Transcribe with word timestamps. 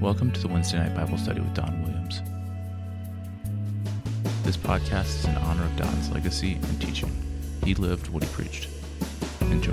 Welcome 0.00 0.30
to 0.32 0.40
the 0.40 0.48
Wednesday 0.48 0.76
Night 0.78 0.94
Bible 0.94 1.16
Study 1.16 1.40
with 1.40 1.54
Don 1.54 1.82
Williams. 1.82 2.20
This 4.44 4.56
podcast 4.56 5.20
is 5.20 5.24
in 5.24 5.34
honor 5.36 5.64
of 5.64 5.74
Don's 5.76 6.10
legacy 6.10 6.52
and 6.54 6.80
teaching. 6.80 7.10
He 7.64 7.74
lived 7.74 8.08
what 8.10 8.22
he 8.22 8.28
preached. 8.30 8.68
Enjoy. 9.40 9.72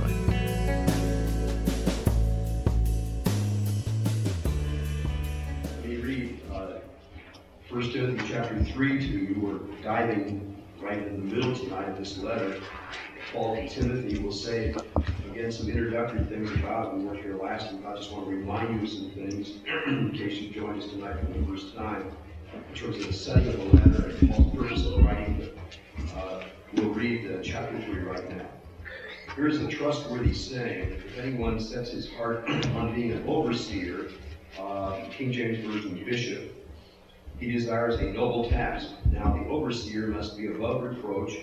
We 5.85 5.97
read 5.97 6.39
uh, 6.53 6.67
1 7.69 7.91
Timothy 7.91 8.25
chapter 8.27 8.63
3 8.63 8.99
to 8.99 9.05
you. 9.05 9.35
We're 9.41 9.81
diving 9.83 10.55
right 10.81 10.99
in 10.99 11.29
the 11.29 11.35
middle 11.35 11.53
tonight 11.53 11.89
of 11.89 11.97
this 11.97 12.17
letter. 12.17 12.61
Paul 13.33 13.55
to 13.57 13.67
Timothy 13.67 14.19
will 14.19 14.31
say, 14.31 14.73
again, 15.33 15.51
some 15.51 15.67
introductory 15.67 16.23
things 16.25 16.51
about 16.51 16.93
it. 16.93 16.97
We 16.97 17.05
weren't 17.05 17.21
here 17.21 17.35
last 17.35 17.71
week. 17.71 17.83
I 17.87 17.95
just 17.95 18.11
want 18.11 18.25
to 18.25 18.29
remind 18.29 18.75
you 18.75 18.83
of 18.83 18.89
some 18.89 19.09
things 19.11 19.53
in 19.87 20.11
case 20.11 20.39
you 20.39 20.51
joined 20.51 20.83
us 20.83 20.89
tonight 20.89 21.15
for 21.19 21.39
the 21.39 21.45
first 21.47 21.75
time. 21.75 22.11
In 22.53 22.75
terms 22.75 22.97
of 22.97 23.07
the 23.07 23.13
setting 23.13 23.47
of 23.47 23.57
the 23.57 23.77
letter 23.77 24.09
and 24.09 24.29
Paul's 24.29 24.55
purpose 24.55 24.85
of 24.85 25.03
writing, 25.03 25.49
uh, 26.15 26.43
we'll 26.75 26.89
read 26.89 27.31
uh, 27.31 27.41
chapter 27.41 27.81
3 27.81 28.01
right 28.01 28.37
now. 28.37 28.45
Here's 29.35 29.57
a 29.57 29.67
trustworthy 29.67 30.35
saying 30.35 30.91
if 30.91 31.17
anyone 31.17 31.59
sets 31.59 31.89
his 31.89 32.13
heart 32.13 32.47
on 32.47 32.93
being 32.93 33.13
an 33.13 33.27
overseer, 33.27 34.11
uh, 34.59 34.99
King 35.09 35.31
James 35.31 35.65
Version 35.65 36.03
bishop, 36.05 36.53
he 37.39 37.51
desires 37.51 37.95
a 37.95 38.03
noble 38.03 38.47
task. 38.51 38.91
Now 39.11 39.33
the 39.33 39.49
overseer 39.49 40.07
must 40.07 40.37
be 40.37 40.45
above 40.45 40.83
reproach, 40.83 41.33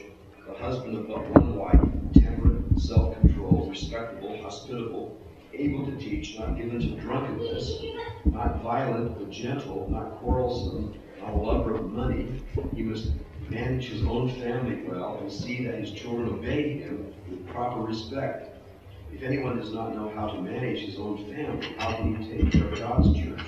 the 0.46 0.54
husband 0.54 0.96
of 0.96 1.08
but 1.08 1.28
one 1.30 1.56
wife, 1.56 1.80
temperate, 2.14 2.60
self 2.80 3.20
controlled, 3.20 3.59
respectable, 3.70 4.36
hospitable, 4.42 5.16
able 5.54 5.86
to 5.86 5.96
teach, 5.96 6.38
not 6.38 6.56
given 6.56 6.80
to 6.80 7.00
drunkenness, 7.00 7.82
not 8.24 8.62
violent, 8.62 9.18
but 9.18 9.30
gentle, 9.30 9.88
not 9.90 10.18
quarrelsome, 10.18 10.94
not 11.20 11.32
a 11.32 11.36
lover 11.36 11.76
of 11.76 11.90
money. 11.90 12.42
He 12.74 12.82
must 12.82 13.12
manage 13.48 13.88
his 13.88 14.02
own 14.02 14.30
family 14.40 14.82
well 14.86 15.18
and 15.20 15.32
see 15.32 15.64
that 15.66 15.78
his 15.78 15.92
children 15.92 16.28
obey 16.28 16.78
him 16.78 17.12
with 17.28 17.46
proper 17.48 17.80
respect. 17.80 18.56
If 19.12 19.22
anyone 19.22 19.56
does 19.56 19.72
not 19.72 19.94
know 19.94 20.12
how 20.14 20.28
to 20.28 20.40
manage 20.40 20.80
his 20.80 20.98
own 20.98 21.18
family, 21.32 21.74
how 21.78 21.96
can 21.96 22.16
he 22.16 22.42
take 22.42 22.52
care 22.52 22.68
of 22.68 22.78
God's 22.78 23.16
church? 23.18 23.40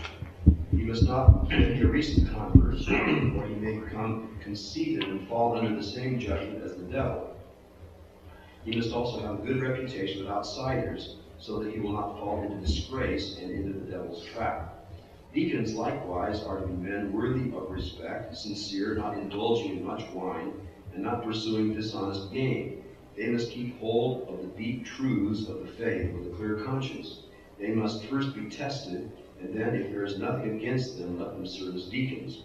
He 0.71 0.83
must 0.85 1.05
not 1.05 1.49
be 1.49 1.81
a 1.81 1.87
recent 1.87 2.33
convert, 2.33 2.75
or 2.89 3.47
he 3.47 3.55
may 3.55 3.79
become 3.79 4.37
conceited 4.43 5.05
and 5.05 5.29
fall 5.29 5.57
under 5.57 5.77
the 5.77 5.83
same 5.83 6.19
judgment 6.19 6.65
as 6.65 6.77
the 6.77 6.85
devil. 6.85 7.32
He 8.65 8.77
must 8.77 8.93
also 8.93 9.21
have 9.21 9.41
a 9.41 9.47
good 9.47 9.61
reputation 9.61 10.21
with 10.21 10.31
outsiders, 10.31 11.17
so 11.39 11.59
that 11.59 11.73
he 11.73 11.81
will 11.81 11.95
not 11.95 12.21
fall 12.21 12.43
into 12.43 12.65
disgrace 12.65 13.39
and 13.39 13.51
into 13.51 13.73
the 13.73 13.91
devil's 13.91 14.25
trap. 14.25 14.87
Deacons 15.35 15.75
likewise 15.75 16.45
are 16.45 16.61
to 16.61 16.67
be 16.67 16.73
men 16.75 17.13
worthy 17.13 17.51
of 17.57 17.71
respect, 17.71 18.37
sincere, 18.37 18.95
not 18.95 19.19
indulging 19.19 19.79
in 19.79 19.85
much 19.85 20.09
wine, 20.11 20.53
and 20.95 21.03
not 21.03 21.25
pursuing 21.25 21.75
dishonest 21.75 22.33
gain. 22.33 22.85
They 23.17 23.31
must 23.31 23.51
keep 23.51 23.79
hold 23.81 24.29
of 24.29 24.43
the 24.43 24.63
deep 24.63 24.85
truths 24.85 25.49
of 25.49 25.67
the 25.67 25.73
faith 25.73 26.13
with 26.13 26.33
a 26.33 26.37
clear 26.37 26.57
conscience. 26.57 27.23
They 27.59 27.71
must 27.71 28.05
first 28.05 28.33
be 28.35 28.49
tested, 28.49 29.11
and 29.41 29.59
then, 29.59 29.75
if 29.75 29.91
there 29.91 30.05
is 30.05 30.19
nothing 30.19 30.57
against 30.57 30.99
them, 30.99 31.19
let 31.19 31.33
them 31.33 31.47
serve 31.47 31.75
as 31.75 31.87
deacons. 31.87 32.43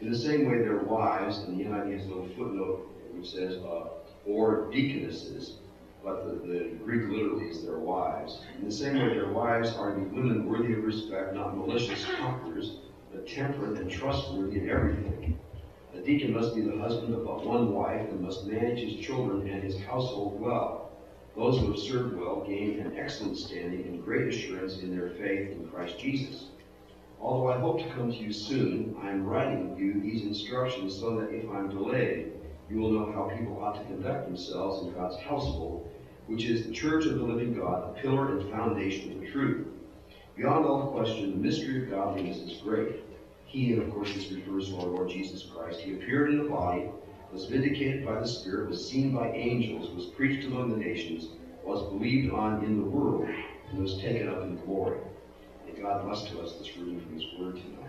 In 0.00 0.10
the 0.10 0.16
same 0.16 0.46
way, 0.48 0.58
their 0.58 0.78
wives, 0.78 1.38
and 1.38 1.58
the 1.58 1.64
NIV 1.64 1.92
has 1.92 2.06
a 2.06 2.08
little 2.08 2.28
footnote 2.28 2.86
which 3.20 3.32
says, 3.32 3.56
uh, 3.58 3.88
or 4.26 4.70
deaconesses, 4.70 5.54
but 6.02 6.24
the, 6.24 6.46
the 6.46 6.58
Greek 6.84 7.08
literally 7.10 7.46
is 7.46 7.62
their 7.62 7.78
wives. 7.78 8.40
In 8.58 8.64
the 8.64 8.72
same 8.72 8.98
way, 8.98 9.08
their 9.08 9.32
wives 9.32 9.74
are 9.74 9.94
to 9.94 10.00
be 10.00 10.06
women 10.06 10.46
worthy 10.48 10.72
of 10.72 10.84
respect, 10.84 11.34
not 11.34 11.56
malicious 11.56 12.04
talkers, 12.18 12.72
but 13.12 13.28
temperate 13.28 13.78
and 13.78 13.90
trustworthy 13.90 14.60
in 14.60 14.70
everything. 14.70 15.38
A 15.94 16.00
deacon 16.00 16.32
must 16.32 16.54
be 16.54 16.62
the 16.62 16.78
husband 16.78 17.14
of 17.14 17.24
but 17.24 17.44
one 17.44 17.72
wife 17.72 18.08
and 18.08 18.20
must 18.20 18.46
manage 18.46 18.78
his 18.80 19.04
children 19.04 19.48
and 19.48 19.62
his 19.62 19.78
household 19.80 20.40
well. 20.40 20.90
Those 21.36 21.58
who 21.58 21.72
have 21.72 21.80
served 21.80 22.16
well 22.16 22.44
gain 22.46 22.80
an 22.80 22.96
excellent 22.96 23.36
standing 23.36 23.84
and 23.86 24.04
great 24.04 24.28
assurance 24.28 24.78
in 24.78 24.96
their 24.96 25.10
faith 25.10 25.50
in 25.50 25.68
Christ 25.68 25.98
Jesus. 25.98 26.46
Although 27.20 27.52
I 27.52 27.58
hope 27.58 27.80
to 27.80 27.90
come 27.90 28.10
to 28.10 28.16
you 28.16 28.32
soon, 28.32 28.96
I 29.02 29.10
am 29.10 29.26
writing 29.26 29.76
you 29.76 30.00
these 30.00 30.22
instructions 30.22 30.98
so 30.98 31.20
that 31.20 31.30
if 31.30 31.48
I 31.50 31.58
am 31.58 31.68
delayed, 31.68 32.32
you 32.70 32.78
will 32.78 32.92
know 32.92 33.12
how 33.12 33.36
people 33.36 33.60
ought 33.60 33.74
to 33.74 33.84
conduct 33.84 34.26
themselves 34.26 34.86
in 34.86 34.94
God's 34.94 35.18
household, 35.20 35.90
which 36.26 36.44
is 36.44 36.66
the 36.66 36.72
church 36.72 37.04
of 37.06 37.18
the 37.18 37.24
living 37.24 37.54
God, 37.54 37.94
the 37.96 38.00
pillar 38.00 38.38
and 38.38 38.50
foundation 38.50 39.12
of 39.12 39.20
the 39.20 39.30
truth. 39.30 39.66
Beyond 40.36 40.64
all 40.64 40.92
question, 40.92 41.32
the 41.32 41.36
mystery 41.36 41.82
of 41.82 41.90
godliness 41.90 42.38
is 42.38 42.62
great. 42.62 43.02
He, 43.44 43.72
and 43.72 43.82
of 43.82 43.90
course 43.90 44.14
this 44.14 44.30
refers 44.30 44.68
to 44.68 44.76
our 44.76 44.86
Lord 44.86 45.08
Jesus 45.08 45.42
Christ, 45.42 45.80
he 45.80 45.94
appeared 45.94 46.30
in 46.30 46.38
the 46.38 46.48
body, 46.48 46.88
was 47.32 47.46
vindicated 47.46 48.06
by 48.06 48.20
the 48.20 48.26
Spirit, 48.26 48.70
was 48.70 48.88
seen 48.88 49.12
by 49.12 49.30
angels, 49.32 49.90
was 49.94 50.06
preached 50.06 50.46
among 50.46 50.70
the 50.70 50.76
nations, 50.76 51.28
was 51.64 51.88
believed 51.92 52.32
on 52.32 52.64
in 52.64 52.78
the 52.78 52.88
world, 52.88 53.28
and 53.70 53.82
was 53.82 53.98
taken 53.98 54.28
up 54.28 54.42
in 54.42 54.56
glory. 54.64 55.00
May 55.66 55.80
God 55.80 56.04
bless 56.04 56.24
to 56.30 56.40
us 56.40 56.54
this 56.54 56.76
reading 56.76 57.00
from 57.00 57.14
his 57.14 57.24
word 57.38 57.56
tonight. 57.56 57.79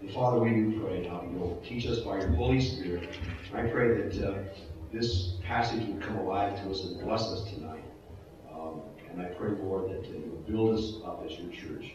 And 0.00 0.12
Father, 0.12 0.38
we 0.38 0.50
do 0.50 0.80
pray 0.80 1.08
now 1.08 1.22
you 1.22 1.38
will 1.38 1.60
teach 1.66 1.86
us 1.86 1.98
by 2.00 2.18
your 2.18 2.28
Holy 2.28 2.60
Spirit. 2.60 3.08
I 3.52 3.62
pray 3.62 4.00
that 4.00 4.28
uh, 4.28 4.38
this 4.92 5.34
passage 5.44 5.86
will 5.88 6.00
come 6.00 6.18
alive 6.18 6.54
to 6.62 6.70
us 6.70 6.84
and 6.84 7.00
bless 7.00 7.22
us 7.22 7.50
tonight. 7.50 7.82
Um, 8.52 8.82
and 9.10 9.20
I 9.20 9.26
pray, 9.26 9.50
Lord, 9.50 9.90
that 9.90 10.06
uh, 10.08 10.12
you 10.12 10.30
will 10.30 10.50
build 10.50 10.78
us 10.78 10.94
up 11.04 11.24
as 11.26 11.36
your 11.38 11.50
church 11.50 11.94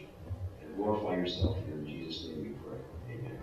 and 0.62 0.76
glorify 0.76 1.16
yourself 1.16 1.56
here. 1.66 1.76
In 1.76 1.86
Jesus' 1.86 2.28
name 2.28 2.42
we 2.42 2.48
pray. 2.68 2.78
Amen. 3.10 3.38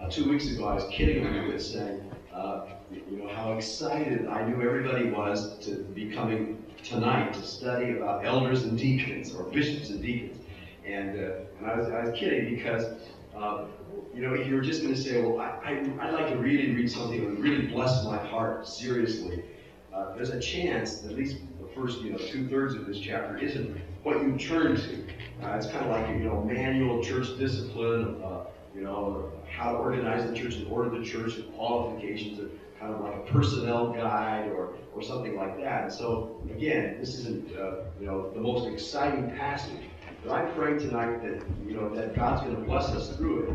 Uh, 0.00 0.10
two 0.10 0.28
weeks 0.28 0.50
ago, 0.50 0.68
I 0.68 0.74
was 0.74 0.84
kidding 0.90 1.24
a 1.24 1.30
little 1.30 1.50
bit 1.50 1.62
saying, 1.62 2.02
uh, 2.34 2.66
you 2.90 3.16
know, 3.16 3.28
how 3.28 3.52
excited 3.54 4.26
I 4.26 4.46
knew 4.46 4.60
everybody 4.60 5.10
was 5.10 5.58
to 5.60 5.76
be 5.94 6.10
coming 6.10 6.62
tonight 6.84 7.32
to 7.32 7.42
study 7.42 7.96
about 7.96 8.26
elders 8.26 8.64
and 8.64 8.76
deacons, 8.76 9.34
or 9.34 9.44
bishops 9.44 9.88
and 9.88 10.02
deacons. 10.02 10.36
And, 10.84 11.18
uh, 11.18 11.30
and 11.60 11.70
I, 11.70 11.76
was, 11.76 11.88
I 11.88 12.04
was 12.04 12.18
kidding 12.18 12.54
because, 12.54 12.84
uh, 13.36 13.64
you 14.14 14.22
know, 14.22 14.34
if 14.34 14.46
you 14.46 14.54
were 14.54 14.62
just 14.62 14.82
going 14.82 14.94
to 14.94 15.00
say, 15.00 15.22
well, 15.22 15.40
I, 15.40 15.48
I, 15.64 16.06
I'd 16.06 16.14
like 16.14 16.28
to 16.30 16.36
really 16.36 16.74
read 16.74 16.90
something 16.90 17.20
that 17.20 17.30
would 17.30 17.40
really 17.40 17.66
bless 17.66 18.04
my 18.04 18.16
heart 18.16 18.66
seriously, 18.66 19.44
uh, 19.94 20.14
there's 20.14 20.30
a 20.30 20.40
chance 20.40 21.00
that 21.00 21.12
at 21.12 21.18
least 21.18 21.36
the 21.60 21.68
first, 21.74 22.00
you 22.00 22.12
know, 22.12 22.18
two 22.18 22.48
thirds 22.48 22.74
of 22.74 22.86
this 22.86 22.98
chapter 22.98 23.36
isn't 23.36 23.76
what 24.02 24.22
you 24.22 24.36
turn 24.38 24.76
to. 24.76 25.04
Uh, 25.42 25.56
it's 25.56 25.66
kind 25.66 25.84
of 25.84 25.90
like, 25.90 26.08
you 26.08 26.24
know, 26.24 26.42
manual 26.42 27.02
church 27.02 27.38
discipline, 27.38 28.22
uh, 28.24 28.44
you 28.74 28.82
know, 28.82 29.30
how 29.50 29.72
to 29.72 29.78
organize 29.78 30.28
the 30.28 30.36
church 30.36 30.54
and 30.54 30.66
order 30.68 30.90
the 30.98 31.04
church 31.04 31.36
and 31.36 31.52
qualifications, 31.54 32.40
kind 32.78 32.94
of 32.94 33.00
like 33.00 33.14
a 33.14 33.32
personnel 33.32 33.92
guide 33.92 34.48
or, 34.48 34.74
or 34.94 35.02
something 35.02 35.36
like 35.36 35.58
that. 35.60 35.84
And 35.84 35.92
so, 35.92 36.40
again, 36.50 36.96
this 36.98 37.18
isn't, 37.18 37.54
uh, 37.56 37.82
you 38.00 38.06
know, 38.06 38.30
the 38.30 38.40
most 38.40 38.66
exciting 38.72 39.30
passage. 39.36 39.89
But 40.24 40.32
I 40.32 40.50
pray 40.50 40.78
tonight 40.78 41.22
that, 41.22 41.42
you 41.66 41.74
know, 41.74 41.88
that 41.94 42.14
God's 42.14 42.42
going 42.42 42.56
to 42.56 42.62
bless 42.62 42.88
us 42.88 43.16
through 43.16 43.44
it. 43.44 43.48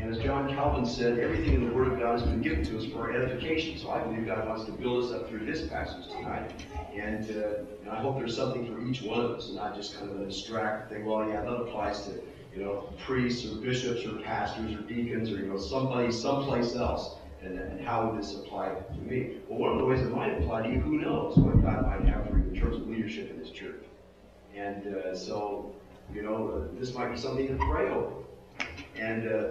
And 0.00 0.14
as 0.14 0.22
John 0.22 0.48
Calvin 0.48 0.86
said, 0.86 1.18
everything 1.18 1.54
in 1.54 1.68
the 1.68 1.74
Word 1.74 1.92
of 1.92 1.98
God 2.00 2.18
has 2.18 2.22
been 2.22 2.40
given 2.40 2.64
to 2.64 2.78
us 2.78 2.86
for 2.86 3.02
our 3.02 3.12
edification. 3.12 3.78
So 3.78 3.90
I 3.90 4.00
believe 4.02 4.26
God 4.26 4.48
wants 4.48 4.64
to 4.64 4.72
build 4.72 5.04
us 5.04 5.12
up 5.12 5.28
through 5.28 5.44
this 5.44 5.68
passage 5.68 6.08
tonight. 6.08 6.50
And, 6.94 7.30
uh, 7.30 7.58
and 7.82 7.90
I 7.90 8.00
hope 8.00 8.18
there's 8.18 8.34
something 8.34 8.66
for 8.66 8.82
each 8.82 9.02
one 9.02 9.20
of 9.20 9.30
us, 9.32 9.48
and 9.48 9.56
not 9.56 9.76
just 9.76 9.96
kind 9.98 10.10
of 10.10 10.20
a 10.20 10.24
distracted 10.24 10.94
thing. 10.94 11.06
Well, 11.06 11.28
yeah, 11.28 11.42
that 11.42 11.52
applies 11.52 12.06
to 12.06 12.12
you 12.54 12.64
know 12.64 12.92
priests 13.06 13.46
or 13.46 13.56
bishops 13.56 14.04
or 14.04 14.18
pastors 14.22 14.74
or 14.74 14.80
deacons 14.82 15.30
or 15.30 15.36
you 15.36 15.46
know 15.46 15.58
somebody 15.58 16.10
someplace 16.10 16.74
else. 16.74 17.16
And, 17.42 17.58
and 17.58 17.80
how 17.80 18.06
would 18.06 18.20
this 18.20 18.34
apply 18.34 18.68
to 18.68 19.00
me? 19.00 19.36
Well, 19.48 19.60
one 19.60 19.72
of 19.72 19.78
the 19.78 19.84
ways 19.86 20.00
it 20.00 20.10
might 20.10 20.32
apply 20.38 20.62
to 20.62 20.68
you, 20.68 20.80
who 20.80 20.98
knows 20.98 21.36
what 21.36 21.62
God 21.62 21.86
might 21.86 22.06
have 22.12 22.28
for 22.28 22.36
you 22.36 22.44
in 22.44 22.54
terms 22.54 22.76
of 22.76 22.86
leadership 22.86 23.30
in 23.30 23.38
this 23.38 23.50
church. 23.50 23.82
And 24.54 24.94
uh, 24.94 25.16
so, 25.16 25.74
you 26.14 26.22
know, 26.22 26.48
uh, 26.48 26.78
this 26.78 26.94
might 26.94 27.10
be 27.12 27.18
something 27.18 27.46
to 27.46 27.56
pray 27.56 27.88
over. 27.88 28.12
And 28.96 29.28
uh, 29.28 29.48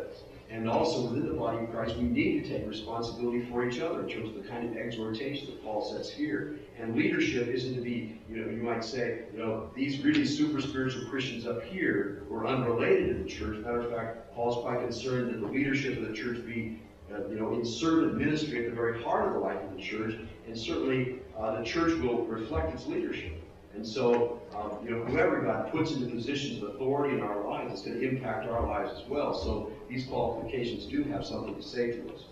and 0.52 0.68
also 0.68 1.04
within 1.04 1.28
the 1.28 1.34
body 1.34 1.64
of 1.64 1.72
Christ, 1.72 1.96
we 1.98 2.04
need 2.04 2.44
to 2.44 2.50
take 2.50 2.68
responsibility 2.68 3.46
for 3.52 3.68
each 3.68 3.80
other 3.80 4.02
in 4.02 4.10
terms 4.10 4.36
of 4.36 4.44
the 4.44 4.50
kind 4.50 4.68
of 4.68 4.76
exhortation 4.78 5.48
that 5.48 5.64
Paul 5.64 5.84
sets 5.86 6.10
here. 6.10 6.56
And 6.80 6.96
leadership 6.96 7.48
isn't 7.48 7.76
to 7.76 7.82
be, 7.82 8.20
you 8.28 8.38
know, 8.38 8.50
you 8.50 8.64
might 8.64 8.84
say, 8.84 9.26
you 9.32 9.40
know, 9.40 9.70
these 9.76 10.04
really 10.04 10.26
super 10.26 10.60
spiritual 10.60 11.08
Christians 11.08 11.46
up 11.46 11.64
here 11.64 12.24
who 12.28 12.36
are 12.36 12.48
unrelated 12.48 13.10
to 13.10 13.24
the 13.24 13.30
church. 13.30 13.64
Matter 13.64 13.82
of 13.82 13.92
fact, 13.92 14.34
Paul's 14.34 14.64
quite 14.64 14.80
concerned 14.80 15.32
that 15.32 15.40
the 15.40 15.48
leadership 15.48 16.00
of 16.00 16.08
the 16.08 16.14
church 16.16 16.44
be, 16.48 16.80
uh, 17.14 17.28
you 17.28 17.40
know, 17.40 17.54
in 17.54 17.64
servant 17.64 18.16
ministry 18.18 18.66
at 18.66 18.72
the 18.72 18.76
very 18.76 19.04
heart 19.04 19.28
of 19.28 19.34
the 19.34 19.40
life 19.40 19.62
of 19.62 19.76
the 19.76 19.82
church. 19.82 20.16
And 20.48 20.58
certainly 20.58 21.20
uh, 21.38 21.60
the 21.60 21.64
church 21.64 22.00
will 22.00 22.26
reflect 22.26 22.74
its 22.74 22.88
leadership. 22.88 23.39
And 23.80 23.88
so, 23.88 24.42
um, 24.54 24.86
you 24.86 24.92
know, 24.92 25.06
whoever 25.06 25.42
God 25.42 25.72
puts 25.72 25.94
into 25.94 26.14
positions 26.14 26.62
of 26.62 26.70
authority 26.76 27.16
in 27.16 27.22
our 27.22 27.48
lives 27.48 27.80
is 27.80 27.82
going 27.86 28.00
to 28.00 28.08
impact 28.10 28.46
our 28.46 28.68
lives 28.68 28.92
as 28.94 29.08
well. 29.08 29.34
So 29.34 29.72
these 29.88 30.06
qualifications 30.06 30.86
do 30.86 31.04
have 31.06 31.26
something 31.26 31.56
to 31.56 31.64
say 31.64 31.92
to 31.94 32.14
us. 32.14 32.26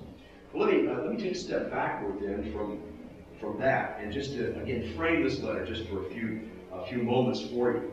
Well, 0.51 0.67
let 0.67 0.75
me 0.75 0.87
uh, 0.89 1.01
let 1.03 1.11
me 1.13 1.17
take 1.17 1.33
a 1.33 1.35
step 1.35 1.71
backward 1.71 2.19
then 2.21 2.51
from 2.51 2.83
from 3.39 3.57
that, 3.59 3.99
and 4.01 4.11
just 4.11 4.33
to 4.33 4.59
again 4.59 4.83
frame 4.97 5.23
this 5.23 5.39
letter 5.41 5.65
just 5.65 5.87
for 5.87 6.05
a 6.05 6.09
few 6.09 6.49
a 6.73 6.85
few 6.85 7.03
moments 7.03 7.41
for 7.41 7.71
you. 7.71 7.91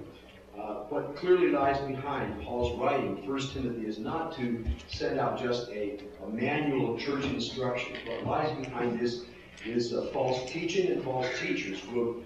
uh, 0.58 0.84
what 0.88 1.16
clearly 1.16 1.50
lies 1.50 1.78
behind 1.80 2.40
Paul's 2.42 2.78
writing, 2.78 3.26
1 3.26 3.40
Timothy, 3.50 3.86
is 3.86 3.98
not 3.98 4.34
to 4.36 4.64
send 4.88 5.18
out 5.18 5.38
just 5.38 5.68
a, 5.70 5.98
a 6.24 6.28
manual 6.28 6.94
of 6.94 7.00
church 7.00 7.24
instruction. 7.26 7.96
What 8.06 8.24
lies 8.24 8.52
behind 8.56 8.98
this 9.00 9.24
is 9.64 9.92
uh, 9.94 10.08
false 10.12 10.50
teaching 10.50 10.90
and 10.92 11.02
false 11.04 11.38
teachers 11.40 11.80
who 11.80 12.06
have 12.06 12.16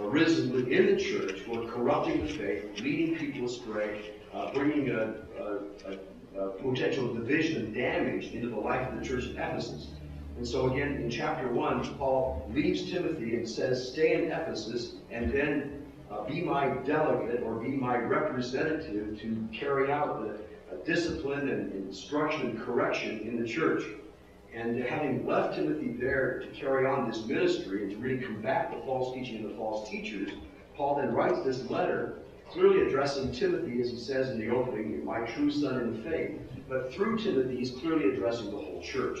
arisen 0.00 0.52
within 0.52 0.94
the 0.94 0.96
church, 0.96 1.40
who 1.40 1.62
are 1.62 1.70
corrupting 1.70 2.26
the 2.26 2.32
faith, 2.32 2.80
leading 2.80 3.16
people 3.16 3.46
astray, 3.46 4.12
uh, 4.32 4.52
bringing 4.52 4.90
a, 4.90 5.14
a, 5.40 6.40
a, 6.40 6.48
potential 6.62 7.12
division 7.14 7.64
and 7.64 7.74
damage 7.74 8.32
into 8.32 8.48
the 8.48 8.56
life 8.56 8.88
of 8.88 8.98
the 8.98 9.04
church 9.04 9.24
of 9.24 9.32
Ephesus. 9.32 9.88
And 10.36 10.46
so 10.46 10.72
again, 10.72 10.94
in 10.94 11.10
chapter 11.10 11.48
1, 11.48 11.96
Paul 11.96 12.48
leaves 12.54 12.90
Timothy 12.90 13.34
and 13.34 13.48
says, 13.48 13.92
stay 13.92 14.14
in 14.14 14.30
Ephesus 14.30 14.92
and 15.10 15.32
then 15.32 15.84
uh, 16.10 16.22
be 16.24 16.42
my 16.42 16.68
delegate 16.86 17.42
or 17.42 17.54
be 17.54 17.70
my 17.70 17.96
representative 17.96 19.20
to 19.20 19.48
carry 19.52 19.90
out 19.90 20.22
the 20.22 20.34
uh, 20.72 20.84
discipline 20.84 21.48
and 21.48 21.72
instruction 21.72 22.50
and 22.50 22.60
correction 22.60 23.20
in 23.20 23.40
the 23.40 23.48
church. 23.48 23.82
And 24.58 24.76
having 24.82 25.24
left 25.24 25.54
Timothy 25.54 25.92
there 26.00 26.40
to 26.40 26.46
carry 26.48 26.84
on 26.84 27.08
this 27.08 27.24
ministry 27.26 27.84
and 27.84 27.92
to 27.92 27.96
really 27.98 28.18
combat 28.18 28.72
the 28.72 28.80
false 28.84 29.14
teaching 29.14 29.36
and 29.36 29.50
the 29.50 29.54
false 29.54 29.88
teachers, 29.88 30.30
Paul 30.76 30.96
then 30.96 31.12
writes 31.14 31.44
this 31.44 31.70
letter 31.70 32.18
clearly 32.50 32.82
addressing 32.82 33.30
Timothy, 33.30 33.80
as 33.80 33.90
he 33.90 33.98
says 33.98 34.30
in 34.30 34.40
the 34.40 34.48
opening, 34.48 35.04
my 35.04 35.20
true 35.20 35.50
son 35.50 35.80
in 35.80 35.96
the 35.96 36.10
faith. 36.10 36.40
But 36.68 36.92
through 36.92 37.18
Timothy, 37.18 37.56
he's 37.56 37.70
clearly 37.70 38.12
addressing 38.12 38.46
the 38.46 38.56
whole 38.56 38.82
church. 38.82 39.20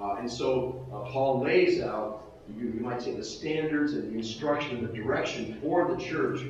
Uh, 0.00 0.16
and 0.20 0.30
so 0.30 0.86
uh, 0.92 1.10
Paul 1.10 1.40
lays 1.40 1.82
out, 1.82 2.22
you, 2.56 2.66
you, 2.66 2.80
might 2.80 3.02
say, 3.02 3.14
the 3.14 3.24
standards 3.24 3.94
and 3.94 4.12
the 4.12 4.16
instruction 4.16 4.76
and 4.76 4.88
the 4.88 4.92
direction 4.92 5.58
for 5.60 5.92
the 5.92 6.00
church. 6.00 6.42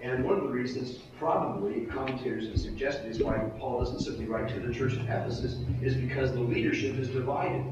And 0.00 0.24
one 0.24 0.36
of 0.36 0.42
the 0.44 0.48
reasons, 0.48 0.98
probably, 1.18 1.86
commentators 1.86 2.48
have 2.48 2.60
suggested 2.60 3.10
is 3.10 3.22
why 3.22 3.38
Paul 3.58 3.80
doesn't 3.80 4.00
simply 4.00 4.26
write 4.26 4.48
to 4.50 4.60
the 4.60 4.72
church 4.72 4.92
of 4.92 5.02
Ephesus, 5.02 5.56
is 5.82 5.94
because 5.94 6.32
the 6.32 6.40
leadership 6.40 6.96
is 6.98 7.08
divided. 7.08 7.64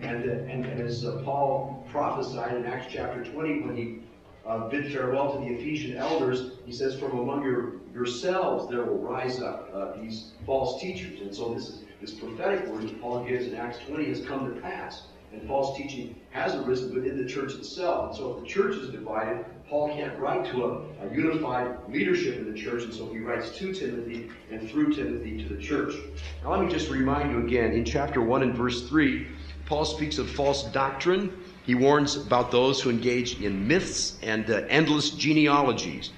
And, 0.00 0.28
uh, 0.28 0.32
and, 0.50 0.64
and, 0.64 0.80
as 0.80 1.04
uh, 1.04 1.22
Paul 1.24 1.86
prophesied 1.90 2.56
in 2.56 2.64
Acts 2.64 2.86
chapter 2.90 3.24
20, 3.24 3.60
when 3.60 3.76
he 3.76 4.00
uh, 4.46 4.68
bid 4.68 4.92
farewell 4.92 5.32
to 5.32 5.38
the 5.38 5.54
Ephesian 5.54 5.96
elders, 5.96 6.52
he 6.64 6.72
says, 6.72 6.98
From 6.98 7.18
among 7.18 7.44
your, 7.44 7.74
yourselves 7.94 8.68
there 8.68 8.82
will 8.82 8.98
rise 8.98 9.40
up 9.40 9.70
uh, 9.72 9.92
these 10.00 10.32
false 10.46 10.80
teachers. 10.80 11.20
And 11.20 11.34
so 11.34 11.54
this 11.54 11.82
this 12.00 12.14
prophetic 12.14 12.66
word 12.66 12.84
that 12.84 13.00
Paul 13.00 13.24
gives 13.24 13.46
in 13.46 13.54
Acts 13.54 13.78
20 13.86 14.06
has 14.06 14.24
come 14.24 14.52
to 14.52 14.60
pass. 14.60 15.02
And 15.32 15.46
false 15.46 15.76
teaching 15.76 16.16
has 16.30 16.54
arisen 16.54 16.94
within 16.94 17.16
the 17.16 17.28
church 17.28 17.54
itself. 17.54 18.08
And 18.08 18.16
so 18.16 18.34
if 18.34 18.42
the 18.42 18.48
church 18.48 18.76
is 18.76 18.90
divided, 18.90 19.44
Paul 19.68 19.88
can't 19.90 20.18
write 20.18 20.50
to 20.50 20.64
a, 20.64 21.06
a, 21.06 21.14
unified 21.14 21.76
leadership 21.88 22.38
in 22.38 22.52
the 22.52 22.58
church, 22.58 22.82
and 22.82 22.92
so 22.92 23.06
he 23.12 23.20
writes 23.20 23.56
to 23.58 23.72
Timothy 23.72 24.28
and 24.50 24.68
through 24.68 24.92
Timothy 24.92 25.42
to 25.44 25.54
the 25.54 25.62
church. 25.62 25.94
Now 26.42 26.50
let 26.50 26.64
me 26.64 26.68
just 26.68 26.90
remind 26.90 27.30
you 27.30 27.46
again, 27.46 27.72
in 27.72 27.84
chapter 27.84 28.20
1 28.20 28.42
and 28.42 28.54
verse 28.54 28.88
3, 28.88 29.28
Paul 29.66 29.84
speaks 29.84 30.18
of 30.18 30.28
false 30.28 30.64
doctrine. 30.72 31.32
He 31.64 31.76
warns 31.76 32.16
about 32.16 32.50
those 32.50 32.82
who 32.82 32.90
engage 32.90 33.40
in 33.40 33.68
myths 33.68 34.18
and 34.22 34.50
uh, 34.50 34.62
endless 34.68 35.10
genealogies. 35.10 36.10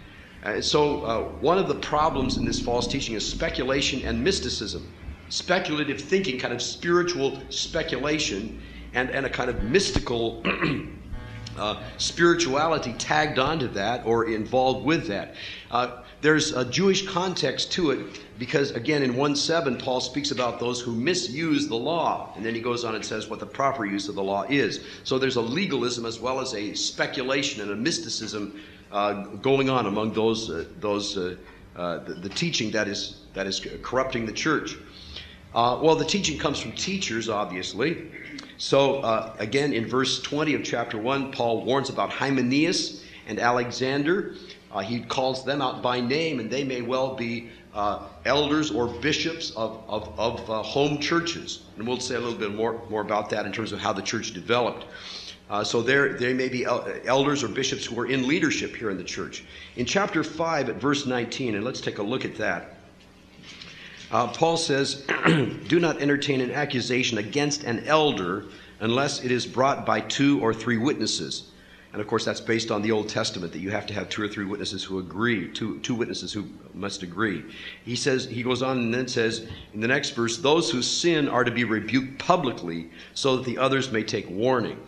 Uh, 0.43 0.63
so 0.63 1.03
uh, 1.03 1.23
one 1.41 1.59
of 1.59 1.69
the 1.69 1.75
problems 1.75 2.39
in 2.39 2.47
this 2.47 2.61
false 2.61 2.87
teaching 2.87 3.15
is 3.15 3.29
speculation 3.29 4.01
and 4.07 4.25
mysticism 4.25 4.91
speculative 5.33 5.99
thinking, 5.99 6.39
kind 6.39 6.53
of 6.53 6.61
spiritual 6.61 7.41
speculation, 7.49 8.61
and, 8.95 9.11
and 9.11 9.27
a 9.27 9.31
kind 9.31 9.51
of 9.51 9.63
mystical 9.65 10.43
uh, 11.59 11.83
spirituality 11.99 12.95
tagged 12.95 13.39
onto 13.39 13.69
that 13.69 14.05
or 14.07 14.27
involved 14.27 14.85
with 14.85 15.07
that. 15.09 15.35
Uh, 15.71 16.03
there's 16.21 16.53
a 16.53 16.65
Jewish 16.65 17.07
context 17.09 17.73
to 17.73 17.91
it 17.91 18.21
because, 18.39 18.71
again, 18.71 19.03
in 19.03 19.17
1 19.17 19.35
7, 19.35 19.77
Paul 19.77 20.01
speaks 20.01 20.31
about 20.31 20.61
those 20.61 20.81
who 20.81 20.93
misuse 20.93 21.67
the 21.67 21.77
law. 21.77 22.33
And 22.37 22.47
then 22.47 22.55
he 22.55 22.61
goes 22.61 22.85
on 22.85 22.95
and 22.95 23.05
says 23.05 23.29
what 23.29 23.41
the 23.41 23.47
proper 23.47 23.85
use 23.85 24.09
of 24.09 24.15
the 24.15 24.23
law 24.23 24.45
is. 24.49 24.85
So 25.03 25.19
there's 25.19 25.37
a 25.37 25.41
legalism 25.41 26.07
as 26.07 26.21
well 26.21 26.41
as 26.41 26.55
a 26.55 26.75
speculation 26.75 27.61
and 27.61 27.73
a 27.73 27.77
mysticism 27.77 28.61
uh, 28.93 29.25
going 29.43 29.69
on 29.69 29.87
among 29.87 30.13
those, 30.13 30.49
uh, 30.49 30.65
those 30.79 31.17
uh, 31.17 31.37
uh, 31.75 31.99
the, 32.05 32.15
the 32.15 32.29
teaching 32.29 32.71
that 32.71 32.87
is, 32.87 33.23
that 33.35 33.47
is 33.47 33.67
corrupting 33.83 34.27
the 34.27 34.33
church. 34.33 34.77
Uh, 35.55 35.79
well, 35.83 35.97
the 35.97 36.05
teaching 36.05 36.39
comes 36.39 36.61
from 36.61 36.73
teachers, 36.73 37.29
obviously. 37.29 38.11
So, 38.63 38.99
uh, 38.99 39.35
again, 39.41 39.73
in 39.73 39.89
verse 39.89 40.23
20 40.23 40.55
of 40.55 40.63
chapter 40.63 40.97
1, 40.97 41.33
Paul 41.33 41.65
warns 41.65 41.91
about 41.91 42.11
Hymenaeus 42.11 43.03
and 43.27 43.41
Alexander. 43.41 44.37
Uh, 44.71 44.79
he 44.79 45.01
calls 45.01 45.45
them 45.45 45.61
out 45.61 45.83
by 45.83 45.99
name, 45.99 46.39
and 46.39 46.49
they 46.49 46.63
may 46.63 46.81
well 46.81 47.17
be 47.17 47.51
uh, 47.75 48.07
elders 48.25 48.71
or 48.71 48.87
bishops 48.87 49.51
of, 49.57 49.83
of, 49.89 50.17
of 50.17 50.49
uh, 50.49 50.63
home 50.63 51.01
churches. 51.01 51.65
And 51.77 51.89
we'll 51.89 51.99
say 51.99 52.15
a 52.15 52.21
little 52.21 52.39
bit 52.39 52.55
more, 52.55 52.81
more 52.89 53.01
about 53.01 53.31
that 53.31 53.47
in 53.47 53.53
terms 53.53 53.73
of 53.73 53.81
how 53.81 53.93
the 53.93 54.01
church 54.01 54.33
developed. 54.33 54.87
Uh, 55.51 55.65
so 55.65 55.83
there, 55.83 56.17
there 56.17 56.33
may 56.33 56.49
be 56.49 56.65
elders 56.65 57.43
or 57.43 57.49
bishops 57.49 57.85
who 57.85 57.99
are 57.99 58.07
in 58.07 58.29
leadership 58.29 58.77
here 58.77 58.91
in 58.91 58.97
the 58.97 59.03
church. 59.03 59.43
In 59.75 59.87
chapter 59.87 60.23
5 60.23 60.69
at 60.69 60.77
verse 60.77 61.05
19, 61.05 61.57
and 61.57 61.65
let's 61.65 61.81
take 61.81 61.99
a 61.99 62.03
look 62.03 62.25
at 62.25 62.37
that. 62.37 62.77
Uh, 64.13 64.29
Paul 64.29 64.59
says, 64.59 65.07
Do 65.27 65.81
not 65.81 66.03
entertain 66.03 66.43
an 66.43 66.53
accusation 66.53 67.17
against 67.17 67.65
an 67.65 67.85
elder 67.87 68.45
unless 68.81 69.25
it 69.25 69.31
is 69.31 69.47
brought 69.47 69.87
by 69.87 70.01
two 70.01 70.39
or 70.43 70.53
three 70.53 70.77
witnesses. 70.77 71.49
And 71.93 72.01
of 72.01 72.07
course, 72.07 72.25
that's 72.25 72.41
based 72.41 72.71
on 72.71 72.83
the 72.83 72.91
Old 72.91 73.09
Testament 73.09 73.53
that 73.53 73.61
you 73.61 73.71
have 73.71 73.87
to 73.87 73.95
have 73.95 74.09
two 74.09 74.23
or 74.23 74.29
three 74.29 74.45
witnesses 74.45 74.85
who 74.85 74.99
agree, 74.99 75.49
two, 75.49 75.79
two 75.81 75.95
witnesses 75.95 76.33
who 76.33 76.47
must 76.75 77.03
agree. 77.03 77.45
He 77.85 77.97
says, 77.97 78.25
he 78.27 78.43
goes 78.43 78.63
on 78.63 78.79
and 78.79 78.95
then 78.95 79.09
says 79.09 79.47
in 79.73 79.81
the 79.81 79.89
next 79.89 80.11
verse, 80.11 80.39
those 80.39 80.71
who 80.71 80.83
sin 80.83 81.29
are 81.29 81.45
to 81.45 81.51
be 81.51 81.65
rebuked 81.65 82.19
publicly 82.19 82.91
so 83.15 83.37
that 83.37 83.45
the 83.45 83.59
others 83.59 83.93
may 83.93 84.03
take 84.03 84.29
warning. 84.29 84.79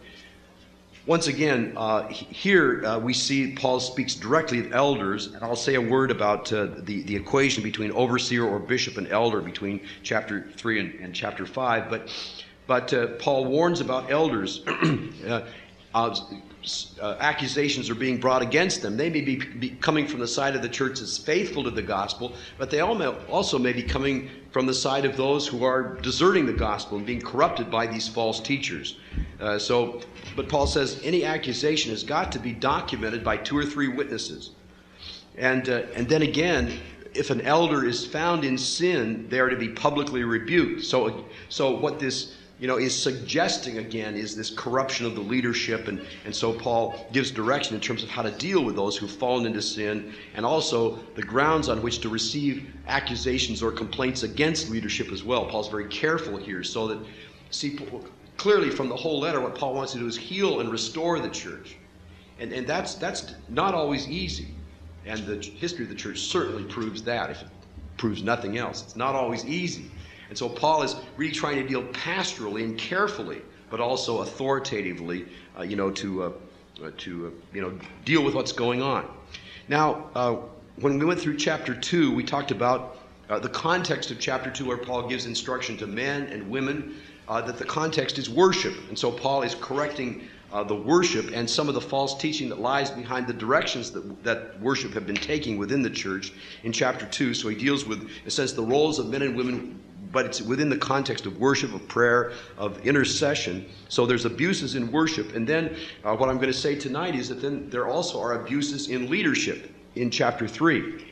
Once 1.06 1.26
again, 1.26 1.74
uh, 1.76 2.08
here 2.08 2.82
uh, 2.86 2.98
we 2.98 3.12
see 3.12 3.52
Paul 3.52 3.78
speaks 3.78 4.14
directly 4.14 4.60
of 4.60 4.72
elders, 4.72 5.26
and 5.26 5.44
I'll 5.44 5.54
say 5.54 5.74
a 5.74 5.80
word 5.80 6.10
about 6.10 6.50
uh, 6.50 6.68
the, 6.78 7.02
the 7.02 7.14
equation 7.14 7.62
between 7.62 7.92
overseer 7.92 8.42
or 8.42 8.58
bishop 8.58 8.96
and 8.96 9.06
elder 9.08 9.42
between 9.42 9.80
chapter 10.02 10.48
3 10.56 10.80
and, 10.80 10.94
and 11.00 11.14
chapter 11.14 11.44
5. 11.44 11.90
But, 11.90 12.08
but 12.66 12.94
uh, 12.94 13.08
Paul 13.18 13.44
warns 13.44 13.82
about 13.82 14.10
elders. 14.10 14.64
Uh, 17.00 17.16
accusations 17.20 17.90
are 17.90 17.94
being 17.94 18.18
brought 18.18 18.40
against 18.40 18.80
them. 18.80 18.96
They 18.96 19.10
may 19.10 19.20
be, 19.20 19.36
be, 19.36 19.70
coming 19.80 20.06
from 20.06 20.20
the 20.20 20.28
side 20.28 20.56
of 20.56 20.62
the 20.62 20.68
church 20.68 21.00
that's 21.00 21.18
faithful 21.18 21.62
to 21.64 21.70
the 21.70 21.82
gospel, 21.82 22.32
but 22.56 22.70
they 22.70 22.80
also 22.80 23.58
may 23.58 23.72
be 23.72 23.82
coming 23.82 24.30
from 24.50 24.64
the 24.64 24.72
side 24.72 25.04
of 25.04 25.16
those 25.16 25.46
who 25.46 25.62
are 25.62 25.96
deserting 25.96 26.46
the 26.46 26.54
gospel 26.54 26.96
and 26.96 27.06
being 27.06 27.20
corrupted 27.20 27.70
by 27.70 27.86
these 27.86 28.08
false 28.08 28.40
teachers. 28.40 28.96
Uh, 29.40 29.58
so, 29.58 30.00
but 30.36 30.48
Paul 30.48 30.66
says 30.66 31.00
any 31.04 31.24
accusation 31.24 31.90
has 31.90 32.02
got 32.02 32.32
to 32.32 32.38
be 32.38 32.52
documented 32.52 33.22
by 33.22 33.36
two 33.36 33.58
or 33.58 33.64
three 33.64 33.88
witnesses. 33.88 34.52
And, 35.36 35.68
uh, 35.68 35.82
and 35.94 36.08
then 36.08 36.22
again, 36.22 36.78
if 37.12 37.30
an 37.30 37.42
elder 37.42 37.84
is 37.84 38.06
found 38.06 38.44
in 38.44 38.56
sin, 38.56 39.28
they 39.28 39.38
are 39.38 39.50
to 39.50 39.56
be 39.56 39.68
publicly 39.68 40.24
rebuked. 40.24 40.84
So, 40.84 41.24
so 41.48 41.76
what 41.76 41.98
this 41.98 42.34
you 42.58 42.68
know, 42.68 42.78
is 42.78 42.94
suggesting 43.00 43.78
again 43.78 44.14
is 44.14 44.36
this 44.36 44.50
corruption 44.50 45.06
of 45.06 45.14
the 45.14 45.20
leadership. 45.20 45.88
And, 45.88 46.00
and 46.24 46.34
so 46.34 46.52
Paul 46.52 47.06
gives 47.12 47.30
direction 47.30 47.74
in 47.74 47.80
terms 47.80 48.02
of 48.02 48.08
how 48.08 48.22
to 48.22 48.30
deal 48.30 48.64
with 48.64 48.76
those 48.76 48.96
who've 48.96 49.10
fallen 49.10 49.44
into 49.44 49.60
sin 49.60 50.14
and 50.34 50.46
also 50.46 50.98
the 51.16 51.22
grounds 51.22 51.68
on 51.68 51.82
which 51.82 52.00
to 52.00 52.08
receive 52.08 52.72
accusations 52.86 53.62
or 53.62 53.72
complaints 53.72 54.22
against 54.22 54.70
leadership 54.70 55.10
as 55.10 55.24
well. 55.24 55.46
Paul's 55.46 55.68
very 55.68 55.88
careful 55.88 56.36
here 56.36 56.62
so 56.62 56.86
that, 56.86 56.98
see, 57.50 57.78
clearly 58.36 58.70
from 58.70 58.88
the 58.88 58.96
whole 58.96 59.18
letter, 59.18 59.40
what 59.40 59.56
Paul 59.56 59.74
wants 59.74 59.92
to 59.92 59.98
do 59.98 60.06
is 60.06 60.16
heal 60.16 60.60
and 60.60 60.70
restore 60.70 61.18
the 61.18 61.30
church. 61.30 61.76
And, 62.38 62.52
and 62.52 62.66
that's, 62.66 62.94
that's 62.94 63.34
not 63.48 63.74
always 63.74 64.08
easy. 64.08 64.48
And 65.06 65.26
the 65.26 65.36
history 65.36 65.84
of 65.84 65.90
the 65.90 65.96
church 65.96 66.20
certainly 66.20 66.64
proves 66.64 67.02
that, 67.02 67.30
if 67.30 67.42
it 67.42 67.48
proves 67.96 68.22
nothing 68.22 68.58
else. 68.58 68.82
It's 68.82 68.96
not 68.96 69.14
always 69.14 69.44
easy. 69.44 69.90
And 70.28 70.36
so 70.36 70.48
Paul 70.48 70.82
is 70.82 70.96
really 71.16 71.32
trying 71.32 71.56
to 71.56 71.66
deal 71.66 71.82
pastorally 71.84 72.64
and 72.64 72.78
carefully, 72.78 73.42
but 73.70 73.80
also 73.80 74.22
authoritatively, 74.22 75.26
uh, 75.58 75.62
you 75.62 75.76
know, 75.76 75.90
to, 75.92 76.22
uh, 76.22 76.32
uh 76.82 76.90
to 76.98 77.26
uh, 77.26 77.30
you 77.54 77.62
know, 77.62 77.78
deal 78.04 78.24
with 78.24 78.34
what's 78.34 78.52
going 78.52 78.82
on. 78.82 79.08
Now, 79.68 80.10
uh, 80.14 80.36
when 80.76 80.98
we 80.98 81.04
went 81.04 81.20
through 81.20 81.36
chapter 81.36 81.74
2, 81.74 82.14
we 82.14 82.24
talked 82.24 82.50
about 82.50 82.98
uh, 83.30 83.38
the 83.38 83.48
context 83.48 84.10
of 84.10 84.18
chapter 84.18 84.50
2 84.50 84.66
where 84.66 84.76
Paul 84.76 85.08
gives 85.08 85.26
instruction 85.26 85.76
to 85.78 85.86
men 85.86 86.24
and 86.24 86.50
women 86.50 86.96
that 87.28 87.56
the 87.56 87.64
context 87.64 88.18
is 88.18 88.28
worship. 88.28 88.74
And 88.88 88.98
so 88.98 89.10
Paul 89.10 89.42
is 89.42 89.54
correcting 89.54 90.28
uh, 90.54 90.62
the 90.62 90.74
worship 90.74 91.32
and 91.34 91.50
some 91.50 91.68
of 91.68 91.74
the 91.74 91.80
false 91.80 92.16
teaching 92.16 92.48
that 92.48 92.60
lies 92.60 92.88
behind 92.88 93.26
the 93.26 93.32
directions 93.32 93.90
that, 93.90 94.22
that 94.22 94.60
worship 94.60 94.92
have 94.92 95.04
been 95.04 95.16
taking 95.16 95.58
within 95.58 95.82
the 95.82 95.90
church 95.90 96.32
in 96.62 96.70
chapter 96.70 97.04
2. 97.06 97.34
So 97.34 97.48
he 97.48 97.56
deals 97.56 97.84
with, 97.84 98.08
it 98.24 98.30
says, 98.30 98.54
the 98.54 98.62
roles 98.62 99.00
of 99.00 99.08
men 99.08 99.22
and 99.22 99.36
women 99.36 99.80
but 100.14 100.24
it's 100.24 100.40
within 100.40 100.70
the 100.70 100.78
context 100.78 101.26
of 101.26 101.38
worship, 101.38 101.74
of 101.74 101.86
prayer, 101.88 102.32
of 102.56 102.80
intercession. 102.86 103.66
So 103.88 104.06
there's 104.06 104.24
abuses 104.24 104.76
in 104.76 104.90
worship. 104.90 105.34
And 105.34 105.46
then 105.46 105.76
uh, 106.04 106.16
what 106.16 106.30
I'm 106.30 106.36
going 106.36 106.48
to 106.48 106.58
say 106.58 106.76
tonight 106.76 107.14
is 107.14 107.28
that 107.28 107.42
then 107.42 107.68
there 107.68 107.88
also 107.88 108.20
are 108.22 108.40
abuses 108.40 108.88
in 108.88 109.10
leadership 109.10 109.70
in 109.96 110.10
chapter 110.10 110.48
3. 110.48 111.04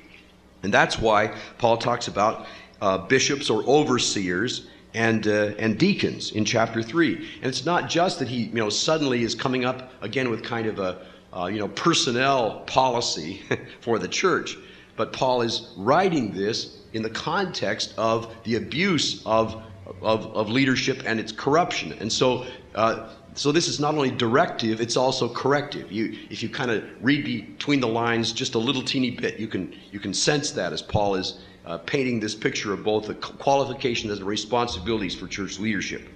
And 0.63 0.73
that's 0.73 0.99
why 0.99 1.37
Paul 1.59 1.77
talks 1.77 2.09
about 2.09 2.47
uh, 2.81 2.99
bishops 2.99 3.51
or 3.51 3.65
overseers 3.65 4.69
and, 4.95 5.27
uh, 5.27 5.53
and 5.59 5.79
deacons 5.79 6.33
in 6.33 6.45
chapter 6.45 6.83
3. 6.83 7.17
And 7.17 7.47
it's 7.47 7.67
not 7.67 7.91
just 7.91 8.21
that 8.21 8.29
he 8.29 8.45
you 8.45 8.55
know, 8.55 8.71
suddenly 8.71 9.25
is 9.25 9.35
coming 9.35 9.65
up 9.65 9.93
again 10.03 10.31
with 10.31 10.45
kind 10.45 10.67
of 10.67 10.79
a 10.79 11.07
uh, 11.37 11.47
you 11.47 11.59
know, 11.59 11.69
personnel 11.69 12.61
policy 12.61 13.43
for 13.81 13.99
the 13.99 14.09
church, 14.09 14.57
but 14.97 15.13
Paul 15.13 15.43
is 15.43 15.73
writing 15.77 16.33
this 16.33 16.82
in 16.93 17.03
the 17.03 17.11
context 17.11 17.95
of 17.97 18.35
the 18.45 18.57
abuse 18.57 19.23
of, 19.25 19.63
of, 20.01 20.27
of 20.35 20.51
leadership 20.51 21.03
and 21.07 21.19
its 21.19 21.33
corruption. 21.33 21.93
And 22.01 22.13
so, 22.13 22.47
uh, 22.75 23.09
so 23.35 23.51
this 23.51 23.69
is 23.69 23.81
not 23.81 23.95
only 23.95 24.11
directive, 24.11 24.81
it's 24.81 24.97
also 24.97 25.29
corrective. 25.29 25.91
You, 25.91 26.17
if 26.31 26.43
you 26.43 26.49
kind 26.49 26.71
of 26.71 26.85
read 27.01 27.25
between 27.25 27.81
the 27.81 27.89
lines 27.89 28.33
just 28.33 28.55
a 28.55 28.59
little 28.59 28.83
teeny 28.83 29.11
bit, 29.11 29.39
you 29.39 29.49
can, 29.49 29.75
you 29.91 30.01
can 30.01 30.13
sense 30.13 30.51
that 30.53 30.73
as 30.73 30.83
Paul 30.83 31.15
is 31.15 31.41
uh, 31.65 31.79
painting 31.79 32.21
this 32.21 32.35
picture 32.35 32.73
of 32.73 32.85
both 32.85 33.07
the 33.07 33.15
qualifications 33.15 34.13
and 34.13 34.21
the 34.21 34.25
responsibilities 34.25 35.15
for 35.15 35.27
church 35.29 35.59
leadership. 35.59 36.09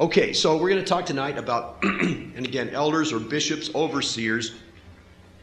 Okay, 0.00 0.32
so 0.32 0.56
we're 0.56 0.70
going 0.70 0.82
to 0.82 0.88
talk 0.88 1.04
tonight 1.04 1.36
about, 1.36 1.78
and 1.82 2.46
again, 2.46 2.70
elders 2.70 3.12
or 3.12 3.18
bishops, 3.18 3.70
overseers, 3.74 4.54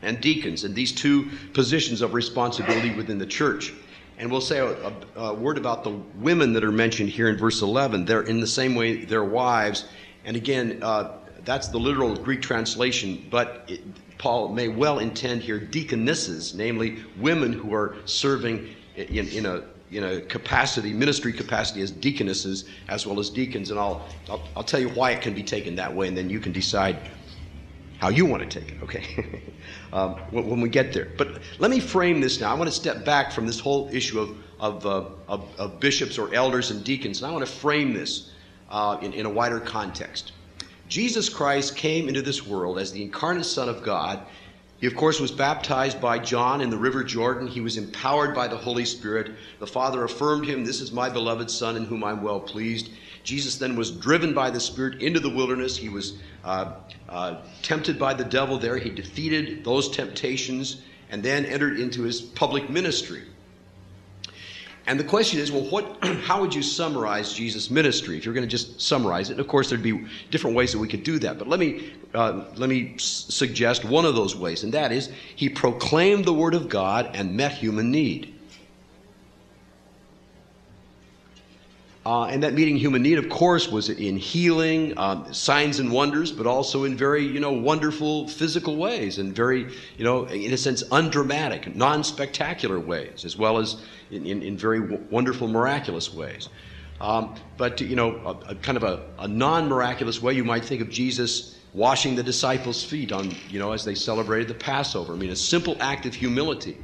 and 0.01 0.19
deacons, 0.21 0.63
and 0.63 0.73
these 0.73 0.91
two 0.91 1.29
positions 1.53 2.01
of 2.01 2.13
responsibility 2.13 2.95
within 2.95 3.17
the 3.17 3.25
church. 3.25 3.73
And 4.19 4.29
we'll 4.29 4.41
say 4.41 4.59
a, 4.59 4.67
a, 4.67 4.93
a, 5.15 5.33
word 5.33 5.57
about 5.57 5.85
the 5.85 5.91
women 6.15 6.51
that 6.53 6.63
are 6.63 6.73
mentioned 6.73 7.09
here 7.09 7.29
in 7.29 7.37
verse 7.37 7.61
11. 7.61 8.03
They're 8.03 8.23
in 8.23 8.41
the 8.41 8.47
same 8.47 8.75
way, 8.75 9.05
they're 9.05 9.23
wives. 9.23 9.85
And 10.25 10.35
again, 10.35 10.79
uh, 10.83 11.13
that's 11.45 11.69
the 11.69 11.79
literal 11.79 12.15
Greek 12.17 12.41
translation, 12.41 13.25
but 13.31 13.63
it, 13.69 13.81
Paul 14.17 14.49
may 14.49 14.67
well 14.67 14.99
intend 14.99 15.41
here 15.41 15.57
deaconesses, 15.57 16.53
namely 16.53 16.99
women 17.17 17.53
who 17.53 17.73
are 17.73 17.95
serving 18.05 18.75
in, 18.95 19.29
in 19.29 19.45
a 19.45 19.63
in 19.91 20.03
a 20.03 20.21
capacity, 20.21 20.93
ministry 20.93 21.33
capacity 21.33 21.81
as 21.81 21.89
deaconesses 21.89 22.65
as 22.89 23.07
well 23.07 23.19
as 23.19 23.31
deacons. 23.31 23.71
And 23.71 23.79
I'll, 23.79 24.05
I'll, 24.29 24.47
I'll, 24.57 24.63
tell 24.63 24.79
you 24.79 24.89
why 24.89 25.11
it 25.11 25.21
can 25.21 25.33
be 25.33 25.41
taken 25.41 25.75
that 25.77 25.91
way, 25.91 26.07
and 26.07 26.15
then 26.15 26.29
you 26.29 26.39
can 26.39 26.51
decide 26.51 26.99
how 27.97 28.09
you 28.09 28.25
want 28.25 28.47
to 28.47 28.59
take 28.59 28.71
it, 28.71 28.83
okay? 28.83 29.41
um, 29.93 30.15
when, 30.31 30.61
we 30.61 30.69
get 30.69 30.93
there. 30.93 31.07
But 31.17 31.39
let 31.57 31.71
me 31.71 31.79
frame 31.79 32.21
this 32.21 32.39
now. 32.39 32.51
I 32.51 32.53
want 32.53 32.69
to 32.69 32.75
step 32.75 33.05
back 33.05 33.31
from 33.31 33.47
this 33.47 33.59
whole 33.59 33.89
issue 33.91 34.19
of, 34.19 34.37
of, 34.59 34.85
uh, 34.85 35.05
of, 35.27 35.59
of 35.59 35.79
bishops 35.79 36.17
or 36.17 36.33
elders 36.33 36.71
and 36.71 36.83
deacons, 36.83 37.21
and 37.21 37.29
I 37.29 37.33
want 37.33 37.45
to 37.45 37.51
frame 37.51 37.93
this 37.93 38.31
uh, 38.69 38.97
in, 39.01 39.13
in 39.13 39.25
a 39.25 39.29
wider 39.29 39.59
context. 39.59 40.33
Jesus 40.87 41.29
Christ 41.29 41.75
came 41.75 42.07
into 42.07 42.21
this 42.21 42.45
world 42.45 42.79
as 42.79 42.91
the 42.91 43.01
incarnate 43.01 43.45
Son 43.45 43.69
of 43.69 43.83
God 43.83 44.21
he, 44.79 44.87
of 44.87 44.95
course, 44.95 45.19
was 45.19 45.31
baptized 45.31 45.99
by 45.99 46.19
John 46.19 46.61
in 46.61 46.69
the 46.69 46.77
River 46.77 47.03
Jordan. 47.03 47.47
He 47.47 47.59
was 47.59 47.75
empowered 47.75 48.33
by 48.33 48.47
the 48.47 48.55
Holy 48.55 48.85
Spirit. 48.85 49.31
The 49.59 49.67
Father 49.67 50.05
affirmed 50.05 50.45
him, 50.45 50.63
This 50.63 50.79
is 50.79 50.93
my 50.93 51.09
beloved 51.09 51.51
Son 51.51 51.75
in 51.75 51.83
whom 51.83 52.03
I'm 52.03 52.23
well 52.23 52.39
pleased. 52.39 52.89
Jesus 53.29 53.57
then 53.57 53.75
was 53.75 53.91
driven 53.91 54.33
by 54.33 54.49
the 54.49 54.59
Spirit 54.59 55.03
into 55.03 55.19
the 55.19 55.29
wilderness. 55.29 55.77
He 55.77 55.87
was 55.87 56.15
uh, 56.43 56.73
uh, 57.07 57.41
tempted 57.61 57.99
by 57.99 58.15
the 58.15 58.23
devil 58.23 58.57
there. 58.57 58.75
He 58.75 58.89
defeated 58.89 59.63
those 59.63 59.87
temptations 59.87 60.81
and 61.11 61.21
then 61.21 61.45
entered 61.45 61.79
into 61.79 62.01
his 62.01 62.21
public 62.21 62.71
ministry. 62.71 63.21
And 64.87 64.99
the 64.99 65.03
question 65.03 65.39
is, 65.39 65.51
well, 65.51 65.65
what, 65.65 66.03
how 66.23 66.41
would 66.41 66.55
you 66.55 66.63
summarize 66.63 67.31
Jesus' 67.31 67.69
ministry 67.69 68.17
if 68.17 68.25
you're 68.25 68.33
going 68.33 68.47
to 68.47 68.49
just 68.49 68.81
summarize 68.81 69.29
it? 69.29 69.33
And 69.33 69.41
of 69.41 69.47
course, 69.47 69.69
there'd 69.69 69.83
be 69.83 70.07
different 70.31 70.55
ways 70.55 70.71
that 70.71 70.79
we 70.79 70.87
could 70.87 71.03
do 71.03 71.19
that. 71.19 71.37
But 71.37 71.47
let 71.47 71.59
me, 71.59 71.93
uh, 72.15 72.45
let 72.55 72.67
me 72.67 72.93
s- 72.95 73.27
suggest 73.29 73.85
one 73.85 74.05
of 74.05 74.15
those 74.15 74.35
ways, 74.35 74.63
and 74.63 74.73
that 74.73 74.91
is 74.91 75.11
he 75.35 75.49
proclaimed 75.49 76.25
the 76.25 76.33
Word 76.33 76.55
of 76.55 76.67
God 76.67 77.11
and 77.13 77.37
met 77.37 77.51
human 77.51 77.91
need. 77.91 78.33
Uh, 82.09 82.25
and 82.25 82.41
that 82.41 82.55
meeting 82.55 82.75
human 82.75 83.03
need, 83.03 83.19
of 83.19 83.29
course, 83.29 83.69
was 83.69 83.87
in 83.87 84.17
healing, 84.17 84.97
um, 84.97 85.31
signs 85.31 85.77
and 85.77 85.91
wonders, 85.91 86.31
but 86.31 86.47
also 86.47 86.83
in 86.85 86.97
very, 86.97 87.23
you 87.23 87.39
know, 87.39 87.51
wonderful 87.51 88.27
physical 88.27 88.77
ways 88.77 89.19
and 89.19 89.35
very, 89.35 89.71
you 89.95 90.03
know, 90.03 90.25
in 90.25 90.51
a 90.51 90.57
sense, 90.57 90.81
undramatic, 90.91 91.75
non-spectacular 91.75 92.79
ways, 92.79 93.25
as 93.25 93.37
well 93.37 93.59
as 93.59 93.75
in, 94.09 94.25
in, 94.25 94.41
in 94.41 94.57
very 94.57 94.79
w- 94.79 95.05
wonderful, 95.11 95.47
miraculous 95.47 96.11
ways. 96.11 96.49
Um, 96.99 97.35
but, 97.57 97.79
you 97.79 97.95
know, 97.95 98.15
a, 98.25 98.53
a 98.53 98.55
kind 98.55 98.75
of 98.75 98.83
a, 98.83 99.05
a 99.19 99.27
non-miraculous 99.27 100.19
way, 100.19 100.33
you 100.33 100.43
might 100.43 100.65
think 100.65 100.81
of 100.81 100.89
Jesus 100.89 101.59
washing 101.75 102.15
the 102.15 102.23
disciples' 102.23 102.83
feet 102.83 103.11
on, 103.11 103.35
you 103.51 103.59
know, 103.59 103.71
as 103.71 103.85
they 103.85 103.93
celebrated 103.93 104.47
the 104.47 104.55
Passover. 104.55 105.13
I 105.13 105.15
mean, 105.15 105.29
a 105.29 105.35
simple 105.35 105.77
act 105.79 106.07
of 106.07 106.15
humility. 106.15 106.75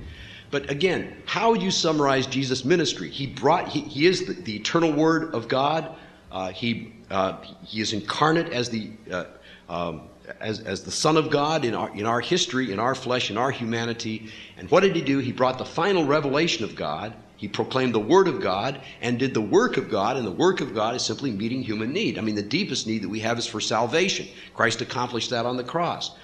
But 0.55 0.71
again, 0.71 1.21
how 1.25 1.51
would 1.51 1.61
you 1.61 1.69
summarize 1.69 2.25
Jesus' 2.27 2.63
ministry? 2.63 3.09
He 3.09 3.27
brought, 3.27 3.67
he, 3.67 3.81
he 3.81 4.05
is 4.05 4.25
the, 4.25 4.31
the, 4.31 4.55
eternal 4.55 4.89
Word 4.89 5.35
of 5.35 5.49
God. 5.49 5.93
Uh, 6.31 6.47
he, 6.51 6.93
uh, 7.11 7.41
he 7.61 7.81
is 7.81 7.91
incarnate 7.91 8.53
as 8.53 8.69
the, 8.69 8.91
uh, 9.11 9.25
um, 9.67 10.03
as, 10.39 10.61
as 10.61 10.81
the 10.81 10.91
Son 10.91 11.17
of 11.17 11.29
God 11.29 11.65
in 11.65 11.75
our, 11.75 11.93
in 11.93 12.05
our 12.05 12.21
history, 12.21 12.71
in 12.71 12.79
our 12.79 12.95
flesh, 12.95 13.29
in 13.29 13.37
our 13.37 13.51
humanity. 13.51 14.29
And 14.55 14.71
what 14.71 14.79
did 14.79 14.95
he 14.95 15.01
do? 15.01 15.17
He 15.17 15.33
brought 15.33 15.57
the 15.57 15.65
final 15.65 16.05
revelation 16.05 16.63
of 16.63 16.73
God. 16.73 17.13
He 17.35 17.49
proclaimed 17.49 17.93
the 17.93 17.99
Word 17.99 18.29
of 18.29 18.39
God 18.39 18.79
and 19.01 19.19
did 19.19 19.33
the 19.33 19.41
work 19.41 19.75
of 19.75 19.89
God, 19.89 20.15
and 20.15 20.25
the 20.25 20.31
work 20.31 20.61
of 20.61 20.73
God 20.73 20.95
is 20.95 21.03
simply 21.03 21.31
meeting 21.31 21.63
human 21.63 21.91
need. 21.91 22.17
I 22.17 22.21
mean, 22.21 22.35
the 22.35 22.41
deepest 22.41 22.87
need 22.87 23.03
that 23.03 23.09
we 23.09 23.19
have 23.19 23.37
is 23.37 23.45
for 23.45 23.59
salvation. 23.59 24.29
Christ 24.53 24.79
accomplished 24.79 25.31
that 25.31 25.45
on 25.45 25.57
the 25.57 25.65
cross. 25.65 26.15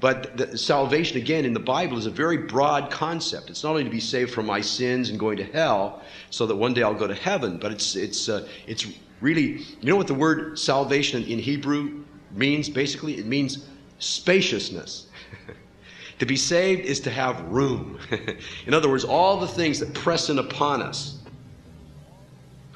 But 0.00 0.36
the, 0.36 0.56
salvation, 0.56 1.16
again, 1.16 1.44
in 1.44 1.52
the 1.52 1.60
Bible 1.60 1.98
is 1.98 2.06
a 2.06 2.10
very 2.10 2.36
broad 2.36 2.90
concept. 2.90 3.50
It's 3.50 3.64
not 3.64 3.70
only 3.70 3.84
to 3.84 3.90
be 3.90 4.00
saved 4.00 4.32
from 4.32 4.46
my 4.46 4.60
sins 4.60 5.10
and 5.10 5.18
going 5.18 5.36
to 5.38 5.44
hell 5.44 6.02
so 6.30 6.46
that 6.46 6.54
one 6.54 6.72
day 6.72 6.82
I'll 6.82 6.94
go 6.94 7.08
to 7.08 7.14
heaven, 7.14 7.58
but 7.58 7.72
it's, 7.72 7.96
it's, 7.96 8.28
uh, 8.28 8.46
it's 8.66 8.86
really, 9.20 9.62
you 9.80 9.90
know 9.90 9.96
what 9.96 10.06
the 10.06 10.14
word 10.14 10.58
salvation 10.58 11.24
in 11.24 11.40
Hebrew 11.40 12.04
means? 12.32 12.68
Basically, 12.68 13.18
it 13.18 13.26
means 13.26 13.66
spaciousness. 13.98 15.08
to 16.20 16.26
be 16.26 16.36
saved 16.36 16.82
is 16.82 17.00
to 17.00 17.10
have 17.10 17.40
room. 17.48 17.98
in 18.66 18.74
other 18.74 18.88
words, 18.88 19.04
all 19.04 19.40
the 19.40 19.48
things 19.48 19.80
that 19.80 19.92
press 19.94 20.30
in 20.30 20.38
upon 20.38 20.80
us 20.80 21.18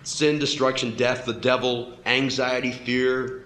sin, 0.05 0.39
destruction, 0.39 0.97
death, 0.97 1.25
the 1.25 1.33
devil, 1.33 1.95
anxiety, 2.07 2.73
fear, 2.73 3.42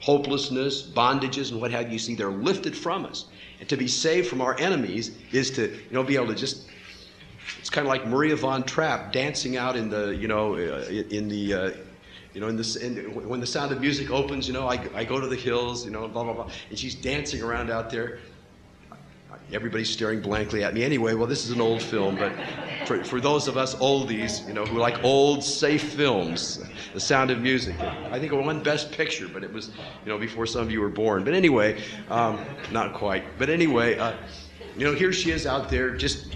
hopelessness, 0.00 0.82
bondages, 0.82 1.52
and 1.52 1.60
what 1.60 1.70
have 1.70 1.92
you. 1.92 1.98
See, 1.98 2.14
they're 2.14 2.30
lifted 2.30 2.76
from 2.76 3.06
us. 3.06 3.26
And 3.60 3.68
to 3.68 3.76
be 3.76 3.86
saved 3.86 4.28
from 4.28 4.40
our 4.40 4.58
enemies 4.58 5.12
is 5.32 5.50
to, 5.52 5.70
you 5.70 5.92
know, 5.92 6.02
be 6.02 6.16
able 6.16 6.28
to 6.28 6.34
just. 6.34 6.66
It's 7.58 7.70
kind 7.70 7.86
of 7.86 7.88
like 7.90 8.06
Maria 8.06 8.36
von 8.36 8.62
Trapp 8.62 9.12
dancing 9.12 9.56
out 9.56 9.76
in 9.76 9.90
the, 9.90 10.14
you 10.14 10.28
know, 10.28 10.54
uh, 10.54 10.86
in 10.88 11.28
the, 11.28 11.54
uh, 11.54 11.70
you 12.32 12.40
know, 12.40 12.48
in 12.48 12.56
this, 12.56 12.76
in, 12.76 12.96
when 13.28 13.40
the 13.40 13.46
sound 13.46 13.72
of 13.72 13.80
music 13.80 14.10
opens, 14.10 14.46
you 14.46 14.54
know, 14.54 14.68
I, 14.68 14.80
I 14.94 15.04
go 15.04 15.20
to 15.20 15.26
the 15.26 15.36
hills, 15.36 15.84
you 15.84 15.90
know, 15.90 16.06
blah 16.08 16.24
blah 16.24 16.32
blah, 16.32 16.50
and 16.68 16.78
she's 16.78 16.94
dancing 16.94 17.42
around 17.42 17.70
out 17.70 17.90
there, 17.90 18.20
everybody's 19.52 19.90
staring 19.90 20.20
blankly 20.20 20.64
at 20.64 20.74
me 20.74 20.82
anyway. 20.82 21.14
Well, 21.14 21.26
this 21.26 21.44
is 21.44 21.50
an 21.50 21.60
old 21.60 21.82
film, 21.82 22.16
but 22.16 22.32
for, 22.86 23.02
for 23.04 23.20
those 23.20 23.48
of 23.48 23.56
us 23.56 23.74
oldies, 23.76 24.46
you 24.46 24.54
know, 24.54 24.64
who 24.64 24.78
like 24.78 25.02
old, 25.04 25.44
safe 25.44 25.92
films, 25.92 26.62
The 26.92 27.00
Sound 27.00 27.30
of 27.30 27.40
Music, 27.40 27.78
I 27.80 28.18
think 28.18 28.32
it 28.32 28.36
won 28.36 28.62
Best 28.62 28.92
Picture, 28.92 29.28
but 29.28 29.44
it 29.44 29.52
was, 29.52 29.68
you 30.04 30.10
know, 30.10 30.18
before 30.18 30.46
some 30.46 30.62
of 30.62 30.70
you 30.70 30.80
were 30.80 30.88
born. 30.88 31.24
But 31.24 31.34
anyway, 31.34 31.82
um, 32.08 32.44
not 32.72 32.94
quite. 32.94 33.24
But 33.38 33.50
anyway, 33.50 33.98
uh, 33.98 34.14
you 34.76 34.86
know, 34.86 34.94
here 34.94 35.12
she 35.12 35.30
is 35.30 35.46
out 35.46 35.68
there 35.68 35.90
just 35.96 36.34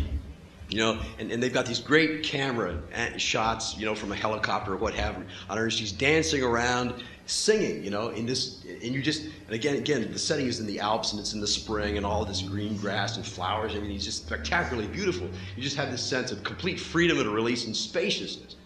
you 0.75 0.80
know, 0.80 0.99
and, 1.18 1.30
and 1.30 1.42
they've 1.42 1.52
got 1.52 1.66
these 1.66 1.78
great 1.78 2.25
camera 2.25 2.80
shots, 3.16 3.76
you 3.76 3.87
know, 3.87 3.94
from 3.94 4.11
a 4.11 4.16
helicopter 4.16 4.73
or 4.73 4.76
what 4.76 4.94
have 4.94 5.16
you 5.18 5.25
on 5.49 5.59
her. 5.59 5.71
She's 5.71 5.92
dancing 5.92 6.42
around, 6.42 7.04
singing, 7.26 7.83
you 7.83 7.90
know, 7.90 8.11
in 8.11 8.26
this, 8.26 8.64
and 8.64 8.83
you 8.83 9.00
just, 9.00 9.23
and 9.23 9.50
again, 9.50 9.76
again, 9.76 10.12
the 10.12 10.19
setting 10.19 10.47
is 10.47 10.61
in 10.61 10.66
the 10.66 10.81
Alps 10.81 11.12
and 11.12 11.21
it's 11.21 11.33
in 11.33 11.40
the 11.40 11.47
spring 11.47 11.97
and 11.97 12.04
all 12.04 12.25
this 12.25 12.43
green 12.43 12.76
grass 12.76 13.16
and 13.16 13.25
flowers 13.25 13.73
and 13.73 13.78
everything 13.78 13.97
is 13.97 14.04
just 14.04 14.26
spectacularly 14.26 14.88
beautiful. 14.88 15.28
You 15.57 15.62
just 15.62 15.76
have 15.76 15.90
this 15.90 16.02
sense 16.02 16.33
of 16.33 16.45
complete 16.45 16.78
freedom 16.78 17.19
and 17.19 17.28
release 17.28 17.66
and 17.66 17.75
spaciousness. 17.75 18.57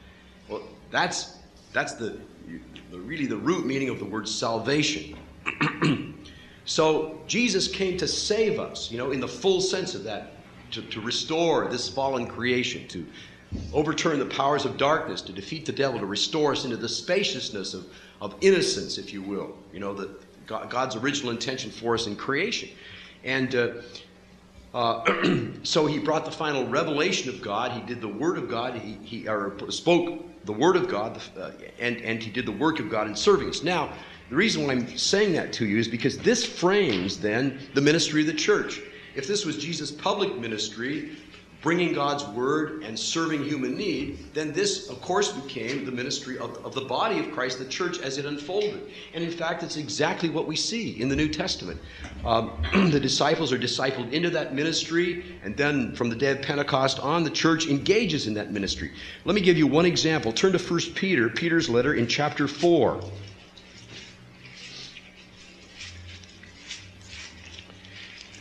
Well, 0.48 0.62
that's, 0.90 1.36
that's 1.72 1.94
the, 1.94 2.18
the 2.90 2.98
really 2.98 3.26
the 3.26 3.36
root 3.36 3.64
meaning 3.64 3.90
of 3.90 3.98
the 3.98 4.04
word 4.04 4.28
salvation. 4.28 5.16
so 6.64 7.20
Jesus 7.26 7.68
came 7.68 7.96
to 7.98 8.08
save 8.08 8.58
us, 8.58 8.90
you 8.90 8.98
know, 8.98 9.12
in 9.12 9.20
the 9.20 9.28
full 9.28 9.60
sense 9.60 9.94
of 9.94 10.04
that, 10.04 10.32
to, 10.72 10.82
to 10.82 11.00
restore 11.00 11.68
this 11.68 11.88
fallen 11.88 12.26
creation, 12.26 12.86
to 12.88 13.06
overturn 13.72 14.18
the 14.18 14.26
powers 14.26 14.64
of 14.64 14.76
darkness, 14.76 15.22
to 15.22 15.32
defeat 15.32 15.64
the 15.64 15.72
devil, 15.72 15.98
to 15.98 16.06
restore 16.06 16.52
us 16.52 16.64
into 16.64 16.76
the 16.76 16.88
spaciousness 16.88 17.72
of, 17.74 17.86
of 18.20 18.34
innocence, 18.40 18.98
if 18.98 19.12
you 19.12 19.22
will, 19.22 19.56
you 19.72 19.80
know, 19.80 19.94
the, 19.94 20.10
God's 20.46 20.96
original 20.96 21.30
intention 21.30 21.70
for 21.70 21.94
us 21.94 22.06
in 22.06 22.16
creation. 22.16 22.70
And 23.22 23.54
uh, 23.54 23.68
uh, 24.74 25.04
so 25.62 25.86
he 25.86 25.98
brought 25.98 26.24
the 26.24 26.30
final 26.30 26.66
revelation 26.66 27.28
of 27.28 27.42
God. 27.42 27.72
He 27.72 27.80
did 27.80 28.00
the 28.00 28.08
Word 28.08 28.38
of 28.38 28.48
God. 28.48 28.74
He, 28.74 28.98
he 29.02 29.28
or 29.28 29.56
spoke 29.70 30.24
the 30.44 30.52
Word 30.52 30.76
of 30.76 30.88
God, 30.88 31.20
uh, 31.38 31.50
and, 31.78 31.98
and 31.98 32.22
he 32.22 32.30
did 32.30 32.46
the 32.46 32.52
work 32.52 32.80
of 32.80 32.90
God 32.90 33.06
in 33.06 33.14
serving 33.14 33.48
us. 33.48 33.62
Now, 33.62 33.92
the 34.30 34.36
reason 34.36 34.66
why 34.66 34.72
I'm 34.72 34.96
saying 34.96 35.32
that 35.34 35.52
to 35.54 35.66
you 35.66 35.78
is 35.78 35.88
because 35.88 36.18
this 36.18 36.44
frames 36.44 37.18
then 37.18 37.58
the 37.74 37.80
ministry 37.80 38.22
of 38.22 38.26
the 38.26 38.34
church. 38.34 38.80
If 39.14 39.26
this 39.26 39.44
was 39.44 39.58
Jesus' 39.58 39.90
public 39.90 40.36
ministry, 40.38 41.16
bringing 41.60 41.92
God's 41.92 42.24
word 42.24 42.84
and 42.84 42.96
serving 42.96 43.42
human 43.42 43.76
need, 43.76 44.32
then 44.32 44.52
this, 44.52 44.88
of 44.88 45.00
course, 45.00 45.32
became 45.32 45.84
the 45.84 45.90
ministry 45.90 46.38
of, 46.38 46.64
of 46.64 46.72
the 46.72 46.82
body 46.82 47.18
of 47.18 47.32
Christ, 47.32 47.58
the 47.58 47.64
church, 47.64 47.98
as 47.98 48.16
it 48.16 48.24
unfolded. 48.26 48.88
And 49.12 49.24
in 49.24 49.30
fact, 49.30 49.64
it's 49.64 49.76
exactly 49.76 50.28
what 50.28 50.46
we 50.46 50.54
see 50.54 51.00
in 51.00 51.08
the 51.08 51.16
New 51.16 51.28
Testament. 51.28 51.80
Um, 52.24 52.52
the 52.90 53.00
disciples 53.00 53.52
are 53.52 53.58
discipled 53.58 54.12
into 54.12 54.30
that 54.30 54.54
ministry, 54.54 55.36
and 55.42 55.56
then 55.56 55.94
from 55.96 56.10
the 56.10 56.16
day 56.16 56.30
of 56.30 56.42
Pentecost 56.42 57.00
on, 57.00 57.24
the 57.24 57.30
church 57.30 57.66
engages 57.66 58.28
in 58.28 58.34
that 58.34 58.52
ministry. 58.52 58.92
Let 59.24 59.34
me 59.34 59.40
give 59.40 59.58
you 59.58 59.66
one 59.66 59.86
example. 59.86 60.32
Turn 60.32 60.52
to 60.52 60.58
1 60.58 60.80
Peter, 60.94 61.28
Peter's 61.28 61.68
letter 61.68 61.94
in 61.94 62.06
chapter 62.06 62.46
4. 62.46 63.00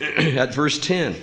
At 0.00 0.54
verse 0.54 0.78
10. 0.78 1.16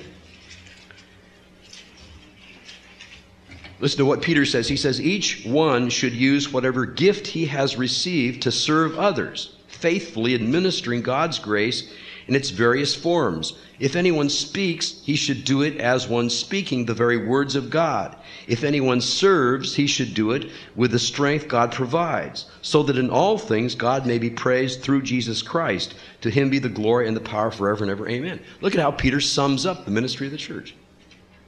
Listen 3.80 3.98
to 3.98 4.06
what 4.06 4.22
Peter 4.22 4.46
says. 4.46 4.70
He 4.70 4.78
says, 4.78 5.02
Each 5.02 5.46
one 5.46 5.90
should 5.90 6.14
use 6.14 6.52
whatever 6.52 6.86
gift 6.86 7.28
he 7.28 7.46
has 7.48 7.76
received 7.76 8.42
to 8.44 8.52
serve 8.52 8.98
others, 8.98 9.56
faithfully 9.68 10.34
administering 10.34 11.02
God's 11.02 11.40
grace 11.40 11.92
in 12.28 12.36
its 12.36 12.50
various 12.50 12.96
forms. 12.96 13.54
If 13.78 13.98
anyone 13.98 14.30
speaks, 14.30 15.02
he 15.04 15.18
should 15.18 15.44
do 15.44 15.62
it 15.62 15.78
as 15.78 16.08
one 16.08 16.30
speaking 16.30 16.86
the 16.86 16.94
very 16.94 17.18
words 17.18 17.58
of 17.58 17.70
God. 17.70 18.16
If 18.48 18.64
anyone 18.64 19.02
serves, 19.02 19.76
he 19.76 19.88
should 19.88 20.14
do 20.14 20.32
it 20.32 20.50
with 20.76 20.92
the 20.92 21.00
strength 21.00 21.50
God 21.50 21.74
provides, 21.74 22.46
so 22.62 22.82
that 22.84 22.98
in 22.98 23.10
all 23.10 23.38
things 23.38 23.76
God 23.76 24.06
may 24.06 24.18
be 24.18 24.30
praised 24.30 24.82
through 24.82 25.02
Jesus 25.02 25.42
Christ. 25.42 25.96
To 26.22 26.30
him 26.30 26.50
be 26.50 26.60
the 26.60 26.70
glory 26.70 27.08
and 27.08 27.18
the 27.18 27.22
power 27.22 27.52
forever 27.52 27.84
and 27.84 27.92
ever. 27.92 28.08
Amen. 28.08 28.40
Look 28.62 28.74
at 28.74 28.82
how 28.82 28.92
Peter 28.92 29.20
sums 29.20 29.66
up 29.66 29.84
the 29.84 29.92
ministry 29.92 30.28
of 30.28 30.32
the 30.32 30.38
church. 30.38 30.74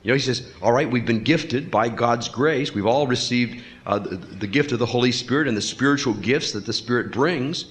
You 0.07 0.13
know, 0.13 0.15
he 0.19 0.21
says, 0.21 0.49
all 0.61 0.71
right, 0.71 0.89
we've 0.89 1.05
been 1.05 1.21
gifted 1.21 1.69
by 1.69 1.89
God's 1.89 2.29
grace. 2.29 2.73
We've 2.73 2.85
all 2.85 3.07
received 3.07 3.61
uh, 3.85 3.99
the, 3.99 4.15
the, 4.15 4.47
gift 4.47 4.71
of 4.71 4.79
the 4.79 4.85
Holy 4.85 5.11
Spirit 5.11 5.49
and 5.49 5.57
the 5.57 5.61
spiritual 5.61 6.13
gifts 6.13 6.53
that 6.53 6.65
the 6.65 6.71
Spirit 6.71 7.11
brings. 7.11 7.65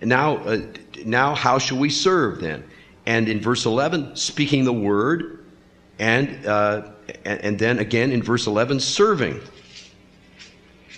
And 0.00 0.08
now, 0.08 0.38
uh, 0.38 0.62
now 1.04 1.34
how 1.34 1.58
shall 1.58 1.76
we 1.76 1.90
serve 1.90 2.40
then? 2.40 2.64
And 3.04 3.28
in 3.28 3.42
verse 3.42 3.66
11, 3.66 4.16
speaking 4.16 4.64
the 4.64 4.72
word, 4.72 5.44
and, 5.98 6.46
uh, 6.46 6.92
and, 7.26 7.40
and, 7.42 7.58
then 7.58 7.78
again 7.78 8.10
in 8.10 8.22
verse 8.22 8.46
11, 8.46 8.80
serving. 8.80 9.38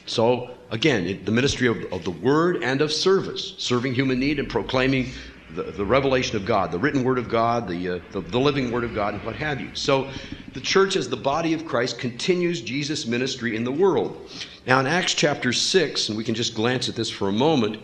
So, 0.07 0.55
again, 0.71 1.07
it, 1.07 1.27
the 1.27 1.33
ministry 1.33 1.67
of, 1.67 1.93
of 1.93 2.05
the 2.05 2.13
word 2.13 2.63
and 2.63 2.81
of 2.81 2.93
service, 2.93 3.57
serving 3.59 3.95
human 3.95 4.21
need 4.21 4.39
and 4.39 4.49
proclaiming 4.49 5.09
the, 5.54 5.62
the 5.64 5.84
revelation 5.84 6.37
of 6.37 6.44
God, 6.44 6.73
the 6.73 6.78
written 6.78 7.04
word 7.04 7.18
of 7.18 7.28
God, 7.28 7.68
the, 7.68 7.88
uh, 7.88 8.00
the, 8.11 8.20
the 8.20 8.40
living 8.40 8.70
word 8.70 8.84
of 8.84 8.94
God, 8.94 9.14
and 9.14 9.25
what 9.25 9.37
have 9.37 9.61
you. 9.61 9.70
So 9.75 10.11
the 10.52 10.61
church, 10.61 10.96
as 10.96 11.08
the 11.08 11.16
body 11.16 11.52
of 11.52 11.66
Christ, 11.66 11.99
continues 11.99 12.61
Jesus' 12.61 13.06
ministry 13.06 13.56
in 13.56 13.64
the 13.64 13.73
world. 13.73 14.30
Now, 14.66 14.80
in 14.80 14.87
Acts 14.87 15.14
chapter 15.14 15.52
6, 15.52 16.08
and 16.08 16.18
we 16.18 16.25
can 16.25 16.34
just 16.34 16.54
glance 16.54 16.88
at 16.88 16.94
this 16.94 17.11
for 17.11 17.28
a 17.28 17.32
moment, 17.32 17.82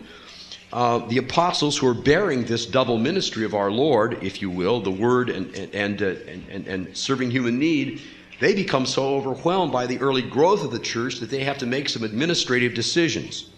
uh, 0.73 0.99
the 1.07 1.17
apostles 1.17 1.77
who 1.77 1.87
are 1.87 1.93
bearing 1.93 2.45
this 2.45 2.65
double 2.65 2.97
ministry 2.97 3.43
of 3.43 3.53
our 3.53 3.69
Lord, 3.69 4.23
if 4.23 4.41
you 4.41 4.49
will, 4.49 4.79
the 4.79 4.91
word 4.91 5.29
and, 5.29 5.53
and, 5.75 6.01
uh, 6.01 6.15
and, 6.27 6.47
and, 6.49 6.67
and 6.67 6.97
serving 6.97 7.29
human 7.29 7.59
need, 7.59 8.01
they 8.39 8.55
become 8.55 8.85
so 8.85 9.15
overwhelmed 9.15 9.71
by 9.71 9.85
the 9.85 9.99
early 9.99 10.21
growth 10.23 10.63
of 10.63 10.71
the 10.71 10.79
church 10.79 11.19
that 11.19 11.29
they 11.29 11.43
have 11.43 11.57
to 11.59 11.65
make 11.65 11.89
some 11.89 12.03
administrative 12.03 12.73
decisions. 12.73 13.50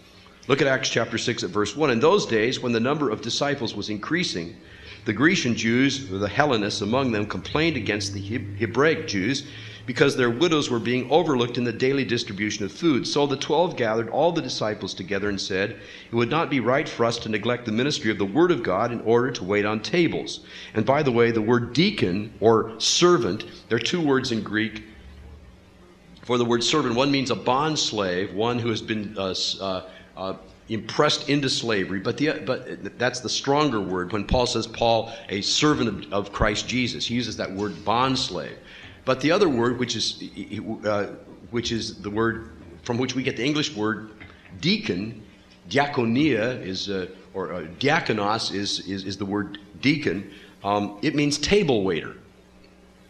Look 0.46 0.60
at 0.60 0.66
Acts 0.66 0.90
chapter 0.90 1.16
6 1.16 1.42
at 1.42 1.50
verse 1.50 1.74
1. 1.74 1.90
In 1.90 2.00
those 2.00 2.26
days, 2.26 2.60
when 2.60 2.72
the 2.72 2.80
number 2.80 3.08
of 3.08 3.22
disciples 3.22 3.74
was 3.74 3.88
increasing, 3.88 4.54
the 5.06 5.12
Grecian 5.12 5.54
Jews, 5.54 6.10
or 6.12 6.18
the 6.18 6.28
Hellenists 6.28 6.82
among 6.82 7.12
them, 7.12 7.24
complained 7.24 7.78
against 7.78 8.12
the 8.12 8.20
Hebraic 8.20 9.06
Jews 9.06 9.46
because 9.86 10.16
their 10.16 10.30
widows 10.30 10.70
were 10.70 10.78
being 10.78 11.10
overlooked 11.10 11.56
in 11.56 11.64
the 11.64 11.72
daily 11.72 12.04
distribution 12.04 12.64
of 12.64 12.72
food. 12.72 13.06
So 13.06 13.26
the 13.26 13.36
twelve 13.36 13.76
gathered 13.76 14.08
all 14.10 14.32
the 14.32 14.42
disciples 14.42 14.92
together 14.92 15.30
and 15.30 15.40
said, 15.40 15.78
It 16.10 16.14
would 16.14 16.30
not 16.30 16.50
be 16.50 16.60
right 16.60 16.88
for 16.88 17.04
us 17.06 17.18
to 17.20 17.28
neglect 17.30 17.64
the 17.64 17.72
ministry 17.72 18.10
of 18.10 18.18
the 18.18 18.24
Word 18.24 18.50
of 18.50 18.62
God 18.62 18.92
in 18.92 19.00
order 19.02 19.30
to 19.30 19.44
wait 19.44 19.64
on 19.64 19.80
tables. 19.80 20.40
And 20.74 20.84
by 20.84 21.02
the 21.02 21.12
way, 21.12 21.30
the 21.30 21.42
word 21.42 21.72
deacon 21.72 22.32
or 22.40 22.78
servant, 22.78 23.44
there 23.68 23.76
are 23.76 23.80
two 23.80 24.00
words 24.00 24.32
in 24.32 24.42
Greek 24.42 24.84
for 26.22 26.38
the 26.38 26.44
word 26.44 26.64
servant. 26.64 26.94
One 26.94 27.10
means 27.10 27.30
a 27.30 27.36
bond 27.36 27.78
slave, 27.78 28.34
one 28.34 28.58
who 28.58 28.70
has 28.70 28.80
been 28.80 29.14
uh, 29.18 29.34
uh, 29.60 29.82
uh, 30.16 30.34
impressed 30.68 31.28
into 31.28 31.48
slavery. 31.50 32.00
But, 32.00 32.16
the, 32.16 32.42
but 32.44 32.98
that's 32.98 33.20
the 33.20 33.28
stronger 33.28 33.80
word 33.80 34.12
when 34.12 34.24
Paul 34.24 34.46
says, 34.46 34.66
Paul, 34.66 35.12
a 35.28 35.40
servant 35.40 35.88
of, 36.06 36.12
of 36.12 36.32
Christ 36.32 36.68
Jesus. 36.68 37.06
He 37.06 37.14
uses 37.14 37.36
that 37.36 37.50
word 37.52 37.84
bond 37.84 38.18
slave. 38.18 38.56
But 39.04 39.20
the 39.20 39.30
other 39.30 39.48
word, 39.48 39.78
which 39.78 39.96
is, 39.96 40.22
uh, 40.86 41.14
which 41.50 41.72
is 41.72 42.00
the 42.00 42.10
word 42.10 42.50
from 42.82 42.98
which 42.98 43.14
we 43.14 43.22
get 43.22 43.36
the 43.36 43.44
English 43.44 43.74
word 43.74 44.10
deacon, 44.60 45.22
diaconia 45.68 46.60
is, 46.64 46.88
uh, 46.88 47.08
or 47.32 47.52
uh, 47.52 47.60
diakonos 47.78 48.54
is, 48.54 48.80
is, 48.80 49.04
is, 49.04 49.16
the 49.16 49.24
word 49.24 49.58
deacon. 49.80 50.30
Um, 50.62 50.98
it 51.02 51.14
means 51.14 51.38
table 51.38 51.82
waiter. 51.82 52.16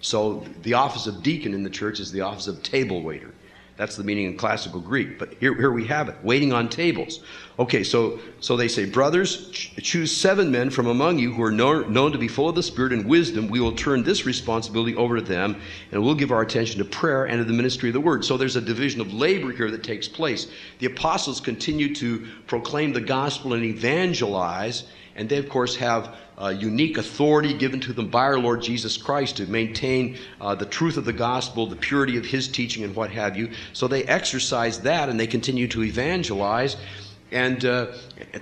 So 0.00 0.44
the 0.62 0.74
office 0.74 1.06
of 1.06 1.22
deacon 1.22 1.54
in 1.54 1.62
the 1.62 1.70
church 1.70 2.00
is 2.00 2.12
the 2.12 2.20
office 2.20 2.46
of 2.46 2.62
table 2.62 3.02
waiter. 3.02 3.32
That's 3.76 3.96
the 3.96 4.04
meaning 4.04 4.26
in 4.26 4.36
classical 4.36 4.80
Greek. 4.80 5.18
But 5.18 5.34
here, 5.40 5.52
here 5.54 5.72
we 5.72 5.84
have 5.86 6.08
it, 6.08 6.14
waiting 6.22 6.52
on 6.52 6.68
tables. 6.68 7.20
Okay, 7.58 7.82
so, 7.82 8.20
so 8.38 8.56
they 8.56 8.68
say, 8.68 8.84
Brothers, 8.84 9.50
ch- 9.50 9.74
choose 9.82 10.16
seven 10.16 10.50
men 10.50 10.70
from 10.70 10.86
among 10.86 11.18
you 11.18 11.32
who 11.32 11.42
are 11.42 11.50
known, 11.50 11.92
known 11.92 12.12
to 12.12 12.18
be 12.18 12.28
full 12.28 12.48
of 12.48 12.54
the 12.54 12.62
Spirit 12.62 12.92
and 12.92 13.04
wisdom. 13.04 13.48
We 13.48 13.58
will 13.58 13.72
turn 13.72 14.04
this 14.04 14.26
responsibility 14.26 14.94
over 14.94 15.16
to 15.16 15.22
them, 15.22 15.60
and 15.90 16.02
we'll 16.02 16.14
give 16.14 16.30
our 16.30 16.42
attention 16.42 16.78
to 16.78 16.84
prayer 16.84 17.24
and 17.24 17.38
to 17.38 17.44
the 17.44 17.52
ministry 17.52 17.88
of 17.88 17.94
the 17.94 18.00
word. 18.00 18.24
So 18.24 18.36
there's 18.36 18.56
a 18.56 18.60
division 18.60 19.00
of 19.00 19.12
labor 19.12 19.50
here 19.50 19.70
that 19.72 19.82
takes 19.82 20.06
place. 20.06 20.46
The 20.78 20.86
apostles 20.86 21.40
continue 21.40 21.92
to 21.96 22.28
proclaim 22.46 22.92
the 22.92 23.00
gospel 23.00 23.54
and 23.54 23.64
evangelize, 23.64 24.84
and 25.16 25.28
they, 25.28 25.38
of 25.38 25.48
course, 25.48 25.76
have 25.76 26.16
uh, 26.36 26.48
unique 26.48 26.98
authority 26.98 27.54
given 27.54 27.80
to 27.80 27.92
them 27.92 28.08
by 28.08 28.22
our 28.22 28.38
Lord 28.38 28.62
Jesus 28.62 28.96
Christ 28.96 29.36
to 29.36 29.46
maintain 29.46 30.18
uh, 30.40 30.54
the 30.54 30.66
truth 30.66 30.96
of 30.96 31.04
the 31.04 31.12
gospel, 31.12 31.66
the 31.66 31.76
purity 31.76 32.16
of 32.16 32.24
his 32.24 32.48
teaching, 32.48 32.82
and 32.82 32.94
what 32.96 33.10
have 33.10 33.36
you. 33.36 33.50
So 33.72 33.86
they 33.86 34.04
exercise 34.04 34.80
that 34.80 35.08
and 35.08 35.18
they 35.18 35.28
continue 35.28 35.68
to 35.68 35.84
evangelize. 35.84 36.76
And 37.30 37.64
uh, 37.64 37.92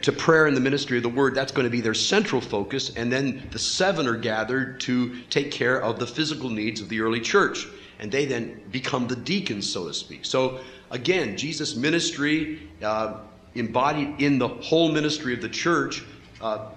to 0.03 0.13
prayer 0.13 0.47
and 0.47 0.57
the 0.57 0.61
ministry 0.61 0.97
of 0.97 1.03
the 1.03 1.09
word, 1.09 1.35
that's 1.35 1.53
going 1.53 1.65
to 1.65 1.71
be 1.71 1.81
their 1.81 1.95
central 1.95 2.41
focus. 2.41 2.95
And 2.97 3.13
then 3.13 3.49
the 3.51 3.59
seven 3.59 4.07
are 4.07 4.17
gathered 4.17 4.81
to 4.81 5.23
take 5.31 5.51
care 5.51 5.83
of 5.83 5.99
the 5.99 6.07
physical 6.07 6.51
needs 6.51 6.81
of 6.81 6.89
the 6.89 7.01
early 7.01 7.21
church. 7.21 7.67
And 8.01 8.11
they 8.11 8.25
then 8.25 8.61
become 8.71 9.07
the 9.07 9.17
deacons, 9.17 9.71
so 9.71 9.87
to 9.87 9.95
speak. 9.95 10.25
So 10.25 10.61
again, 10.91 11.37
Jesus' 11.37 11.77
ministry 11.77 12.69
uh, 12.83 13.21
embodied 13.55 14.21
in 14.21 14.39
the 14.39 14.49
whole 14.49 14.91
ministry 14.91 15.35
of 15.35 15.43
the 15.43 15.49
church 15.49 16.03
uh, 16.43 16.69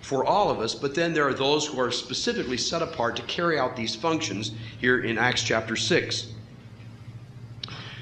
for 0.00 0.24
all 0.24 0.50
of 0.50 0.60
us, 0.60 0.74
but 0.74 0.94
then 0.94 1.14
there 1.14 1.26
are 1.26 1.34
those 1.34 1.66
who 1.66 1.80
are 1.80 1.90
specifically 1.90 2.58
set 2.58 2.82
apart 2.82 3.16
to 3.16 3.22
carry 3.22 3.58
out 3.58 3.74
these 3.74 3.94
functions 3.94 4.52
here 4.78 5.02
in 5.02 5.16
Acts 5.16 5.42
chapter 5.42 5.76
6. 5.76 6.26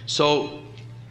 So, 0.07 0.62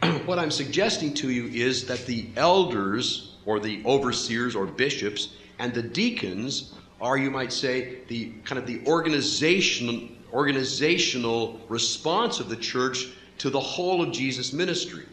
what 0.26 0.38
I'm 0.38 0.50
suggesting 0.50 1.14
to 1.14 1.30
you 1.30 1.46
is 1.46 1.86
that 1.86 2.04
the 2.04 2.28
elders, 2.36 3.36
or 3.46 3.58
the 3.58 3.82
overseers, 3.86 4.54
or 4.54 4.66
bishops, 4.66 5.30
and 5.58 5.72
the 5.72 5.82
deacons 5.82 6.74
are, 7.00 7.16
you 7.16 7.30
might 7.30 7.52
say, 7.52 8.00
the 8.08 8.32
kind 8.44 8.58
of 8.58 8.66
the 8.66 8.82
organizational, 8.86 10.08
organizational 10.32 11.58
response 11.68 12.38
of 12.38 12.50
the 12.50 12.56
church 12.56 13.08
to 13.38 13.48
the 13.48 13.60
whole 13.60 14.02
of 14.02 14.12
Jesus' 14.12 14.52
ministry. 14.52 15.06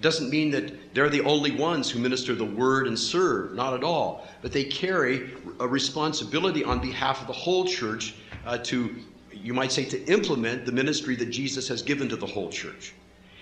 Doesn't 0.00 0.30
mean 0.30 0.50
that 0.52 0.94
they're 0.94 1.10
the 1.10 1.22
only 1.22 1.50
ones 1.50 1.90
who 1.90 1.98
minister 1.98 2.34
the 2.34 2.44
word 2.44 2.86
and 2.86 2.98
serve, 2.98 3.54
not 3.54 3.74
at 3.74 3.84
all. 3.84 4.26
But 4.42 4.52
they 4.52 4.64
carry 4.64 5.30
a 5.58 5.68
responsibility 5.68 6.64
on 6.64 6.80
behalf 6.80 7.20
of 7.20 7.26
the 7.26 7.32
whole 7.32 7.66
church 7.66 8.14
uh, 8.46 8.58
to, 8.58 8.96
you 9.32 9.52
might 9.52 9.72
say, 9.72 9.84
to 9.84 10.02
implement 10.06 10.64
the 10.64 10.72
ministry 10.72 11.16
that 11.16 11.30
Jesus 11.30 11.68
has 11.68 11.82
given 11.82 12.08
to 12.08 12.16
the 12.16 12.26
whole 12.26 12.48
church. 12.48 12.94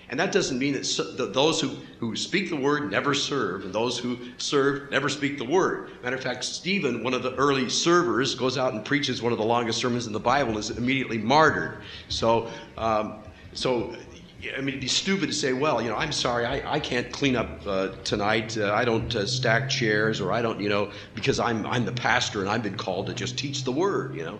And 0.09 0.19
that 0.19 0.31
doesn't 0.31 0.57
mean 0.57 0.73
that, 0.73 0.85
so, 0.85 1.03
that 1.13 1.33
those 1.33 1.61
who, 1.61 1.69
who 1.99 2.15
speak 2.15 2.49
the 2.49 2.55
word 2.55 2.89
never 2.89 3.13
serve, 3.13 3.63
and 3.63 3.73
those 3.73 3.99
who 3.99 4.17
serve 4.37 4.89
never 4.89 5.07
speak 5.07 5.37
the 5.37 5.45
word. 5.45 5.91
Matter 6.03 6.15
of 6.15 6.23
fact, 6.23 6.43
Stephen, 6.43 7.03
one 7.03 7.13
of 7.13 7.21
the 7.21 7.35
early 7.35 7.69
servers, 7.69 8.33
goes 8.33 8.57
out 8.57 8.73
and 8.73 8.83
preaches 8.83 9.21
one 9.21 9.31
of 9.31 9.37
the 9.37 9.45
longest 9.45 9.79
sermons 9.79 10.07
in 10.07 10.13
the 10.13 10.19
Bible 10.19 10.49
and 10.49 10.59
is 10.59 10.71
immediately 10.71 11.19
martyred. 11.19 11.77
So, 12.09 12.49
um, 12.75 13.19
so 13.53 13.95
I 14.41 14.59
mean, 14.59 14.69
it'd 14.69 14.79
be 14.79 14.87
stupid 14.87 15.27
to 15.27 15.33
say, 15.33 15.51
well, 15.51 15.81
you 15.81 15.89
know, 15.89 15.97
I'm 15.97 16.13
sorry, 16.13 16.45
I, 16.45 16.75
I 16.75 16.79
can't 16.79 17.11
clean 17.11 17.35
up 17.35 17.61
uh, 17.67 17.89
tonight. 18.05 18.57
Uh, 18.57 18.73
I 18.73 18.85
don't 18.85 19.13
uh, 19.13 19.25
stack 19.25 19.69
chairs, 19.69 20.21
or 20.21 20.31
I 20.31 20.41
don't, 20.41 20.61
you 20.61 20.69
know, 20.69 20.91
because 21.13 21.39
I'm 21.39 21.65
I'm 21.65 21.83
the 21.83 21.91
pastor 21.91 22.39
and 22.39 22.49
I've 22.49 22.63
been 22.63 22.77
called 22.77 23.07
to 23.07 23.13
just 23.13 23.37
teach 23.37 23.63
the 23.63 23.71
word. 23.71 24.15
You 24.15 24.23
know, 24.23 24.39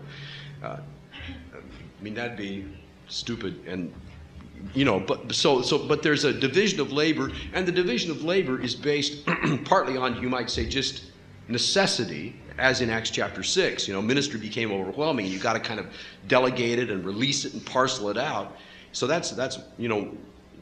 uh, 0.64 0.78
I 1.54 2.04
mean, 2.04 2.14
that'd 2.14 2.38
be 2.38 2.66
stupid 3.08 3.66
and. 3.68 3.94
You 4.74 4.84
know, 4.84 5.00
but 5.00 5.34
so 5.34 5.62
so, 5.62 5.78
but 5.78 6.04
there's 6.04 6.26
a 6.26 6.34
division 6.34 6.82
of 6.82 6.92
labor, 6.92 7.32
and 7.54 7.66
the 7.66 7.72
division 7.72 8.12
of 8.12 8.26
labor 8.26 8.62
is 8.62 8.76
based 8.76 9.26
partly 9.64 9.96
on, 9.96 10.22
you 10.22 10.28
might 10.28 10.50
say, 10.50 10.66
just 10.66 11.04
necessity, 11.48 12.36
as 12.58 12.82
in 12.82 12.90
Acts 12.90 13.10
chapter 13.10 13.42
6. 13.42 13.88
You 13.88 13.94
know, 13.94 14.02
ministry 14.02 14.40
became 14.40 14.72
overwhelming. 14.72 15.26
And 15.26 15.34
you 15.34 15.40
got 15.40 15.54
to 15.54 15.60
kind 15.60 15.80
of 15.80 15.88
delegate 16.28 16.80
it 16.80 16.90
and 16.90 17.06
release 17.06 17.46
it 17.46 17.54
and 17.54 17.66
parcel 17.66 18.10
it 18.10 18.18
out. 18.18 18.58
So 18.92 19.08
that's, 19.08 19.32
that's, 19.32 19.60
you 19.78 19.88
know, 19.88 20.12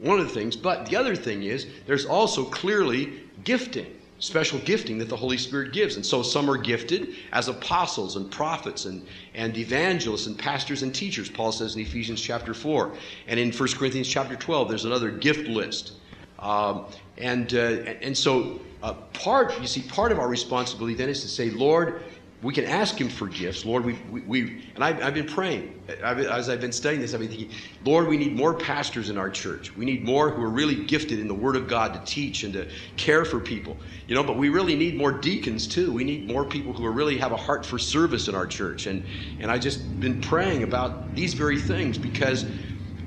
one 0.00 0.20
of 0.20 0.26
the 0.26 0.34
things. 0.34 0.56
But 0.56 0.86
the 0.86 0.96
other 0.96 1.16
thing 1.16 1.42
is, 1.42 1.66
there's 1.86 2.06
also 2.06 2.44
clearly 2.44 3.20
gifting 3.44 3.98
special 4.20 4.58
gifting 4.60 4.98
that 4.98 5.08
the 5.08 5.16
Holy 5.16 5.36
Spirit 5.36 5.72
gives. 5.72 5.96
And 5.96 6.04
so 6.04 6.22
some 6.22 6.50
are 6.50 6.56
gifted 6.56 7.14
as 7.32 7.48
apostles 7.48 8.16
and 8.16 8.30
prophets 8.30 8.84
and, 8.84 9.06
and 9.34 9.56
evangelists 9.56 10.26
and 10.26 10.38
pastors 10.38 10.82
and 10.82 10.94
teachers, 10.94 11.28
Paul 11.28 11.52
says 11.52 11.76
in 11.76 11.82
Ephesians 11.82 12.20
chapter 12.20 12.54
4. 12.54 12.92
And 13.28 13.38
in 13.38 13.52
1 13.52 13.68
Corinthians 13.74 14.08
chapter 14.08 14.36
12, 14.36 14.68
there's 14.68 14.84
another 14.84 15.10
gift 15.10 15.48
list. 15.48 15.92
Um, 16.38 16.86
and, 17.16 17.52
uh, 17.54 17.94
and 18.02 18.16
so 18.16 18.60
uh, 18.82 18.94
part, 19.12 19.60
you 19.60 19.66
see, 19.66 19.82
part 19.82 20.12
of 20.12 20.18
our 20.18 20.28
responsibility 20.28 20.94
then 20.94 21.08
is 21.08 21.22
to 21.22 21.28
say, 21.28 21.50
Lord, 21.50 22.02
we 22.40 22.54
can 22.54 22.66
ask 22.66 23.00
him 23.00 23.08
for 23.08 23.26
gifts. 23.26 23.64
Lord, 23.64 23.84
we, 23.84 23.94
we, 24.10 24.20
we 24.20 24.40
and 24.76 24.84
I've, 24.84 25.02
I've, 25.02 25.14
been 25.14 25.26
praying. 25.26 25.74
I've, 26.04 26.20
as 26.20 26.48
I've 26.48 26.60
been 26.60 26.70
studying 26.70 27.02
this, 27.02 27.12
I've 27.12 27.18
been 27.18 27.30
thinking, 27.30 27.50
Lord, 27.84 28.06
we 28.06 28.16
need 28.16 28.36
more 28.36 28.54
pastors 28.54 29.10
in 29.10 29.18
our 29.18 29.28
church. 29.28 29.76
We 29.76 29.84
need 29.84 30.04
more 30.04 30.30
who 30.30 30.42
are 30.42 30.48
really 30.48 30.84
gifted 30.84 31.18
in 31.18 31.26
the 31.26 31.34
Word 31.34 31.56
of 31.56 31.66
God 31.66 31.94
to 31.94 32.00
teach 32.10 32.44
and 32.44 32.52
to 32.52 32.68
care 32.96 33.24
for 33.24 33.40
people. 33.40 33.76
You 34.06 34.14
know, 34.14 34.22
but 34.22 34.36
we 34.36 34.50
really 34.50 34.76
need 34.76 34.96
more 34.96 35.10
deacons 35.10 35.66
too. 35.66 35.92
We 35.92 36.04
need 36.04 36.28
more 36.28 36.44
people 36.44 36.72
who 36.72 36.88
really 36.88 37.18
have 37.18 37.32
a 37.32 37.36
heart 37.36 37.66
for 37.66 37.76
service 37.76 38.28
in 38.28 38.36
our 38.36 38.46
church. 38.46 38.86
And, 38.86 39.04
and 39.40 39.50
I've 39.50 39.62
just 39.62 39.98
been 39.98 40.20
praying 40.20 40.62
about 40.62 41.16
these 41.16 41.34
very 41.34 41.58
things 41.58 41.98
because, 41.98 42.46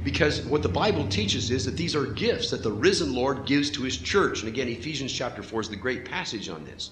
because 0.04 0.42
what 0.42 0.62
the 0.62 0.70
Bible 0.70 1.08
teaches 1.08 1.52
is 1.52 1.64
that 1.64 1.78
these 1.78 1.96
are 1.96 2.06
gifts 2.06 2.50
that 2.52 2.64
the 2.64 2.72
risen 2.72 3.16
Lord 3.16 3.46
gives 3.46 3.70
to 3.72 3.84
his 3.84 3.96
church. 3.96 4.42
And 4.42 4.50
again, 4.50 4.68
Ephesians 4.68 5.14
chapter 5.14 5.42
4 5.42 5.62
is 5.62 5.70
the 5.70 5.78
great 5.78 6.04
passage 6.04 6.50
on 6.50 6.66
this. 6.66 6.92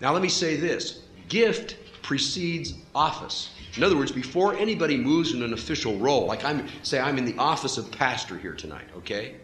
Now, 0.00 0.12
let 0.12 0.22
me 0.22 0.28
say 0.28 0.56
this 0.56 1.02
gift 1.30 1.76
precedes 2.02 2.74
office. 2.94 3.50
In 3.76 3.84
other 3.84 3.96
words, 3.96 4.12
before 4.12 4.54
anybody 4.54 4.96
moves 4.96 5.32
in 5.32 5.42
an 5.42 5.54
official 5.54 5.96
role, 5.98 6.26
like 6.26 6.44
I'm, 6.44 6.66
say, 6.82 7.00
I'm 7.00 7.16
in 7.16 7.24
the 7.24 7.36
office 7.38 7.78
of 7.78 7.90
pastor 7.90 8.36
here 8.36 8.52
tonight, 8.52 8.86
okay? 8.98 9.36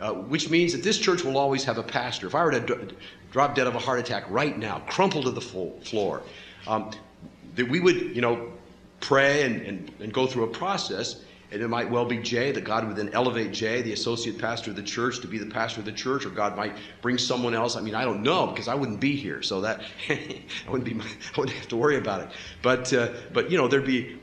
Uh, 0.00 0.12
which 0.12 0.48
means 0.48 0.72
that 0.72 0.82
this 0.82 0.98
church 0.98 1.24
will 1.24 1.36
always 1.36 1.64
have 1.64 1.78
a 1.78 1.82
pastor. 1.82 2.26
If 2.26 2.34
I 2.34 2.44
were 2.44 2.52
to 2.52 2.60
d- 2.60 2.94
drop 3.32 3.54
dead 3.54 3.66
of 3.66 3.74
a 3.74 3.78
heart 3.78 3.98
attack 3.98 4.24
right 4.30 4.56
now, 4.56 4.82
crumple 4.88 5.22
to 5.24 5.30
the 5.30 5.40
floor, 5.40 6.22
um, 6.66 6.90
that 7.56 7.68
we 7.68 7.80
would, 7.80 8.14
you 8.14 8.22
know, 8.22 8.52
pray 9.00 9.42
and, 9.42 9.60
and, 9.62 9.92
and 10.00 10.12
go 10.12 10.26
through 10.26 10.44
a 10.44 10.48
process 10.48 11.22
and 11.52 11.62
it 11.62 11.68
might 11.68 11.90
well 11.90 12.04
be 12.04 12.18
Jay, 12.18 12.50
that 12.52 12.64
God 12.64 12.86
would 12.86 12.96
then 12.96 13.10
elevate 13.12 13.52
Jay, 13.52 13.82
the 13.82 13.92
associate 13.92 14.38
pastor 14.38 14.70
of 14.70 14.76
the 14.76 14.82
church, 14.82 15.20
to 15.20 15.28
be 15.28 15.38
the 15.38 15.46
pastor 15.46 15.80
of 15.80 15.86
the 15.86 15.92
church, 15.92 16.26
or 16.26 16.30
God 16.30 16.56
might 16.56 16.76
bring 17.02 17.18
someone 17.18 17.54
else. 17.54 17.76
I 17.76 17.80
mean, 17.80 17.94
I 17.94 18.04
don't 18.04 18.22
know 18.22 18.48
because 18.48 18.68
I 18.68 18.74
wouldn't 18.74 19.00
be 19.00 19.16
here, 19.16 19.42
so 19.42 19.60
that 19.60 19.82
I 20.08 20.44
wouldn't 20.68 20.84
be, 20.84 20.94
I 21.36 21.38
wouldn't 21.40 21.56
have 21.56 21.68
to 21.68 21.76
worry 21.76 21.98
about 21.98 22.22
it. 22.22 22.28
But, 22.62 22.92
uh, 22.92 23.12
but 23.32 23.50
you 23.50 23.58
know, 23.58 23.68
there'd 23.68 23.86
be, 23.86 24.18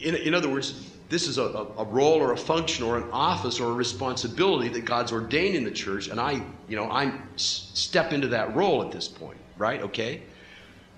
in, 0.00 0.14
in 0.14 0.34
other 0.34 0.48
words, 0.48 0.94
this 1.08 1.26
is 1.26 1.38
a, 1.38 1.42
a 1.42 1.84
role 1.84 2.20
or 2.20 2.32
a 2.32 2.36
function 2.36 2.84
or 2.84 2.98
an 2.98 3.10
office 3.12 3.60
or 3.60 3.70
a 3.70 3.74
responsibility 3.74 4.68
that 4.68 4.84
God's 4.84 5.10
ordained 5.10 5.56
in 5.56 5.64
the 5.64 5.70
church, 5.70 6.08
and 6.08 6.20
I, 6.20 6.42
you 6.68 6.76
know, 6.76 6.90
I 6.90 7.12
step 7.36 8.12
into 8.12 8.28
that 8.28 8.54
role 8.54 8.82
at 8.82 8.92
this 8.92 9.08
point, 9.08 9.38
right? 9.56 9.80
Okay. 9.82 10.22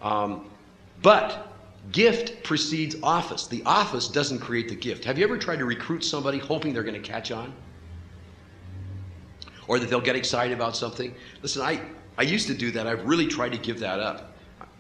Um, 0.02 0.50
but 1.02 1.49
Gift 1.92 2.44
precedes 2.44 2.96
office. 3.02 3.46
The 3.46 3.62
office 3.64 4.06
doesn't 4.06 4.38
create 4.38 4.68
the 4.68 4.76
gift. 4.76 5.04
Have 5.04 5.18
you 5.18 5.24
ever 5.24 5.38
tried 5.38 5.58
to 5.58 5.64
recruit 5.64 6.04
somebody 6.04 6.38
hoping 6.38 6.72
they're 6.72 6.82
going 6.82 7.00
to 7.00 7.08
catch 7.08 7.32
on? 7.32 7.52
Or 9.66 9.78
that 9.78 9.88
they'll 9.88 10.00
get 10.00 10.16
excited 10.16 10.52
about 10.52 10.76
something? 10.76 11.14
Listen, 11.42 11.62
I, 11.62 11.80
I 12.18 12.22
used 12.22 12.46
to 12.48 12.54
do 12.54 12.70
that. 12.72 12.86
I've 12.86 13.04
really 13.06 13.26
tried 13.26 13.52
to 13.52 13.58
give 13.58 13.80
that 13.80 13.98
up. 13.98 14.29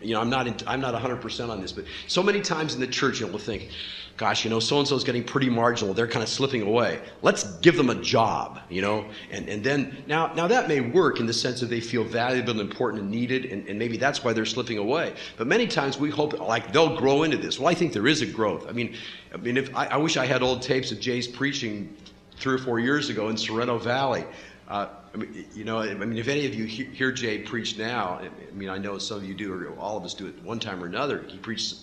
You 0.00 0.14
know, 0.14 0.20
I'm 0.20 0.30
not, 0.30 0.46
in, 0.46 0.56
I'm 0.66 0.80
not 0.80 0.94
100% 0.94 1.50
on 1.50 1.60
this, 1.60 1.72
but 1.72 1.84
so 2.06 2.22
many 2.22 2.40
times 2.40 2.74
in 2.74 2.80
the 2.80 2.86
church, 2.86 3.20
you'll 3.20 3.36
think, 3.38 3.70
gosh, 4.16 4.44
you 4.44 4.50
know, 4.50 4.60
so 4.60 4.78
and 4.78 4.86
so 4.86 4.94
is 4.94 5.02
getting 5.02 5.24
pretty 5.24 5.48
marginal. 5.48 5.94
They're 5.94 6.06
kind 6.06 6.22
of 6.22 6.28
slipping 6.28 6.60
away. 6.60 7.00
Let's 7.22 7.44
give 7.60 7.76
them 7.76 7.88
a 7.88 7.94
job, 7.94 8.60
you 8.68 8.82
know, 8.82 9.06
and, 9.30 9.48
and 9.48 9.64
then 9.64 10.04
now 10.06 10.32
now 10.34 10.46
that 10.46 10.68
may 10.68 10.80
work 10.80 11.20
in 11.20 11.26
the 11.26 11.32
sense 11.32 11.60
that 11.60 11.70
they 11.70 11.80
feel 11.80 12.04
valuable 12.04 12.50
and 12.50 12.60
important 12.60 13.02
and 13.02 13.10
needed, 13.10 13.46
and, 13.46 13.66
and 13.66 13.78
maybe 13.78 13.96
that's 13.96 14.22
why 14.22 14.34
they're 14.34 14.44
slipping 14.44 14.76
away. 14.76 15.14
But 15.38 15.46
many 15.46 15.66
times 15.66 15.98
we 15.98 16.10
hope 16.10 16.38
like 16.38 16.70
they'll 16.70 16.96
grow 16.96 17.22
into 17.22 17.38
this. 17.38 17.58
Well, 17.58 17.68
I 17.68 17.74
think 17.74 17.94
there 17.94 18.06
is 18.06 18.20
a 18.20 18.26
growth. 18.26 18.68
I 18.68 18.72
mean, 18.72 18.94
I 19.32 19.38
mean, 19.38 19.56
if 19.56 19.74
I, 19.74 19.86
I 19.86 19.96
wish 19.96 20.18
I 20.18 20.26
had 20.26 20.42
old 20.42 20.60
tapes 20.60 20.92
of 20.92 21.00
Jay's 21.00 21.26
preaching 21.26 21.96
three 22.36 22.54
or 22.54 22.58
four 22.58 22.78
years 22.78 23.08
ago 23.08 23.28
in 23.28 23.38
Sorrento 23.38 23.78
Valley. 23.78 24.24
Uh, 24.68 24.86
I 25.12 25.16
mean, 25.16 25.46
you 25.54 25.64
know, 25.64 25.80
I 25.80 25.92
mean, 25.94 26.18
if 26.18 26.28
any 26.28 26.46
of 26.46 26.54
you 26.54 26.66
hear 26.66 27.10
Jay 27.10 27.38
preach 27.38 27.76
now, 27.76 28.20
I 28.22 28.54
mean, 28.54 28.68
I 28.68 28.78
know 28.78 28.98
some 28.98 29.18
of 29.18 29.24
you 29.24 29.34
do, 29.34 29.52
or 29.52 29.76
all 29.78 29.96
of 29.96 30.04
us 30.04 30.14
do 30.14 30.26
it 30.26 30.40
one 30.44 30.60
time 30.60 30.82
or 30.82 30.86
another. 30.86 31.24
He 31.28 31.38
preached 31.38 31.74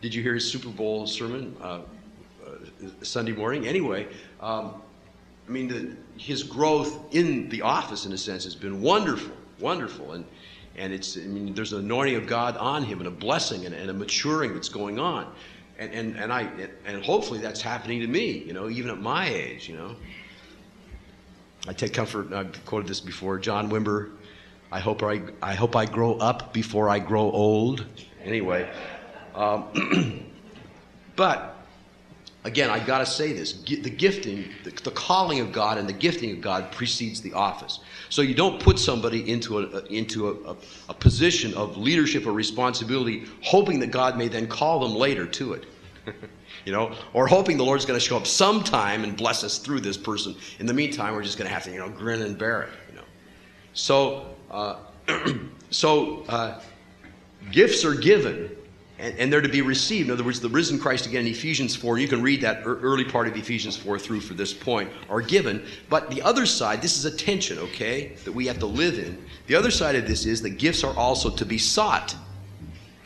did 0.00 0.14
you 0.14 0.22
hear 0.22 0.34
his 0.34 0.48
Super 0.48 0.68
Bowl 0.68 1.06
sermon 1.06 1.56
uh, 1.60 1.80
uh, 2.46 2.50
Sunday 3.02 3.32
morning? 3.32 3.66
Anyway, 3.66 4.06
um, 4.40 4.80
I 5.46 5.50
mean, 5.50 5.68
the, 5.68 5.96
his 6.16 6.44
growth 6.44 7.12
in 7.12 7.48
the 7.48 7.62
office, 7.62 8.06
in 8.06 8.12
a 8.12 8.18
sense, 8.18 8.44
has 8.44 8.54
been 8.54 8.80
wonderful, 8.80 9.34
wonderful, 9.58 10.12
and 10.12 10.24
and 10.76 10.92
it's 10.92 11.16
I 11.16 11.22
mean, 11.22 11.52
there's 11.54 11.72
an 11.72 11.80
anointing 11.80 12.14
of 12.14 12.26
God 12.26 12.56
on 12.56 12.84
him 12.84 12.98
and 12.98 13.08
a 13.08 13.12
blessing 13.12 13.66
and, 13.66 13.74
and 13.74 13.90
a 13.90 13.92
maturing 13.92 14.54
that's 14.54 14.68
going 14.68 15.00
on, 15.00 15.32
and 15.78 15.92
and 15.92 16.16
and 16.16 16.32
I 16.32 16.48
and 16.86 17.02
hopefully 17.02 17.40
that's 17.40 17.60
happening 17.60 18.00
to 18.00 18.06
me, 18.06 18.38
you 18.38 18.52
know, 18.52 18.68
even 18.68 18.90
at 18.90 19.00
my 19.00 19.28
age, 19.28 19.68
you 19.68 19.76
know. 19.76 19.96
I 21.68 21.74
take 21.74 21.92
comfort. 21.92 22.32
I've 22.32 22.64
quoted 22.64 22.88
this 22.88 22.98
before. 22.98 23.38
John 23.38 23.70
Wimber. 23.70 24.12
I 24.72 24.80
hope 24.80 25.02
I 25.02 25.20
I 25.42 25.52
hope 25.54 25.76
I 25.76 25.84
grow 25.84 26.14
up 26.14 26.54
before 26.54 26.88
I 26.88 26.98
grow 26.98 27.30
old. 27.30 27.84
Anyway. 28.24 28.70
Um, 29.34 30.24
but 31.16 31.56
again, 32.44 32.70
I 32.70 32.82
got 32.84 32.98
to 32.98 33.06
say 33.06 33.34
this: 33.34 33.52
the 33.52 33.90
gifting, 33.90 34.48
the, 34.64 34.70
the, 34.70 34.90
calling 34.92 35.40
of 35.40 35.52
God, 35.52 35.76
and 35.76 35.86
the 35.86 35.92
gifting 35.92 36.32
of 36.32 36.40
God 36.40 36.72
precedes 36.72 37.20
the 37.20 37.34
office. 37.34 37.80
So 38.08 38.22
you 38.22 38.34
don't 38.34 38.58
put 38.60 38.78
somebody 38.78 39.30
into 39.30 39.58
a 39.58 39.80
into 39.86 40.28
a, 40.30 40.52
a, 40.52 40.56
a 40.88 40.94
position 40.94 41.52
of 41.52 41.76
leadership 41.76 42.26
or 42.26 42.32
responsibility, 42.32 43.26
hoping 43.42 43.78
that 43.80 43.90
God 43.90 44.16
may 44.16 44.28
then 44.28 44.46
call 44.46 44.80
them 44.80 44.94
later 44.94 45.26
to 45.26 45.52
it. 45.52 45.66
you 46.68 46.74
know, 46.74 46.94
or 47.14 47.26
hoping 47.26 47.56
the 47.56 47.64
Lord's 47.64 47.86
going 47.86 47.98
to 47.98 48.06
show 48.06 48.18
up 48.18 48.26
sometime 48.26 49.02
and 49.02 49.16
bless 49.16 49.42
us 49.42 49.56
through 49.56 49.80
this 49.80 49.96
person. 49.96 50.36
In 50.58 50.66
the 50.66 50.74
meantime, 50.74 51.14
we're 51.14 51.22
just 51.22 51.38
going 51.38 51.48
to 51.48 51.54
have 51.54 51.64
to, 51.64 51.70
you 51.70 51.78
know, 51.78 51.88
grin 51.88 52.20
and 52.20 52.36
bear 52.36 52.64
it. 52.64 52.68
You 52.90 52.96
know, 52.96 53.04
so 53.72 54.26
uh, 54.50 54.76
so 55.70 56.24
uh, 56.28 56.60
gifts 57.50 57.86
are 57.86 57.94
given 57.94 58.54
and, 58.98 59.18
and, 59.18 59.32
they're 59.32 59.40
to 59.40 59.48
be 59.48 59.62
received. 59.62 60.10
In 60.10 60.12
other 60.12 60.24
words, 60.24 60.40
the 60.40 60.48
risen 60.50 60.78
Christ, 60.78 61.06
again, 61.06 61.24
in 61.24 61.32
Ephesians 61.32 61.74
4, 61.74 61.96
you 61.96 62.06
can 62.06 62.20
read 62.20 62.42
that 62.42 62.60
early 62.66 63.04
part 63.04 63.28
of 63.28 63.34
Ephesians 63.34 63.74
4 63.74 63.98
through 63.98 64.20
for 64.20 64.34
this 64.34 64.52
point, 64.52 64.90
are 65.08 65.22
given. 65.22 65.64
But 65.88 66.10
the 66.10 66.20
other 66.20 66.44
side, 66.44 66.82
this 66.82 66.98
is 66.98 67.06
a 67.06 67.16
tension, 67.16 67.58
okay, 67.60 68.12
that 68.26 68.32
we 68.32 68.46
have 68.46 68.58
to 68.58 68.66
live 68.66 68.98
in. 68.98 69.24
The 69.46 69.54
other 69.54 69.70
side 69.70 69.94
of 69.94 70.06
this 70.06 70.26
is 70.26 70.42
that 70.42 70.58
gifts 70.58 70.84
are 70.84 70.94
also 70.98 71.30
to 71.30 71.46
be 71.46 71.56
sought, 71.56 72.14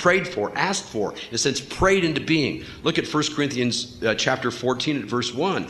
prayed 0.03 0.29
for, 0.29 0.53
asked 0.57 0.85
for, 0.85 1.13
in 1.13 1.35
a 1.35 1.39
sense, 1.39 1.61
prayed 1.61 2.05
into 2.05 2.21
being. 2.21 2.65
Look 2.83 2.99
at 2.99 3.07
1 3.07 3.23
Corinthians 3.35 4.03
uh, 4.03 4.15
chapter 4.15 4.51
14 4.51 5.01
at 5.01 5.05
verse 5.05 5.33
1. 5.33 5.67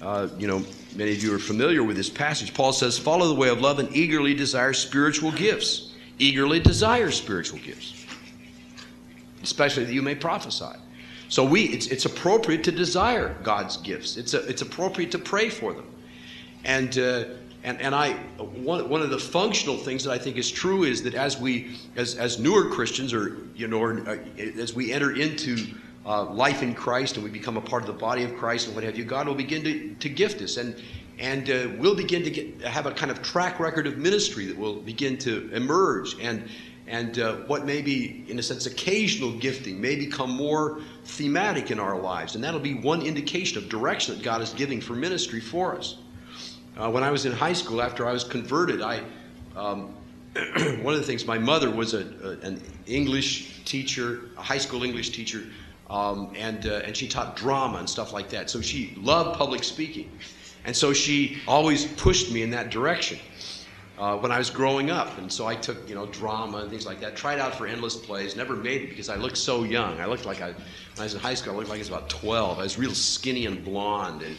Uh, 0.00 0.28
you 0.38 0.46
know, 0.46 0.64
many 0.94 1.12
of 1.12 1.22
you 1.22 1.34
are 1.34 1.38
familiar 1.38 1.82
with 1.82 1.96
this 1.96 2.08
passage. 2.08 2.54
Paul 2.54 2.72
says, 2.72 2.98
Follow 2.98 3.28
the 3.28 3.34
way 3.34 3.48
of 3.48 3.60
love 3.60 3.78
and 3.78 3.94
eagerly 3.94 4.32
desire 4.32 4.72
spiritual 4.72 5.32
gifts. 5.32 5.92
Eagerly 6.18 6.60
desire 6.60 7.10
spiritual 7.10 7.58
gifts 7.58 7.98
especially 9.42 9.84
that 9.84 9.92
you 9.92 10.02
may 10.02 10.14
prophesy. 10.14 10.76
So 11.28 11.44
we, 11.44 11.64
it's, 11.64 11.86
it's 11.88 12.06
appropriate 12.06 12.64
to 12.64 12.72
desire 12.72 13.36
God's 13.42 13.76
gifts. 13.78 14.16
It's, 14.16 14.34
a, 14.34 14.46
it's 14.48 14.62
appropriate 14.62 15.10
to 15.12 15.18
pray 15.18 15.48
for 15.48 15.72
them. 15.72 15.86
And, 16.64 16.98
uh, 16.98 17.24
and, 17.68 17.82
and 17.82 17.94
I, 17.94 18.14
one, 18.38 18.88
one 18.88 19.02
of 19.02 19.10
the 19.10 19.18
functional 19.18 19.76
things 19.76 20.02
that 20.04 20.10
I 20.10 20.16
think 20.16 20.38
is 20.38 20.50
true 20.50 20.84
is 20.84 21.02
that 21.02 21.12
as 21.12 21.38
we, 21.38 21.76
as, 21.96 22.14
as 22.14 22.38
newer 22.38 22.70
Christians, 22.70 23.12
or, 23.12 23.46
you 23.54 23.68
know, 23.68 23.78
or, 23.78 24.08
uh, 24.08 24.16
as 24.58 24.72
we 24.72 24.90
enter 24.90 25.14
into 25.14 25.74
uh, 26.06 26.24
life 26.24 26.62
in 26.62 26.74
Christ 26.74 27.16
and 27.16 27.24
we 27.24 27.30
become 27.30 27.58
a 27.58 27.60
part 27.60 27.82
of 27.82 27.86
the 27.86 27.92
body 27.92 28.24
of 28.24 28.34
Christ 28.36 28.68
and 28.68 28.74
what 28.74 28.84
have 28.84 28.96
you, 28.96 29.04
God 29.04 29.26
will 29.26 29.34
begin 29.34 29.62
to, 29.64 29.94
to 29.96 30.08
gift 30.08 30.40
us. 30.40 30.56
And, 30.56 30.82
and 31.18 31.50
uh, 31.50 31.68
we'll 31.76 31.94
begin 31.94 32.22
to 32.22 32.30
get, 32.30 32.62
have 32.62 32.86
a 32.86 32.92
kind 32.92 33.10
of 33.10 33.20
track 33.20 33.60
record 33.60 33.86
of 33.86 33.98
ministry 33.98 34.46
that 34.46 34.56
will 34.56 34.76
begin 34.76 35.18
to 35.18 35.50
emerge. 35.52 36.18
And, 36.22 36.48
and 36.86 37.18
uh, 37.18 37.34
what 37.48 37.66
may 37.66 37.82
be, 37.82 38.24
in 38.28 38.38
a 38.38 38.42
sense, 38.42 38.64
occasional 38.64 39.32
gifting 39.32 39.78
may 39.78 39.94
become 39.94 40.30
more 40.30 40.80
thematic 41.04 41.70
in 41.70 41.78
our 41.78 42.00
lives. 42.00 42.34
And 42.34 42.42
that'll 42.42 42.60
be 42.60 42.80
one 42.80 43.02
indication 43.02 43.58
of 43.58 43.68
direction 43.68 44.14
that 44.14 44.24
God 44.24 44.40
is 44.40 44.54
giving 44.54 44.80
for 44.80 44.94
ministry 44.94 45.40
for 45.40 45.76
us. 45.76 45.98
Uh, 46.78 46.90
when 46.90 47.02
I 47.02 47.10
was 47.10 47.26
in 47.26 47.32
high 47.32 47.52
school, 47.54 47.82
after 47.82 48.06
I 48.06 48.12
was 48.12 48.22
converted, 48.24 48.82
I 48.82 49.02
um, 49.56 49.94
one 50.82 50.94
of 50.94 51.00
the 51.00 51.06
things 51.06 51.26
my 51.26 51.38
mother 51.38 51.70
was 51.70 51.92
a, 51.94 52.06
a, 52.22 52.46
an 52.46 52.62
English 52.86 53.64
teacher, 53.64 54.30
a 54.38 54.42
high 54.42 54.58
school 54.58 54.84
English 54.84 55.10
teacher, 55.10 55.42
um, 55.90 56.32
and 56.36 56.66
uh, 56.66 56.82
and 56.84 56.96
she 56.96 57.08
taught 57.08 57.36
drama 57.36 57.78
and 57.78 57.90
stuff 57.90 58.12
like 58.12 58.28
that. 58.30 58.48
So 58.48 58.60
she 58.60 58.94
loved 58.96 59.36
public 59.36 59.64
speaking, 59.64 60.08
and 60.64 60.76
so 60.76 60.92
she 60.92 61.38
always 61.48 61.86
pushed 61.86 62.30
me 62.30 62.42
in 62.42 62.50
that 62.50 62.70
direction. 62.70 63.18
uh, 63.98 64.16
when 64.16 64.30
I 64.30 64.38
was 64.38 64.50
growing 64.50 64.90
up. 64.90 65.18
And 65.18 65.30
so 65.32 65.46
I 65.46 65.56
took, 65.56 65.88
you 65.88 65.94
know, 65.94 66.06
drama 66.06 66.58
and 66.58 66.70
things 66.70 66.86
like 66.86 67.00
that. 67.00 67.16
Tried 67.16 67.38
out 67.40 67.54
for 67.54 67.66
endless 67.66 67.96
plays. 67.96 68.36
Never 68.36 68.54
made 68.56 68.82
it 68.82 68.90
because 68.90 69.08
I 69.08 69.16
looked 69.16 69.36
so 69.38 69.64
young. 69.64 70.00
I 70.00 70.06
looked 70.06 70.24
like 70.24 70.40
I, 70.40 70.48
when 70.48 70.56
I 70.98 71.02
was 71.02 71.14
in 71.14 71.20
high 71.20 71.34
school, 71.34 71.54
I 71.54 71.56
looked 71.56 71.68
like 71.68 71.78
I 71.78 71.80
was 71.80 71.88
about 71.88 72.08
12. 72.08 72.58
I 72.58 72.62
was 72.62 72.78
real 72.78 72.94
skinny 72.94 73.46
and 73.46 73.64
blonde. 73.64 74.22
And, 74.22 74.36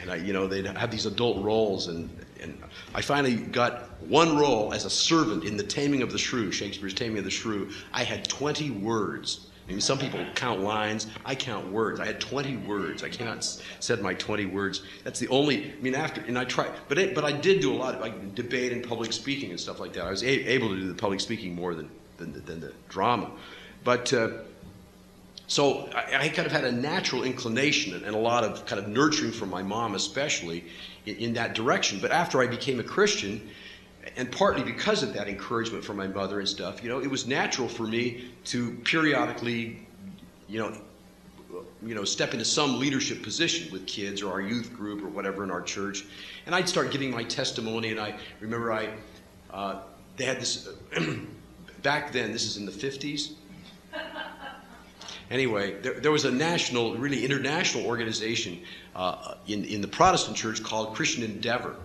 and 0.00 0.10
I, 0.10 0.16
you 0.16 0.32
know, 0.32 0.46
they'd 0.46 0.66
have 0.66 0.90
these 0.90 1.06
adult 1.06 1.44
roles. 1.44 1.88
And, 1.88 2.10
and 2.40 2.60
I 2.94 3.02
finally 3.02 3.36
got 3.36 4.00
one 4.02 4.36
role 4.36 4.72
as 4.72 4.84
a 4.84 4.90
servant 4.90 5.44
in 5.44 5.56
The 5.56 5.62
Taming 5.62 6.02
of 6.02 6.12
the 6.12 6.18
Shrew, 6.18 6.50
Shakespeare's 6.52 6.94
Taming 6.94 7.18
of 7.18 7.24
the 7.24 7.30
Shrew. 7.30 7.70
I 7.92 8.04
had 8.04 8.28
20 8.28 8.70
words 8.70 9.50
I 9.70 9.72
mean, 9.74 9.80
some 9.80 9.98
people 9.98 10.24
count 10.34 10.62
lines. 10.62 11.06
I 11.24 11.36
count 11.36 11.70
words. 11.70 12.00
I 12.00 12.06
had 12.06 12.20
20 12.20 12.56
words. 12.56 13.04
I 13.04 13.08
cannot 13.08 13.44
said 13.78 14.02
my 14.02 14.14
20 14.14 14.46
words. 14.46 14.82
That's 15.04 15.20
the 15.20 15.28
only. 15.28 15.70
I 15.70 15.74
mean, 15.80 15.94
after 15.94 16.20
and 16.22 16.36
I 16.36 16.44
tried, 16.44 16.72
but 16.88 16.98
it, 16.98 17.14
but 17.14 17.24
I 17.24 17.30
did 17.30 17.60
do 17.60 17.72
a 17.72 17.76
lot 17.76 17.94
of 17.94 18.00
like 18.00 18.34
debate 18.34 18.72
and 18.72 18.82
public 18.82 19.12
speaking 19.12 19.50
and 19.50 19.60
stuff 19.60 19.78
like 19.78 19.92
that. 19.92 20.06
I 20.06 20.10
was 20.10 20.24
a, 20.24 20.26
able 20.26 20.70
to 20.70 20.74
do 20.74 20.88
the 20.88 20.94
public 20.94 21.20
speaking 21.20 21.54
more 21.54 21.76
than 21.76 21.88
than 22.16 22.32
the, 22.32 22.40
than 22.40 22.60
the 22.60 22.72
drama, 22.88 23.30
but. 23.84 24.12
Uh, 24.12 24.30
so 25.50 25.88
I, 25.92 26.26
I, 26.26 26.28
kind 26.28 26.46
of 26.46 26.52
had 26.52 26.64
a 26.64 26.70
natural 26.70 27.24
inclination 27.24 28.04
and, 28.04 28.14
a 28.14 28.18
lot 28.18 28.44
of 28.44 28.64
kind 28.66 28.80
of 28.80 28.86
nurturing 28.86 29.32
from 29.32 29.50
my 29.50 29.64
mom, 29.64 29.96
especially 29.96 30.64
in, 31.06 31.16
in 31.16 31.32
that 31.32 31.56
direction. 31.56 31.98
But 32.00 32.12
after 32.12 32.40
I 32.40 32.46
became 32.46 32.78
a 32.78 32.84
Christian, 32.84 33.50
and 34.16 34.30
partly 34.30 34.62
because 34.62 35.02
of 35.02 35.12
that 35.14 35.26
encouragement 35.26 35.84
from 35.84 35.96
my 35.96 36.06
mother 36.06 36.38
and 36.38 36.48
stuff, 36.48 36.84
you 36.84 36.88
know, 36.88 37.00
it 37.00 37.10
was 37.10 37.26
natural 37.26 37.66
for 37.66 37.82
me 37.82 38.30
to 38.44 38.74
periodically, 38.84 39.84
you 40.48 40.60
know, 40.60 40.72
you 41.84 41.96
know, 41.96 42.04
step 42.04 42.32
into 42.32 42.44
some 42.44 42.78
leadership 42.78 43.20
position 43.20 43.72
with 43.72 43.88
kids 43.88 44.22
or 44.22 44.30
our 44.30 44.40
youth 44.40 44.72
group 44.72 45.02
or 45.02 45.08
whatever 45.08 45.42
in 45.42 45.50
our 45.50 45.62
church, 45.62 46.04
and 46.46 46.54
I'd 46.54 46.68
start 46.68 46.92
giving 46.92 47.10
my 47.10 47.24
testimony. 47.24 47.90
And 47.90 47.98
I 47.98 48.14
remember 48.38 48.72
I, 48.72 48.90
uh, 49.52 49.80
they 50.16 50.26
had 50.26 50.40
this 50.40 50.68
back 51.82 52.12
then. 52.12 52.30
This 52.30 52.44
is 52.44 52.56
in 52.56 52.66
the 52.66 52.72
fifties. 52.72 53.34
Anyway, 55.30 55.80
there, 55.80 55.94
there, 55.94 56.10
was 56.10 56.24
a 56.24 56.30
national, 56.30 56.96
really 56.96 57.24
international 57.24 57.86
organization 57.86 58.60
uh, 58.96 59.34
in 59.46 59.64
in 59.64 59.80
the 59.80 59.88
Protestant 59.88 60.36
church 60.36 60.62
called 60.62 60.94
Christian 60.96 61.22
Endeavor, 61.22 61.76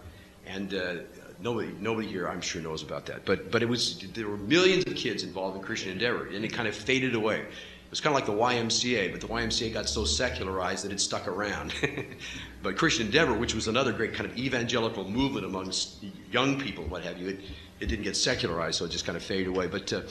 and 0.48 0.74
uh, 0.74 0.96
nobody, 1.40 1.72
nobody 1.80 2.08
here, 2.08 2.28
I'm 2.28 2.42
sure, 2.42 2.62
knows 2.62 2.84
about 2.84 3.06
that. 3.08 3.26
But, 3.26 3.52
but 3.52 3.62
it 3.62 3.70
was, 3.70 4.00
there 4.14 4.28
were 4.28 4.38
millions 4.38 4.86
of 4.86 4.96
kids 4.96 5.24
involved 5.24 5.58
in 5.58 5.64
Christian 5.64 5.92
Endeavor, 5.92 6.28
and 6.28 6.44
it 6.44 6.54
kind 6.54 6.68
of 6.68 6.76
faded 6.76 7.16
away. 7.16 7.40
It 7.42 7.92
was 7.92 8.02
kind 8.02 8.16
of 8.16 8.20
like 8.20 8.26
the 8.26 8.44
YMCA, 8.44 9.12
but 9.12 9.22
the 9.22 9.28
YMCA 9.28 9.74
got 9.74 9.88
so 9.88 10.06
secularized 10.06 10.86
that 10.86 10.92
it 10.92 11.00
stuck 11.00 11.28
around. 11.28 11.74
but 12.64 12.78
Christian 12.78 13.06
Endeavor, 13.06 13.34
which 13.34 13.54
was 13.54 13.68
another 13.68 13.94
great 13.94 14.14
kind 14.14 14.30
of 14.30 14.38
evangelical 14.38 15.08
movement 15.10 15.46
amongst 15.46 16.04
young 16.32 16.60
people, 16.60 16.84
what 16.86 17.04
have 17.04 17.18
you, 17.18 17.30
it, 17.30 17.40
it 17.80 17.86
didn't 17.88 18.04
get 18.04 18.18
secularized, 18.18 18.80
so 18.80 18.86
it 18.86 18.90
just 18.90 19.06
kind 19.06 19.16
of 19.16 19.24
faded 19.24 19.48
away. 19.48 19.68
But 19.68 19.92
uh, 19.94 20.02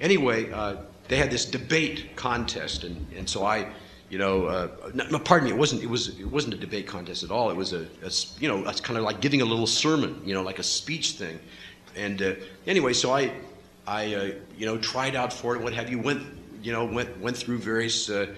anyway, 0.00 0.50
uh, 0.52 0.76
they 1.08 1.16
had 1.16 1.30
this 1.30 1.44
debate 1.44 2.16
contest, 2.16 2.84
and, 2.84 3.06
and 3.16 3.28
so 3.28 3.44
I 3.44 3.66
you 4.08 4.18
know, 4.18 4.46
uh, 4.46 4.68
no, 4.94 5.18
pardon 5.18 5.46
me, 5.48 5.54
it 5.54 5.58
wasn't, 5.58 5.82
it, 5.82 5.90
was, 5.90 6.08
it 6.20 6.30
wasn't 6.30 6.54
a 6.54 6.56
debate 6.56 6.86
contest 6.86 7.24
at 7.24 7.30
all. 7.30 7.50
It 7.50 7.56
was 7.56 7.72
a, 7.72 7.86
a 8.04 8.10
you 8.38 8.48
know, 8.48 8.68
it's 8.68 8.80
kind 8.80 8.96
of 8.96 9.04
like 9.04 9.20
giving 9.20 9.42
a 9.42 9.44
little 9.44 9.66
sermon, 9.66 10.22
you 10.24 10.32
know, 10.32 10.42
like 10.42 10.60
a 10.60 10.62
speech 10.62 11.12
thing. 11.12 11.40
And 11.96 12.22
uh, 12.22 12.34
anyway, 12.66 12.92
so 12.92 13.12
I, 13.12 13.32
I, 13.86 14.14
uh, 14.14 14.30
you 14.56 14.66
know, 14.66 14.78
tried 14.78 15.16
out 15.16 15.32
for 15.32 15.56
it, 15.56 15.62
what 15.62 15.74
have 15.74 15.90
you, 15.90 15.98
went, 15.98 16.22
you 16.62 16.72
know, 16.72 16.84
went, 16.84 17.18
went 17.20 17.36
through 17.36 17.58
various, 17.58 18.08
uh, 18.08 18.32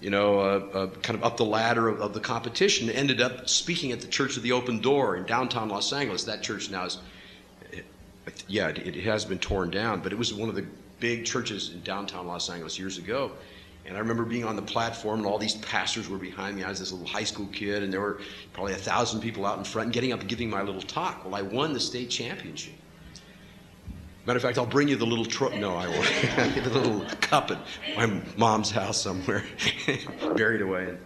you 0.00 0.10
know, 0.10 0.38
uh, 0.38 0.42
uh, 0.72 0.86
kind 1.02 1.18
of 1.18 1.24
up 1.24 1.36
the 1.36 1.44
ladder 1.44 1.88
of, 1.88 2.00
of, 2.00 2.14
the 2.14 2.20
competition, 2.20 2.88
ended 2.88 3.20
up 3.20 3.48
speaking 3.48 3.90
at 3.90 4.00
the 4.00 4.08
Church 4.08 4.36
of 4.36 4.44
the 4.44 4.52
Open 4.52 4.80
Door 4.80 5.16
in 5.16 5.24
downtown 5.24 5.68
Los 5.68 5.92
Angeles. 5.92 6.24
That 6.24 6.42
church 6.42 6.70
now 6.70 6.84
is, 6.84 6.98
yeah, 8.46 8.68
it, 8.68 8.78
it 8.78 9.04
has 9.04 9.24
been 9.24 9.38
torn 9.38 9.70
down, 9.70 10.00
but 10.00 10.12
it 10.12 10.18
was 10.18 10.32
one 10.32 10.48
of 10.48 10.54
the 10.54 10.66
big 11.02 11.24
churches 11.24 11.72
in 11.74 11.82
downtown 11.82 12.28
Los 12.28 12.48
Angeles 12.48 12.78
years 12.78 12.96
ago. 12.96 13.32
And 13.84 13.96
I 13.96 13.98
remember 13.98 14.24
being 14.24 14.44
on 14.44 14.54
the 14.54 14.62
platform, 14.62 15.18
and 15.18 15.26
all 15.26 15.36
these 15.36 15.56
pastors 15.56 16.08
were 16.08 16.16
behind 16.16 16.56
me. 16.56 16.62
I 16.62 16.68
was 16.68 16.78
this 16.78 16.92
little 16.92 17.06
high 17.06 17.24
school 17.24 17.48
kid, 17.52 17.82
and 17.82 17.92
there 17.92 18.00
were 18.00 18.20
probably 18.52 18.74
a 18.74 18.76
thousand 18.76 19.20
people 19.20 19.44
out 19.44 19.58
in 19.58 19.64
front, 19.64 19.86
and 19.86 19.92
getting 19.92 20.12
up 20.12 20.20
and 20.20 20.28
giving 20.28 20.48
my 20.48 20.62
little 20.62 20.80
talk. 20.80 21.24
Well, 21.24 21.34
I 21.34 21.42
won 21.42 21.72
the 21.72 21.80
state 21.80 22.08
championship. 22.08 22.74
Matter 24.24 24.36
of 24.36 24.42
fact, 24.44 24.56
I'll 24.56 24.64
bring 24.64 24.86
you 24.86 24.94
the 24.94 25.04
little 25.04 25.24
tro- 25.24 25.58
no, 25.58 25.74
I 25.74 25.88
won't. 25.88 26.06
the 26.62 26.70
little 26.70 27.04
cup 27.20 27.50
at 27.50 27.58
my 27.96 28.06
mom's 28.36 28.70
house 28.70 29.02
somewhere, 29.02 29.42
buried 30.36 30.62
away 30.62 30.90
in 30.90 30.98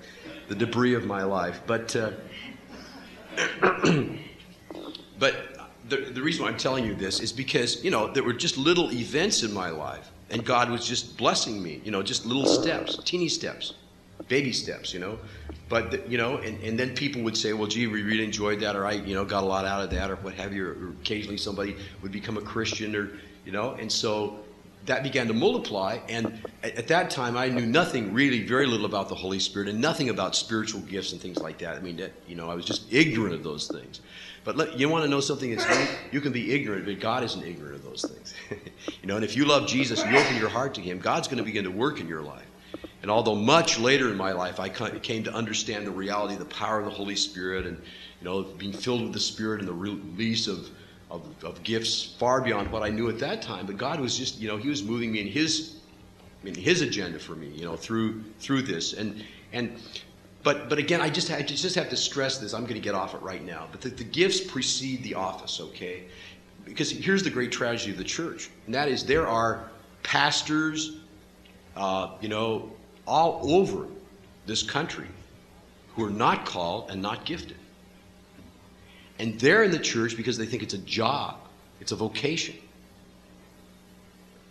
the 0.49 0.55
debris 0.55 0.93
of 0.93 1.07
my 1.07 1.23
life. 1.23 1.63
But 1.67 1.97
uh, 1.97 2.11
but 5.19 5.56
the, 5.89 5.97
the 5.97 6.23
reason 6.23 6.45
why 6.45 6.51
I'm 6.51 6.57
telling 6.57 6.85
you 6.85 6.95
this 6.95 7.21
is 7.21 7.33
because 7.33 7.83
you 7.85 7.91
know 7.91 8.13
there 8.13 8.23
were 8.23 8.33
just 8.33 8.57
little 8.57 8.93
events 8.93 9.43
in 9.43 9.53
my 9.53 9.71
life 9.71 10.11
and 10.31 10.45
God 10.45 10.71
was 10.71 10.87
just 10.87 11.17
blessing 11.17 11.63
me, 11.63 11.81
you 11.85 11.91
know, 11.91 12.03
just 12.03 12.27
little 12.27 12.47
steps, 12.47 12.99
teeny 13.05 13.29
steps, 13.29 13.75
baby 14.29 14.53
steps, 14.53 14.93
you 14.93 15.01
know. 15.01 15.19
But, 15.69 15.91
the, 15.91 16.03
you 16.09 16.19
know, 16.19 16.39
and, 16.39 16.61
and 16.63 16.79
then 16.79 16.95
people 16.95 17.23
would 17.23 17.37
say, 17.37 17.53
well, 17.53 17.69
gee, 17.69 17.87
we 17.87 18.03
really 18.03 18.25
enjoyed 18.25 18.61
that, 18.61 18.77
or 18.77 18.87
I, 18.87 18.93
you 18.93 19.15
know, 19.15 19.25
got 19.25 19.43
a 19.43 19.47
lot 19.47 19.65
out 19.65 19.83
of 19.83 19.91
that, 19.91 20.11
or 20.11 20.17
what 20.17 20.35
have 20.35 20.53
you, 20.53 20.67
or 20.67 20.91
occasionally 21.01 21.37
somebody 21.37 21.77
would 22.03 22.13
become 22.13 22.37
a 22.37 22.43
Christian, 22.43 22.95
or, 22.95 23.11
you 23.45 23.53
know, 23.53 23.73
and 23.75 23.91
so 23.91 24.41
that 24.87 25.03
began 25.03 25.27
to 25.27 25.33
multiply. 25.33 25.99
And 26.09 26.41
at, 26.63 26.77
at 26.77 26.89
that 26.89 27.11
time, 27.11 27.37
I 27.37 27.49
knew 27.49 27.67
nothing 27.67 28.13
really, 28.13 28.47
very 28.47 28.67
little 28.67 28.87
about 28.87 29.09
the 29.09 29.15
Holy 29.15 29.39
Spirit, 29.39 29.69
and 29.69 29.81
nothing 29.81 30.09
about 30.09 30.37
spiritual 30.37 30.81
gifts 30.83 31.13
and 31.13 31.21
things 31.21 31.39
like 31.39 31.59
that. 31.59 31.77
I 31.77 31.81
mean, 31.81 31.97
that, 31.97 32.13
you 32.29 32.37
know, 32.37 32.49
I 32.49 32.55
was 32.55 32.65
just 32.65 32.93
ignorant 32.93 33.35
of 33.35 33.43
those 33.43 33.69
things. 33.69 34.01
But 34.47 34.57
let, 34.57 34.79
you 34.79 34.89
want 34.89 35.03
to 35.03 35.11
know 35.11 35.19
something? 35.19 35.59
You 36.13 36.21
can 36.21 36.31
be 36.31 36.55
ignorant, 36.55 36.87
but 36.87 37.01
God 37.01 37.25
isn't 37.25 37.43
ignorant 37.43 37.75
of 37.75 37.85
those 37.85 38.03
things. 38.03 38.33
you 39.03 39.09
know, 39.09 39.17
and 39.17 39.25
if 39.25 39.37
you 39.37 39.45
love 39.45 39.67
Jesus 39.67 40.01
and 40.03 40.13
you 40.13 40.17
open 40.17 40.37
your 40.37 40.49
heart 40.49 40.73
to 40.75 40.81
Him, 40.81 41.01
God's 41.01 41.27
going 41.27 41.39
to 41.39 41.45
begin 41.45 41.65
to 41.65 41.71
work 41.71 42.01
in 42.01 42.07
your 42.07 42.23
life. 42.23 42.47
And 43.03 43.11
although 43.11 43.35
much 43.35 43.77
later 43.81 44.09
in 44.09 44.17
my 44.17 44.31
life 44.31 44.61
I 44.61 44.69
came 44.69 45.25
to 45.25 45.35
understand 45.35 45.85
the 45.85 45.91
reality, 45.91 46.37
the 46.37 46.45
power 46.45 46.79
of 46.79 46.85
the 46.85 46.93
Holy 46.93 47.17
Spirit, 47.17 47.67
and 47.67 47.77
you 48.21 48.25
know, 48.25 48.45
being 48.45 48.73
filled 48.73 49.03
with 49.03 49.13
the 49.13 49.21
Spirit 49.21 49.61
and 49.61 49.69
the 49.69 49.75
release 49.75 50.47
of, 50.47 50.71
of, 51.11 51.27
of 51.43 51.61
gifts 51.65 52.15
far 52.17 52.41
beyond 52.41 52.71
what 52.71 52.85
I 52.85 52.89
knew 52.89 53.09
at 53.09 53.19
that 53.19 53.43
time, 53.43 53.67
but 53.67 53.77
God 53.77 53.99
was 53.99 54.17
just, 54.17 54.39
you 54.39 54.47
know, 54.47 54.59
He 54.59 54.69
was 54.69 54.85
moving 54.85 55.11
me 55.11 55.23
in 55.23 55.27
His, 55.27 55.75
in 56.45 56.55
His 56.55 56.83
agenda 56.83 57.19
for 57.19 57.35
me, 57.35 57.49
you 57.49 57.65
know, 57.65 57.75
through 57.75 58.23
through 58.39 58.63
this, 58.63 58.93
and 58.93 59.25
and 59.53 59.77
but, 60.47 60.69
but 60.69 60.79
again, 60.79 61.01
I 61.01 61.11
just, 61.11 61.29
I 61.33 61.43
just 61.43 61.75
have 61.75 61.91
to 61.91 61.97
stress 61.97 62.39
this. 62.39 62.55
I'm 62.55 62.63
going 62.63 62.75
to 62.75 62.81
get 62.81 62.95
off 62.95 63.17
it 63.17 63.21
right 63.21 63.45
now. 63.45 63.67
But 63.73 63.81
the, 63.81 63.89
the 63.89 64.05
gifts 64.05 64.39
precede 64.39 65.03
the 65.03 65.15
office, 65.15 65.61
okay? 65.61 66.05
Because 66.65 66.89
here's 66.89 67.25
the 67.25 67.31
great 67.31 67.51
tragedy 67.51 67.91
of 67.91 67.99
the 67.99 68.05
church, 68.05 68.49
and 68.67 68.73
that 68.73 68.87
is 68.87 69.05
there 69.05 69.27
are 69.27 69.69
pastors, 70.05 70.99
uh, 71.75 72.11
you 72.21 72.29
know, 72.29 72.71
all 73.09 73.57
over 73.57 73.89
this 74.47 74.63
country 74.63 75.09
who 75.97 76.05
are 76.05 76.11
not 76.11 76.47
called 76.47 76.93
and 76.93 77.03
not 77.03 77.25
gifted. 77.25 77.57
And 79.19 79.41
they're 79.41 79.65
in 79.65 79.73
the 79.73 79.81
church 79.81 80.17
because 80.17 80.39
they 80.39 80.47
think 80.47 80.63
it's 80.63 80.75
a 80.75 80.79
job, 80.79 81.39
it's 81.81 81.91
a 81.91 81.97
vocation. 81.97 82.55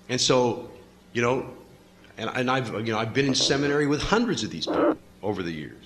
And 0.10 0.20
so, 0.20 0.70
you 1.14 1.22
know, 1.22 1.52
and, 2.18 2.30
and 2.36 2.52
I've, 2.52 2.74
you 2.86 2.92
know, 2.92 3.00
I've 3.00 3.14
been 3.14 3.28
in 3.28 3.36
seminary 3.36 3.88
with 3.88 4.02
hundreds 4.02 4.44
of 4.44 4.50
these 4.50 4.66
people 4.66 4.98
over 5.26 5.44
the 5.44 5.52
years. 5.52 5.84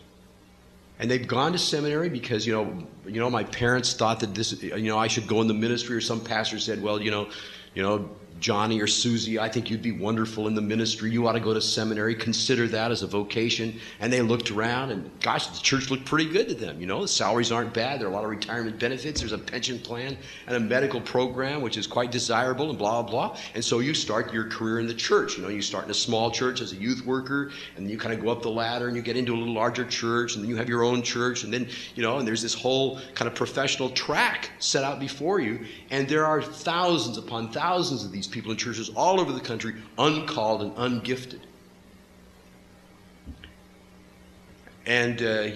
And 1.00 1.10
they've 1.10 1.26
gone 1.26 1.54
to 1.54 1.58
seminary 1.58 2.10
because 2.10 2.46
you 2.46 2.54
know 2.54 2.88
you 3.08 3.20
know 3.20 3.30
my 3.30 3.46
parents 3.46 3.94
thought 3.94 4.20
that 4.20 4.36
this 4.36 4.62
you 4.62 4.90
know 4.90 5.00
I 5.00 5.08
should 5.08 5.28
go 5.28 5.40
in 5.42 5.48
the 5.48 5.54
ministry 5.54 5.96
or 5.96 6.02
some 6.02 6.20
pastor 6.20 6.60
said 6.60 6.84
well 6.84 7.02
you 7.02 7.10
know 7.10 7.30
you 7.80 7.86
know 7.86 8.10
Johnny 8.40 8.80
or 8.82 8.88
Susie, 8.88 9.40
I 9.40 9.50
think 9.50 9.70
you'd 9.70 9.82
be 9.82 9.92
wonderful 9.92 10.48
in 10.48 10.56
the 10.56 10.62
ministry. 10.62 11.12
You 11.12 11.28
ought 11.28 11.34
to 11.34 11.40
go 11.40 11.54
to 11.54 11.62
seminary. 11.62 12.16
Consider 12.16 12.68
that 12.70 12.92
as 12.92 13.04
a 13.04 13.08
vocation. 13.08 13.80
And 14.00 14.12
they 14.12 14.22
looked 14.22 14.50
around, 14.52 14.92
and 14.92 15.10
gosh, 15.20 15.48
the 15.48 15.60
church 15.62 15.92
looked 15.92 16.06
pretty 16.06 16.30
good 16.32 16.48
to 16.50 16.56
them. 16.56 16.80
You 16.80 16.88
know, 16.88 17.02
the 17.02 17.08
salaries 17.08 17.52
aren't 17.52 17.74
bad. 17.74 18.00
There 18.00 18.08
are 18.08 18.12
a 18.12 18.14
lot 18.14 18.24
of 18.24 18.30
retirement 18.30 18.80
benefits. 18.80 19.20
There's 19.20 19.34
a 19.34 19.38
pension 19.38 19.80
plan 19.80 20.18
and 20.48 20.56
a 20.56 20.60
medical 20.60 21.02
program, 21.02 21.62
which 21.62 21.78
is 21.78 21.86
quite 21.86 22.12
desirable, 22.12 22.70
and 22.70 22.80
blah, 22.80 23.02
blah. 23.04 23.38
And 23.56 23.64
so 23.64 23.80
you 23.80 23.94
start 23.94 24.34
your 24.34 24.46
career 24.46 24.80
in 24.80 24.88
the 24.88 24.94
church. 24.94 25.38
You 25.38 25.44
know, 25.44 25.50
you 25.50 25.62
start 25.62 25.86
in 25.86 25.92
a 25.92 25.96
small 25.96 26.32
church 26.32 26.62
as 26.62 26.72
a 26.72 26.76
youth 26.76 27.06
worker, 27.06 27.52
and 27.76 27.90
you 27.90 27.98
kind 27.98 28.14
of 28.14 28.22
go 28.22 28.30
up 28.30 28.42
the 28.42 28.50
ladder 28.50 28.88
and 28.88 28.96
you 28.96 29.02
get 29.02 29.18
into 29.18 29.34
a 29.34 29.38
little 29.38 29.54
larger 29.54 29.86
church, 29.86 30.36
and 30.36 30.44
then 30.44 30.50
you 30.50 30.56
have 30.56 30.70
your 30.70 30.84
own 30.84 31.02
church. 31.02 31.44
And 31.44 31.54
then, 31.54 31.68
you 31.96 32.04
know, 32.04 32.20
and 32.20 32.28
there's 32.28 32.42
this 32.42 32.54
whole 32.54 33.00
kind 33.16 33.28
of 33.28 33.36
professional 33.36 33.90
track 33.90 34.52
set 34.60 34.84
out 34.84 35.00
before 35.00 35.40
you. 35.40 35.66
And 35.92 36.08
there 36.08 36.26
are 36.26 36.42
thousands 36.42 37.18
upon 37.18 37.52
thousands 37.52 37.69
of 37.78 38.12
these 38.12 38.28
people 38.28 38.52
in 38.52 38.58
churches 38.58 38.90
all 38.96 39.20
over 39.20 39.32
the 39.32 39.40
country, 39.40 39.76
uncalled 39.98 40.62
and 40.62 40.74
ungifted. 40.76 41.42
And, 44.86 45.22
uh, 45.22 45.50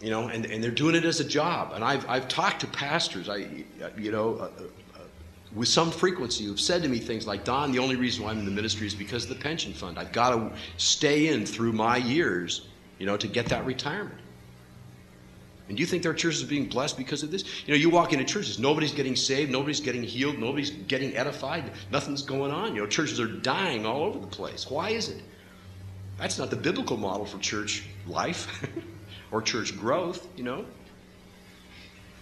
you 0.00 0.10
know, 0.10 0.28
and, 0.28 0.46
and 0.46 0.64
they're 0.64 0.70
doing 0.70 0.94
it 0.94 1.04
as 1.04 1.20
a 1.20 1.24
job. 1.24 1.72
And 1.74 1.84
I've, 1.84 2.08
I've 2.08 2.28
talked 2.28 2.60
to 2.62 2.66
pastors, 2.66 3.28
I, 3.28 3.64
you 3.98 4.10
know, 4.10 4.36
uh, 4.36 4.44
uh, 4.44 5.00
with 5.54 5.68
some 5.68 5.90
frequency 5.90 6.44
who've 6.44 6.60
said 6.60 6.82
to 6.82 6.88
me 6.88 6.98
things 6.98 7.26
like, 7.26 7.44
Don, 7.44 7.72
the 7.72 7.78
only 7.78 7.96
reason 7.96 8.24
why 8.24 8.30
I'm 8.30 8.38
in 8.38 8.44
the 8.46 8.50
ministry 8.50 8.86
is 8.86 8.94
because 8.94 9.24
of 9.24 9.30
the 9.30 9.42
pension 9.42 9.74
fund. 9.74 9.98
I've 9.98 10.12
got 10.12 10.30
to 10.30 10.52
stay 10.78 11.28
in 11.28 11.44
through 11.44 11.72
my 11.72 11.98
years, 11.98 12.68
you 12.98 13.06
know, 13.06 13.16
to 13.18 13.28
get 13.28 13.46
that 13.46 13.66
retirement. 13.66 14.20
And 15.70 15.76
do 15.76 15.82
you 15.82 15.86
think 15.86 16.02
their 16.02 16.12
churches 16.12 16.42
are 16.42 16.48
being 16.48 16.66
blessed 16.66 16.96
because 16.96 17.22
of 17.22 17.30
this? 17.30 17.44
You 17.64 17.72
know, 17.72 17.78
you 17.78 17.90
walk 17.90 18.12
into 18.12 18.24
churches, 18.24 18.58
nobody's 18.58 18.90
getting 18.90 19.14
saved, 19.14 19.52
nobody's 19.52 19.78
getting 19.78 20.02
healed, 20.02 20.36
nobody's 20.36 20.70
getting 20.70 21.16
edified, 21.16 21.70
nothing's 21.92 22.22
going 22.22 22.50
on. 22.50 22.74
You 22.74 22.80
know, 22.80 22.88
churches 22.88 23.20
are 23.20 23.28
dying 23.28 23.86
all 23.86 24.02
over 24.02 24.18
the 24.18 24.26
place. 24.26 24.68
Why 24.68 24.90
is 24.90 25.10
it? 25.10 25.22
That's 26.18 26.40
not 26.40 26.50
the 26.50 26.56
biblical 26.56 26.96
model 26.96 27.24
for 27.24 27.38
church 27.38 27.84
life 28.08 28.66
or 29.30 29.40
church 29.40 29.78
growth, 29.78 30.26
you 30.36 30.42
know. 30.42 30.64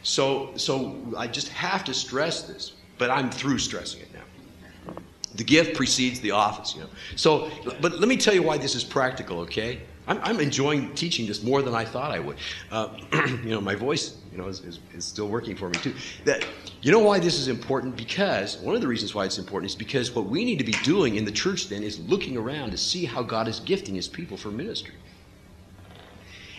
So, 0.02 0.52
so 0.56 1.00
I 1.16 1.26
just 1.26 1.48
have 1.48 1.84
to 1.84 1.94
stress 1.94 2.42
this, 2.42 2.74
but 2.98 3.10
I'm 3.10 3.30
through 3.30 3.60
stressing 3.60 4.02
it 4.02 4.12
now. 4.12 4.94
The 5.36 5.44
gift 5.44 5.74
precedes 5.74 6.20
the 6.20 6.32
office, 6.32 6.74
you 6.74 6.82
know. 6.82 6.88
So, 7.16 7.50
but 7.80 7.98
let 7.98 8.08
me 8.08 8.18
tell 8.18 8.34
you 8.34 8.42
why 8.42 8.58
this 8.58 8.74
is 8.74 8.84
practical, 8.84 9.40
okay? 9.40 9.80
I'm, 10.08 10.20
I'm 10.22 10.40
enjoying 10.40 10.94
teaching 10.94 11.26
this 11.26 11.42
more 11.42 11.62
than 11.62 11.74
I 11.74 11.84
thought 11.84 12.10
I 12.10 12.18
would. 12.18 12.38
Uh, 12.70 12.96
you 13.12 13.50
know, 13.50 13.60
my 13.60 13.74
voice, 13.74 14.16
you 14.32 14.38
know, 14.38 14.48
is, 14.48 14.60
is, 14.60 14.80
is, 14.94 15.04
still 15.04 15.28
working 15.28 15.54
for 15.54 15.68
me 15.68 15.78
too. 15.78 15.94
That, 16.24 16.40
you 16.80 16.90
know 16.90 16.98
why 17.00 17.18
this 17.18 17.38
is 17.38 17.48
important? 17.48 17.96
Because 17.96 18.56
one 18.58 18.74
of 18.74 18.80
the 18.80 18.88
reasons 18.88 19.14
why 19.14 19.26
it's 19.26 19.38
important 19.38 19.70
is 19.70 19.76
because 19.76 20.14
what 20.14 20.26
we 20.26 20.44
need 20.44 20.58
to 20.58 20.64
be 20.64 20.74
doing 20.74 21.16
in 21.16 21.24
the 21.24 21.32
church 21.32 21.68
then 21.68 21.82
is 21.82 22.00
looking 22.00 22.36
around 22.36 22.70
to 22.70 22.78
see 22.78 23.04
how 23.04 23.22
God 23.22 23.46
is 23.48 23.60
gifting 23.60 23.94
His 23.94 24.08
people 24.08 24.36
for 24.36 24.48
ministry. 24.48 24.94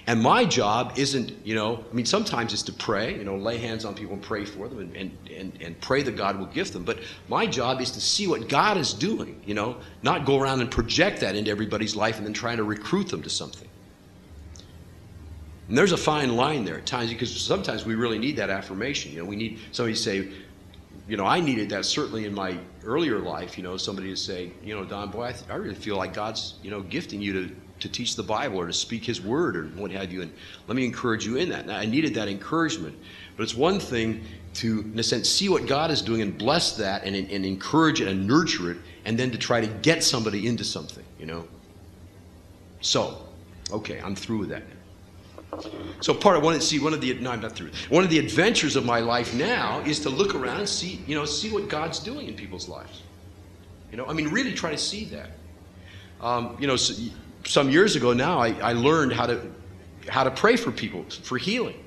And 0.10 0.24
my 0.24 0.44
job 0.44 0.94
isn't, 0.96 1.46
you 1.46 1.54
know, 1.54 1.86
I 1.88 1.94
mean, 1.94 2.08
sometimes 2.08 2.52
it's 2.52 2.64
to 2.64 2.74
pray, 2.74 3.16
you 3.16 3.24
know, 3.24 3.38
lay 3.38 3.60
hands 3.60 3.86
on 3.86 3.94
people 3.94 4.14
and 4.16 4.24
pray 4.24 4.44
for 4.44 4.68
them 4.68 4.80
and, 4.80 4.96
and, 4.96 5.18
and, 5.30 5.62
and 5.62 5.82
pray 5.82 6.02
that 6.02 6.16
God 6.18 6.40
will 6.40 6.48
gift 6.48 6.74
them. 6.74 6.84
But 6.84 6.98
my 7.28 7.46
job 7.46 7.80
is 7.80 7.92
to 7.92 8.02
see 8.02 8.26
what 8.26 8.50
God 8.50 8.78
is 8.78 8.92
doing, 8.92 9.40
you 9.46 9.54
know, 9.54 9.78
not 10.02 10.26
go 10.26 10.40
around 10.40 10.62
and 10.62 10.72
project 10.72 11.20
that 11.20 11.36
into 11.36 11.52
everybody's 11.52 11.96
life 11.96 12.18
and 12.18 12.26
then 12.26 12.34
trying 12.34 12.58
to 12.58 12.64
recruit 12.64 13.08
them 13.10 13.22
to 13.22 13.30
something. 13.30 13.68
And 15.68 15.78
there's 15.78 15.92
a 15.92 15.98
fine 15.98 16.36
line 16.36 16.66
there 16.66 16.80
at 16.80 16.88
times 16.88 17.12
because 17.12 17.40
sometimes 17.40 17.86
we 17.86 17.94
really 17.94 18.18
need 18.18 18.36
that 18.38 18.50
affirmation. 18.50 19.12
You 19.12 19.20
know, 19.20 19.26
we 19.26 19.36
need 19.36 19.60
somebody 19.74 19.94
to 19.94 20.02
say, 20.02 20.28
you 21.08 21.18
know, 21.18 21.26
I 21.28 21.40
needed 21.40 21.70
that 21.70 21.86
certainly 21.86 22.26
in 22.26 22.34
my 22.34 22.58
earlier 22.84 23.20
life, 23.20 23.60
you 23.60 23.64
know, 23.64 23.78
somebody 23.78 24.10
to 24.10 24.18
say, 24.18 24.54
you 24.64 24.76
know, 24.76 24.86
Don, 24.86 25.12
boy, 25.12 25.26
I, 25.26 25.32
th- 25.34 25.52
I 25.52 25.54
really 25.54 25.76
feel 25.76 25.98
like 25.98 26.16
God's, 26.16 26.56
you 26.64 26.72
know, 26.72 26.82
gifting 26.82 27.22
you 27.22 27.34
to 27.34 27.56
to 27.80 27.90
teach 27.90 28.16
the 28.16 28.24
Bible 28.24 28.60
or 28.60 28.68
to 28.68 28.74
speak 28.74 29.06
His 29.06 29.22
word 29.22 29.56
or 29.56 29.66
what 29.70 29.92
have 29.92 30.12
you. 30.12 30.22
And 30.22 30.34
let 30.68 30.76
me 30.76 30.86
encourage 30.86 31.26
you 31.26 31.38
in 31.38 31.50
that. 31.50 31.68
Now, 31.68 31.78
I 31.78 31.86
needed 31.86 32.14
that 32.16 32.28
encouragement. 32.28 32.98
But 33.36 33.44
it's 33.44 33.56
one 33.56 33.80
thing 33.80 34.24
to, 34.56 34.82
in 34.82 35.00
a 35.00 35.04
sense, 35.04 35.30
see 35.30 35.50
what 35.50 35.66
God 35.68 35.92
is 35.92 36.02
doing 36.02 36.22
and 36.22 36.38
bless 36.38 36.76
that 36.78 37.04
and, 37.04 37.16
and 37.16 37.46
encourage 37.46 38.02
it 38.02 38.08
and 38.08 38.28
nurture 38.28 38.72
it, 38.72 38.78
and 39.06 39.18
then 39.18 39.32
to 39.32 39.38
try 39.38 39.62
to 39.62 39.68
get 39.68 40.04
somebody 40.04 40.48
into 40.48 40.64
something, 40.64 41.06
you 41.18 41.26
know? 41.26 41.48
So, 42.82 43.26
okay, 43.72 44.02
I'm 44.04 44.16
through 44.16 44.40
with 44.40 44.50
that. 44.50 44.64
So 46.02 46.14
part 46.14 46.38
of 46.38 46.44
one, 46.44 46.60
see 46.62 46.80
one 46.80 46.94
of 46.94 47.02
the 47.02 47.14
no, 47.16 47.32
I'm 47.32 47.42
not 47.42 47.54
through. 47.54 47.72
One 47.90 48.04
of 48.04 48.10
the 48.10 48.20
adventures 48.20 48.76
of 48.76 48.86
my 48.86 49.00
life 49.00 49.34
now 49.34 49.80
is 49.82 50.00
to 50.02 50.10
look 50.10 50.36
around 50.36 50.60
and 50.60 50.70
see, 50.70 51.02
you 51.08 51.16
know, 51.16 51.26
see 51.26 51.52
what 51.52 51.68
God's 51.68 52.00
doing 52.00 52.28
in 52.28 52.36
people's 52.36 52.70
lives. 52.70 53.02
You 53.92 53.98
know, 53.98 54.06
I 54.06 54.14
mean, 54.14 54.28
really 54.30 54.54
try 54.54 54.72
to 54.72 54.78
see 54.78 55.06
that. 55.06 55.32
Um, 56.22 56.56
you 56.60 56.68
know, 56.68 56.76
so 56.76 56.94
some 57.46 57.70
years 57.70 57.96
ago 57.96 58.14
now, 58.14 58.40
I, 58.40 58.50
I 58.60 58.74
learned 58.74 59.14
how 59.14 59.26
to 59.26 59.42
how 60.08 60.24
to 60.24 60.32
pray 60.32 60.56
for 60.56 60.72
people 60.72 61.06
for 61.24 61.38
healing. 61.38 61.84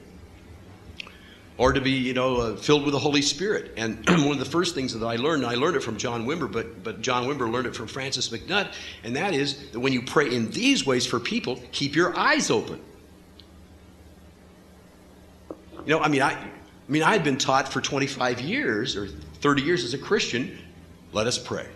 Or 1.58 1.72
to 1.72 1.80
be 1.80 1.90
you 1.90 2.14
know 2.14 2.36
uh, 2.36 2.56
filled 2.56 2.84
with 2.84 2.92
the 2.92 2.98
holy 2.98 3.22
spirit. 3.22 3.72
And 3.76 3.98
one 4.08 4.32
of 4.32 4.38
the 4.38 4.44
first 4.44 4.74
things 4.74 4.98
that 4.98 5.04
i 5.04 5.16
learned 5.16 5.44
i 5.44 5.54
learned 5.54 5.76
it 5.76 5.82
from 5.82 5.96
john 5.96 6.26
wimber 6.26 6.50
but, 6.50 6.82
but 6.82 7.00
john 7.02 7.26
wimber 7.26 7.50
learned 7.50 7.66
it 7.66 7.76
from 7.76 7.86
francis 7.86 8.28
MacNutt 8.30 8.72
and 9.04 9.14
that 9.16 9.34
is 9.34 9.70
that 9.70 9.78
when 9.78 9.92
you 9.92 10.02
pray 10.02 10.34
in 10.34 10.50
these 10.50 10.86
ways 10.86 11.06
for 11.06 11.20
people 11.20 11.60
keep 11.72 11.94
your 11.94 12.16
eyes 12.16 12.50
open. 12.50 12.80
You 15.84 15.90
know 15.94 16.00
i 16.00 16.08
mean 16.08 16.22
i, 16.22 16.32
I 16.32 16.48
mean 16.88 17.02
i'd 17.02 17.22
been 17.22 17.38
taught 17.38 17.72
for 17.72 17.80
25 17.80 18.40
years 18.40 18.96
or 18.96 19.08
30 19.08 19.62
years 19.62 19.84
as 19.84 19.94
a 19.94 19.98
christian 19.98 20.58
let 21.12 21.26
us 21.26 21.38
pray 21.38 21.66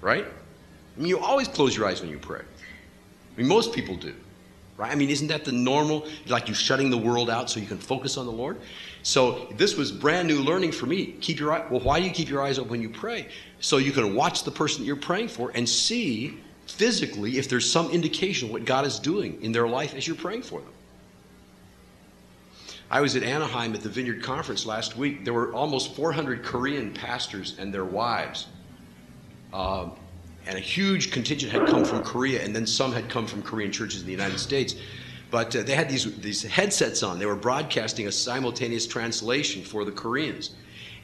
right? 0.00 0.24
I 0.24 1.00
mean 1.00 1.08
you 1.08 1.18
always 1.18 1.48
close 1.48 1.76
your 1.76 1.86
eyes 1.86 2.00
when 2.00 2.10
you 2.10 2.18
pray 2.18 2.42
I 3.36 3.40
mean, 3.40 3.48
most 3.48 3.72
people 3.74 3.96
do, 3.96 4.14
right? 4.76 4.90
I 4.90 4.94
mean, 4.94 5.10
isn't 5.10 5.28
that 5.28 5.44
the 5.44 5.52
normal? 5.52 6.06
Like 6.26 6.48
you 6.48 6.54
shutting 6.54 6.90
the 6.90 6.96
world 6.96 7.28
out 7.28 7.50
so 7.50 7.60
you 7.60 7.66
can 7.66 7.78
focus 7.78 8.16
on 8.16 8.26
the 8.26 8.32
Lord? 8.32 8.58
So 9.02 9.46
this 9.56 9.76
was 9.76 9.92
brand 9.92 10.26
new 10.26 10.42
learning 10.42 10.72
for 10.72 10.86
me. 10.86 11.12
Keep 11.20 11.38
your 11.38 11.52
eye. 11.52 11.66
Well, 11.70 11.80
why 11.80 12.00
do 12.00 12.06
you 12.06 12.12
keep 12.12 12.28
your 12.28 12.42
eyes 12.42 12.58
open 12.58 12.70
when 12.70 12.82
you 12.82 12.88
pray? 12.88 13.28
So 13.60 13.76
you 13.76 13.92
can 13.92 14.14
watch 14.14 14.44
the 14.44 14.50
person 14.50 14.80
that 14.80 14.86
you're 14.86 14.96
praying 14.96 15.28
for 15.28 15.52
and 15.54 15.68
see 15.68 16.38
physically 16.66 17.38
if 17.38 17.48
there's 17.48 17.70
some 17.70 17.90
indication 17.90 18.48
of 18.48 18.52
what 18.52 18.64
God 18.64 18.86
is 18.86 18.98
doing 18.98 19.40
in 19.42 19.52
their 19.52 19.68
life 19.68 19.94
as 19.94 20.06
you're 20.06 20.16
praying 20.16 20.42
for 20.42 20.60
them. 20.60 20.72
I 22.90 23.00
was 23.00 23.16
at 23.16 23.22
Anaheim 23.22 23.74
at 23.74 23.80
the 23.80 23.88
Vineyard 23.88 24.22
Conference 24.22 24.64
last 24.64 24.96
week. 24.96 25.24
There 25.24 25.34
were 25.34 25.52
almost 25.52 25.94
400 25.94 26.44
Korean 26.44 26.92
pastors 26.92 27.56
and 27.58 27.74
their 27.74 27.84
wives. 27.84 28.46
Uh, 29.52 29.90
and 30.46 30.56
a 30.56 30.60
huge 30.60 31.10
contingent 31.10 31.52
had 31.52 31.66
come 31.66 31.84
from 31.84 32.02
Korea, 32.02 32.42
and 32.42 32.54
then 32.54 32.66
some 32.66 32.92
had 32.92 33.08
come 33.08 33.26
from 33.26 33.42
Korean 33.42 33.72
churches 33.72 34.00
in 34.00 34.06
the 34.06 34.12
United 34.12 34.38
States. 34.38 34.76
But 35.30 35.54
uh, 35.56 35.62
they 35.62 35.74
had 35.74 35.88
these, 35.88 36.18
these 36.20 36.42
headsets 36.42 37.02
on. 37.02 37.18
They 37.18 37.26
were 37.26 37.34
broadcasting 37.36 38.06
a 38.06 38.12
simultaneous 38.12 38.86
translation 38.86 39.62
for 39.62 39.84
the 39.84 39.90
Koreans. 39.90 40.50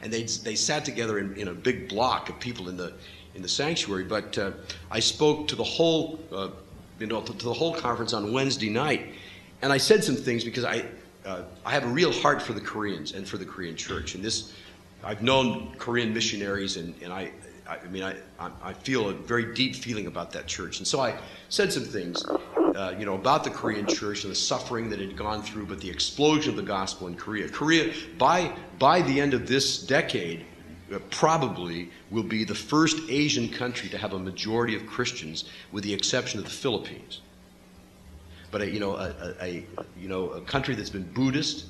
And 0.01 0.11
they, 0.11 0.23
they 0.23 0.55
sat 0.55 0.85
together 0.85 1.19
in, 1.19 1.35
in 1.35 1.49
a 1.49 1.53
big 1.53 1.89
block 1.89 2.29
of 2.29 2.39
people 2.39 2.69
in 2.69 2.77
the, 2.77 2.93
in 3.35 3.41
the 3.41 3.49
sanctuary. 3.49 4.05
But 4.05 4.37
uh, 4.37 4.51
I 4.89 4.99
spoke 4.99 5.47
to 5.49 5.55
the 5.55 5.63
whole, 5.63 6.19
uh, 6.31 6.49
you 6.99 7.07
know, 7.07 7.21
to, 7.21 7.33
to, 7.33 7.45
the 7.45 7.53
whole 7.53 7.73
conference 7.73 8.13
on 8.13 8.31
Wednesday 8.31 8.69
night. 8.69 9.13
And 9.61 9.73
I 9.73 9.77
said 9.77 10.03
some 10.03 10.15
things 10.15 10.43
because 10.43 10.63
I, 10.63 10.85
uh, 11.25 11.43
I 11.65 11.71
have 11.71 11.83
a 11.83 11.87
real 11.87 12.11
heart 12.11 12.41
for 12.41 12.53
the 12.53 12.61
Koreans 12.61 13.13
and 13.13 13.27
for 13.27 13.37
the 13.37 13.45
Korean 13.45 13.75
church. 13.75 14.15
And 14.15 14.23
this, 14.23 14.53
I've 15.03 15.21
known 15.21 15.75
Korean 15.77 16.13
missionaries, 16.13 16.77
and, 16.77 16.95
and 17.01 17.11
I, 17.11 17.31
I, 17.67 17.87
mean, 17.87 18.03
I, 18.03 18.15
I 18.61 18.73
feel 18.73 19.09
a 19.09 19.13
very 19.13 19.53
deep 19.53 19.75
feeling 19.75 20.07
about 20.07 20.31
that 20.31 20.47
church. 20.47 20.79
And 20.79 20.87
so 20.87 20.99
I 20.99 21.17
said 21.49 21.71
some 21.71 21.83
things, 21.83 22.23
uh, 22.25 22.95
you 22.97 23.05
know, 23.05 23.15
about 23.15 23.43
the 23.43 23.49
Korean 23.49 23.87
church 23.87 24.23
and 24.23 24.31
the 24.31 24.35
suffering 24.35 24.89
that 24.89 24.99
it 24.99 25.09
had 25.09 25.17
gone 25.17 25.41
through, 25.41 25.67
but 25.67 25.79
the 25.79 25.89
explosion 25.89 26.51
of 26.51 26.57
the 26.57 26.63
gospel 26.63 27.07
in 27.07 27.15
Korea. 27.15 27.47
Korea, 27.47 27.93
by, 28.17 28.53
by 28.79 29.01
the 29.01 29.19
end 29.19 29.33
of 29.33 29.47
this 29.47 29.79
decade, 29.79 30.45
uh, 30.93 30.99
probably 31.09 31.89
will 32.11 32.23
be 32.23 32.43
the 32.43 32.55
first 32.55 32.97
Asian 33.09 33.47
country 33.49 33.89
to 33.89 33.97
have 33.97 34.13
a 34.13 34.19
majority 34.19 34.75
of 34.75 34.85
Christians, 34.85 35.45
with 35.71 35.83
the 35.83 35.93
exception 35.93 36.39
of 36.39 36.45
the 36.45 36.51
Philippines. 36.51 37.21
But 38.51 38.61
a, 38.61 38.69
you 38.69 38.79
know, 38.79 38.95
a, 38.95 39.35
a, 39.41 39.65
a 39.77 39.85
you 39.99 40.09
know, 40.09 40.29
a 40.29 40.41
country 40.41 40.75
that's 40.75 40.89
been 40.89 41.09
Buddhist, 41.13 41.65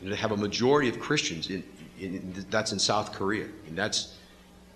you 0.00 0.08
know, 0.08 0.14
to 0.14 0.20
have 0.20 0.32
a 0.32 0.36
majority 0.36 0.88
of 0.88 1.00
Christians 1.00 1.50
in, 1.50 1.64
in, 1.98 2.14
in, 2.14 2.46
that's 2.50 2.72
in 2.72 2.78
South 2.78 3.12
Korea, 3.12 3.46
and 3.66 3.76
that's 3.76 4.17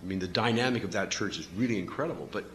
I 0.03 0.05
mean, 0.05 0.19
the 0.19 0.27
dynamic 0.27 0.83
of 0.83 0.91
that 0.91 1.11
church 1.11 1.39
is 1.39 1.47
really 1.55 1.79
incredible. 1.79 2.27
But, 2.31 2.45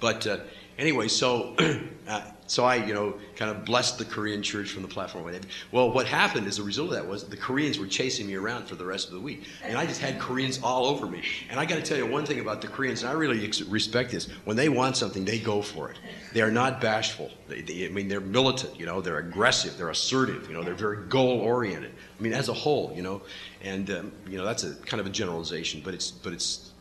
but 0.00 0.26
uh, 0.26 0.38
anyway, 0.78 1.06
so, 1.08 1.54
uh, 2.08 2.22
so 2.50 2.64
I, 2.64 2.74
you 2.84 2.92
know, 2.92 3.14
kind 3.36 3.48
of 3.48 3.64
blessed 3.64 3.98
the 3.98 4.04
Korean 4.04 4.42
church 4.42 4.70
from 4.70 4.82
the 4.82 4.88
platform. 4.88 5.32
Well, 5.70 5.92
what 5.92 6.06
happened 6.06 6.48
as 6.48 6.58
a 6.58 6.64
result 6.64 6.88
of 6.88 6.94
that 6.94 7.06
was 7.06 7.22
the 7.22 7.36
Koreans 7.36 7.78
were 7.78 7.86
chasing 7.86 8.26
me 8.26 8.34
around 8.34 8.66
for 8.66 8.74
the 8.74 8.84
rest 8.84 9.06
of 9.06 9.14
the 9.14 9.20
week, 9.20 9.44
and 9.62 9.78
I 9.78 9.86
just 9.86 10.00
had 10.00 10.18
Koreans 10.18 10.58
all 10.60 10.86
over 10.86 11.06
me. 11.06 11.22
And 11.48 11.60
I 11.60 11.64
got 11.64 11.76
to 11.76 11.82
tell 11.82 11.96
you 11.96 12.06
one 12.06 12.26
thing 12.26 12.40
about 12.40 12.60
the 12.60 12.66
Koreans, 12.66 13.02
and 13.02 13.10
I 13.10 13.14
really 13.14 13.48
respect 13.68 14.10
this: 14.10 14.26
when 14.44 14.56
they 14.56 14.68
want 14.68 14.96
something, 14.96 15.24
they 15.24 15.38
go 15.38 15.62
for 15.62 15.92
it. 15.92 15.98
They 16.32 16.42
are 16.42 16.50
not 16.50 16.80
bashful. 16.80 17.30
They, 17.46 17.60
they, 17.62 17.86
I 17.86 17.88
mean, 17.88 18.08
they're 18.08 18.20
militant. 18.20 18.78
You 18.78 18.86
know, 18.86 19.00
they're 19.00 19.18
aggressive. 19.18 19.76
They're 19.78 19.90
assertive. 19.90 20.48
You 20.48 20.54
know, 20.54 20.64
they're 20.64 20.74
very 20.74 21.06
goal-oriented. 21.08 21.92
I 22.18 22.22
mean, 22.22 22.32
as 22.32 22.48
a 22.48 22.54
whole, 22.54 22.92
you 22.96 23.02
know, 23.02 23.22
and 23.62 23.88
um, 23.90 24.12
you 24.28 24.38
know 24.38 24.44
that's 24.44 24.64
a 24.64 24.74
kind 24.74 25.00
of 25.00 25.06
a 25.06 25.10
generalization, 25.10 25.82
but 25.84 25.94
it's 25.94 26.10
but 26.10 26.32
it's 26.32 26.72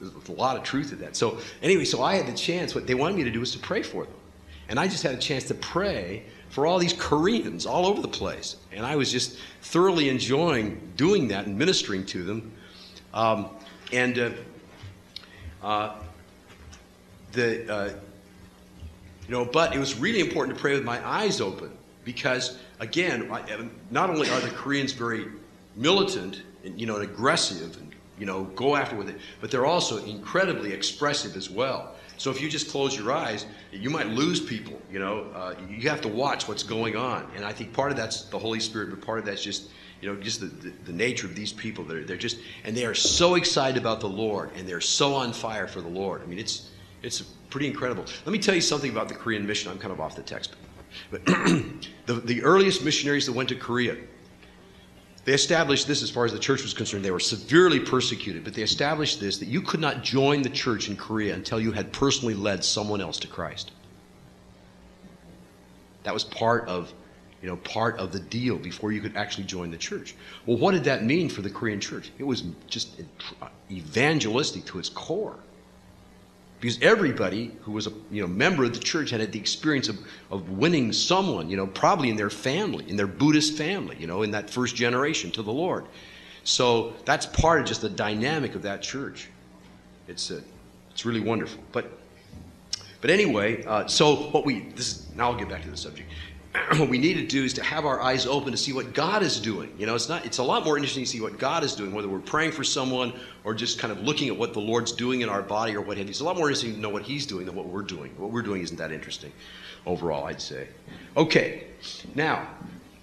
there's 0.00 0.28
a 0.28 0.32
lot 0.32 0.56
of 0.56 0.64
truth 0.64 0.88
to 0.90 0.96
that. 0.96 1.14
So 1.14 1.38
anyway, 1.62 1.84
so 1.84 2.02
I 2.02 2.16
had 2.16 2.26
the 2.26 2.36
chance. 2.36 2.74
What 2.74 2.88
they 2.88 2.94
wanted 2.94 3.16
me 3.16 3.22
to 3.22 3.30
do 3.30 3.38
was 3.38 3.52
to 3.52 3.60
pray 3.60 3.82
for 3.82 4.04
them, 4.04 4.14
and 4.68 4.78
I 4.78 4.88
just 4.88 5.02
had 5.02 5.14
a 5.14 5.18
chance 5.18 5.44
to 5.44 5.54
pray 5.54 6.24
for 6.48 6.66
all 6.66 6.78
these 6.78 6.92
Koreans 6.92 7.66
all 7.66 7.86
over 7.86 8.00
the 8.00 8.08
place, 8.08 8.56
and 8.72 8.84
I 8.84 8.96
was 8.96 9.12
just 9.12 9.38
thoroughly 9.62 10.08
enjoying 10.08 10.92
doing 10.96 11.28
that 11.28 11.46
and 11.46 11.58
ministering 11.58 12.04
to 12.06 12.22
them, 12.22 12.52
um, 13.12 13.50
and 13.92 14.18
uh, 14.18 14.30
uh, 15.62 15.94
the 17.32 17.72
uh, 17.72 17.88
you 19.28 19.34
know, 19.34 19.44
but 19.44 19.74
it 19.74 19.78
was 19.78 19.98
really 19.98 20.20
important 20.20 20.56
to 20.56 20.60
pray 20.60 20.74
with 20.74 20.84
my 20.84 21.04
eyes 21.06 21.40
open 21.40 21.70
because 22.04 22.58
again, 22.78 23.28
not 23.90 24.08
only 24.08 24.30
are 24.30 24.40
the 24.40 24.50
Koreans 24.50 24.92
very 24.92 25.26
militant 25.74 26.42
and 26.64 26.80
you 26.80 26.86
know 26.86 26.94
and 26.94 27.04
aggressive 27.04 27.76
and 27.76 27.92
you 28.18 28.26
know 28.26 28.44
go 28.54 28.76
after 28.76 28.96
with 28.96 29.08
it, 29.08 29.16
but 29.40 29.50
they're 29.50 29.66
also 29.66 30.02
incredibly 30.04 30.72
expressive 30.72 31.36
as 31.36 31.50
well. 31.50 31.95
So 32.18 32.30
if 32.30 32.40
you 32.40 32.48
just 32.48 32.70
close 32.70 32.96
your 32.96 33.12
eyes, 33.12 33.46
you 33.72 33.90
might 33.90 34.08
lose 34.08 34.40
people. 34.40 34.80
You 34.90 34.98
know, 34.98 35.26
uh, 35.34 35.54
you 35.68 35.88
have 35.88 36.00
to 36.02 36.08
watch 36.08 36.48
what's 36.48 36.62
going 36.62 36.96
on, 36.96 37.30
and 37.36 37.44
I 37.44 37.52
think 37.52 37.72
part 37.72 37.90
of 37.90 37.96
that's 37.96 38.22
the 38.22 38.38
Holy 38.38 38.60
Spirit, 38.60 38.90
but 38.90 39.00
part 39.00 39.18
of 39.18 39.26
that's 39.26 39.42
just 39.42 39.70
you 40.00 40.12
know 40.12 40.20
just 40.20 40.40
the, 40.40 40.46
the, 40.46 40.72
the 40.86 40.92
nature 40.92 41.26
of 41.26 41.34
these 41.34 41.52
people. 41.52 41.84
They're 41.84 42.04
they're 42.04 42.16
just 42.16 42.38
and 42.64 42.76
they 42.76 42.84
are 42.84 42.94
so 42.94 43.34
excited 43.34 43.76
about 43.76 44.00
the 44.00 44.08
Lord, 44.08 44.50
and 44.56 44.68
they're 44.68 44.80
so 44.80 45.14
on 45.14 45.32
fire 45.32 45.66
for 45.66 45.80
the 45.80 45.88
Lord. 45.88 46.22
I 46.22 46.26
mean, 46.26 46.38
it's 46.38 46.70
it's 47.02 47.22
pretty 47.50 47.66
incredible. 47.66 48.04
Let 48.24 48.32
me 48.32 48.38
tell 48.38 48.54
you 48.54 48.60
something 48.60 48.90
about 48.90 49.08
the 49.08 49.14
Korean 49.14 49.46
mission. 49.46 49.70
I'm 49.70 49.78
kind 49.78 49.92
of 49.92 50.00
off 50.00 50.16
the 50.16 50.22
text. 50.22 50.56
But 51.10 51.24
the, 52.06 52.14
the 52.24 52.42
earliest 52.42 52.84
missionaries 52.84 53.26
that 53.26 53.32
went 53.32 53.48
to 53.50 53.54
Korea, 53.54 53.96
they 55.26 55.32
established 55.32 55.88
this 55.88 56.04
as 56.04 56.10
far 56.10 56.24
as 56.24 56.32
the 56.32 56.38
church 56.38 56.62
was 56.62 56.72
concerned. 56.72 57.04
They 57.04 57.10
were 57.10 57.18
severely 57.18 57.80
persecuted, 57.80 58.44
but 58.44 58.54
they 58.54 58.62
established 58.62 59.18
this 59.18 59.38
that 59.38 59.48
you 59.48 59.60
could 59.60 59.80
not 59.80 60.04
join 60.04 60.42
the 60.42 60.48
church 60.48 60.88
in 60.88 60.96
Korea 60.96 61.34
until 61.34 61.60
you 61.60 61.72
had 61.72 61.92
personally 61.92 62.34
led 62.34 62.64
someone 62.64 63.00
else 63.00 63.18
to 63.18 63.26
Christ. 63.26 63.72
That 66.04 66.14
was 66.14 66.22
part 66.22 66.68
of, 66.68 66.94
you 67.42 67.48
know, 67.48 67.56
part 67.56 67.98
of 67.98 68.12
the 68.12 68.20
deal 68.20 68.56
before 68.56 68.92
you 68.92 69.00
could 69.00 69.16
actually 69.16 69.44
join 69.44 69.72
the 69.72 69.76
church. 69.76 70.14
Well, 70.46 70.58
what 70.58 70.70
did 70.70 70.84
that 70.84 71.02
mean 71.02 71.28
for 71.28 71.42
the 71.42 71.50
Korean 71.50 71.80
church? 71.80 72.12
It 72.18 72.24
was 72.24 72.44
just 72.68 73.00
uh, 73.00 73.46
uh, 73.46 73.48
evangelistic 73.68 74.64
to 74.66 74.78
its 74.78 74.88
core. 74.88 75.40
Because 76.60 76.80
everybody 76.80 77.52
who 77.62 77.72
was 77.72 77.86
a 77.86 77.92
you 78.10 78.22
know, 78.22 78.26
member 78.26 78.64
of 78.64 78.72
the 78.72 78.80
church 78.80 79.10
had 79.10 79.20
had 79.20 79.32
the 79.32 79.38
experience 79.38 79.88
of, 79.88 79.98
of 80.30 80.50
winning 80.50 80.92
someone, 80.92 81.50
you 81.50 81.56
know, 81.56 81.66
probably 81.66 82.08
in 82.08 82.16
their 82.16 82.30
family, 82.30 82.88
in 82.88 82.96
their 82.96 83.06
Buddhist 83.06 83.58
family, 83.58 83.96
you 83.98 84.06
know, 84.06 84.22
in 84.22 84.30
that 84.30 84.48
first 84.48 84.74
generation 84.74 85.30
to 85.32 85.42
the 85.42 85.52
Lord. 85.52 85.84
So 86.44 86.94
that's 87.04 87.26
part 87.26 87.60
of 87.60 87.66
just 87.66 87.82
the 87.82 87.90
dynamic 87.90 88.54
of 88.54 88.62
that 88.62 88.80
church. 88.80 89.28
It's, 90.08 90.30
a, 90.30 90.38
uh, 90.38 90.40
it's 90.92 91.04
really 91.04 91.20
wonderful. 91.20 91.62
But, 91.72 91.90
but 93.00 93.10
anyway, 93.10 93.64
uh, 93.64 93.86
so 93.86 94.14
what 94.30 94.46
we, 94.46 94.60
this, 94.76 95.08
now 95.14 95.30
I'll 95.30 95.38
get 95.38 95.48
back 95.48 95.62
to 95.62 95.70
the 95.70 95.76
subject. 95.76 96.10
what 96.76 96.88
we 96.88 96.98
need 96.98 97.14
to 97.14 97.26
do 97.26 97.44
is 97.44 97.52
to 97.54 97.62
have 97.62 97.84
our 97.84 98.00
eyes 98.00 98.26
open 98.26 98.52
to 98.52 98.56
see 98.56 98.72
what 98.72 98.92
God 98.92 99.22
is 99.22 99.40
doing. 99.40 99.72
You 99.78 99.86
know, 99.86 99.94
it's 99.94 100.08
not 100.08 100.24
it's 100.24 100.38
a 100.38 100.42
lot 100.42 100.64
more 100.64 100.76
interesting 100.76 101.04
to 101.04 101.10
see 101.10 101.20
what 101.20 101.38
God 101.38 101.64
is 101.64 101.74
doing, 101.74 101.92
whether 101.92 102.08
we're 102.08 102.18
praying 102.18 102.52
for 102.52 102.64
someone 102.64 103.12
or 103.44 103.54
just 103.54 103.78
kind 103.78 103.92
of 103.92 104.00
looking 104.00 104.28
at 104.28 104.36
what 104.36 104.52
the 104.52 104.60
Lord's 104.60 104.92
doing 104.92 105.20
in 105.20 105.28
our 105.28 105.42
body 105.42 105.76
or 105.76 105.80
what 105.80 105.96
have 105.96 106.06
you. 106.06 106.10
It's 106.10 106.20
a 106.20 106.24
lot 106.24 106.36
more 106.36 106.48
interesting 106.48 106.74
to 106.74 106.80
know 106.80 106.90
what 106.90 107.02
He's 107.02 107.26
doing 107.26 107.46
than 107.46 107.54
what 107.54 107.66
we're 107.66 107.82
doing. 107.82 108.12
What 108.16 108.30
we're 108.30 108.42
doing 108.42 108.62
isn't 108.62 108.76
that 108.76 108.92
interesting 108.92 109.32
overall, 109.86 110.24
I'd 110.24 110.40
say. 110.40 110.68
Okay, 111.16 111.68
now 112.14 112.48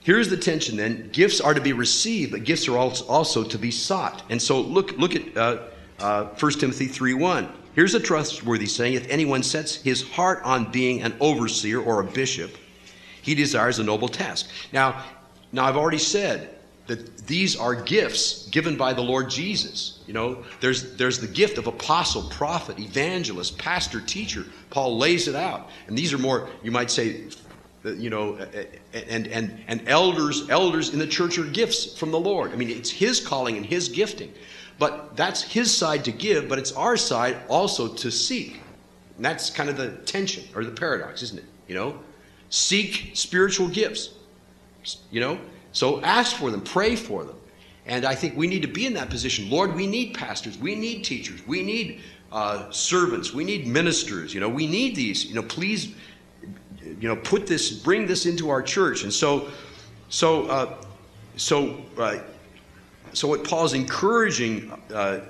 here's 0.02 0.30
the 0.30 0.38
tension 0.38 0.76
then. 0.76 1.10
Gifts 1.12 1.40
are 1.40 1.54
to 1.54 1.62
be 1.62 1.74
received, 1.74 2.32
but 2.32 2.44
gifts 2.44 2.68
are 2.68 2.78
also 2.78 3.44
to 3.44 3.58
be 3.58 3.72
sought. 3.72 4.24
And 4.30 4.42
so 4.42 4.62
look 4.62 4.98
look 4.98 5.16
at 5.16 5.38
uh, 5.38 5.60
uh, 6.00 6.26
1 6.40 6.52
Timothy 6.54 6.88
3 6.88 7.14
1. 7.14 7.50
Here's 7.76 7.96
a 7.96 8.00
trustworthy 8.00 8.68
saying 8.68 8.94
if 8.94 9.10
anyone 9.10 9.42
sets 9.42 9.76
his 9.76 10.04
heart 10.04 10.42
on 10.44 10.72
being 10.72 11.02
an 11.02 11.16
overseer 11.20 11.82
or 11.82 12.02
a 12.02 12.04
bishop, 12.04 12.56
he 13.24 13.34
desires 13.34 13.80
a 13.80 13.84
noble 13.84 14.10
task. 14.10 14.50
Now, 14.72 15.04
now 15.52 15.66
I've 15.66 15.78
already 15.78 15.98
said 15.98 16.54
that 16.88 17.26
these 17.26 17.56
are 17.56 17.74
gifts 17.74 18.48
given 18.50 18.76
by 18.76 18.94
the 18.94 19.02
Lord 19.02 19.30
Jesus. 19.30 20.00
You 20.06 20.14
know, 20.14 20.44
there's 20.60 20.96
there's 20.96 21.20
the 21.20 21.28
gift 21.28 21.58
of 21.58 21.68
apostle, 21.68 22.24
prophet, 22.24 22.78
evangelist, 22.80 23.58
pastor, 23.58 24.02
teacher. 24.02 24.46
Paul 24.70 24.98
lays 24.98 25.28
it 25.28 25.36
out, 25.36 25.70
and 25.88 25.98
these 25.98 26.14
are 26.14 26.18
more, 26.18 26.50
you 26.62 26.72
might 26.72 26.92
say, 26.92 27.24
uh, 27.86 27.94
you 27.94 28.10
know, 28.10 28.36
uh, 28.36 28.46
uh, 28.54 28.98
and 29.10 29.28
and 29.28 29.64
and 29.68 29.88
elders 29.88 30.50
elders 30.50 30.90
in 30.90 31.00
the 31.00 31.08
church 31.08 31.38
are 31.38 31.46
gifts 31.46 31.98
from 31.98 32.12
the 32.12 32.20
Lord. 32.20 32.52
I 32.52 32.56
mean, 32.58 32.70
it's 32.70 32.92
His 32.92 33.26
calling 33.26 33.56
and 33.56 33.66
His 33.66 33.88
gifting, 33.88 34.34
but 34.78 35.16
that's 35.16 35.42
His 35.42 35.74
side 35.74 36.04
to 36.06 36.12
give, 36.12 36.50
but 36.50 36.60
it's 36.60 36.74
our 36.74 36.98
side 36.98 37.38
also 37.48 37.88
to 37.88 38.12
seek. 38.12 38.60
And 39.16 39.24
that's 39.24 39.50
kind 39.50 39.70
of 39.70 39.78
the 39.78 39.92
tension 40.06 40.44
or 40.56 40.66
the 40.66 40.72
paradox, 40.72 41.24
isn't 41.24 41.40
it? 41.40 41.46
You 41.68 41.76
know, 41.76 42.00
Seek 42.54 43.10
spiritual 43.16 43.68
gifts. 43.68 44.12
You 45.10 45.22
know? 45.22 45.40
So 45.72 46.04
ask 46.04 46.36
for 46.36 46.52
them, 46.52 46.62
pray 46.62 46.96
for 46.96 47.24
them. 47.24 47.36
And 47.88 48.06
I 48.06 48.14
think 48.14 48.38
we 48.38 48.46
need 48.46 48.62
to 48.62 48.68
be 48.68 48.86
in 48.86 48.94
that 48.94 49.10
position. 49.10 49.50
Lord, 49.50 49.74
we 49.74 49.88
need 49.88 50.14
pastors, 50.14 50.56
we 50.60 50.76
need 50.76 51.04
teachers, 51.04 51.42
we 51.48 51.64
need 51.64 52.02
uh, 52.32 52.70
servants, 52.70 53.34
we 53.34 53.44
need 53.44 53.66
ministers. 53.66 54.36
You 54.36 54.40
know, 54.40 54.50
we 54.50 54.68
need 54.68 54.96
these. 54.96 55.26
You 55.26 55.34
know, 55.34 55.42
please, 55.42 55.96
you 56.84 57.08
know, 57.08 57.16
put 57.16 57.48
this, 57.48 57.72
bring 57.72 58.06
this 58.06 58.28
into 58.28 58.52
our 58.52 58.62
church. 58.62 59.02
And 59.02 59.12
so, 59.12 59.50
so, 60.10 60.46
uh, 60.46 60.76
so, 61.38 61.84
uh, 61.98 62.20
so 63.14 63.28
what 63.28 63.44
Paul's 63.44 63.74
encouraging 63.74 64.72
uh, 64.94 65.22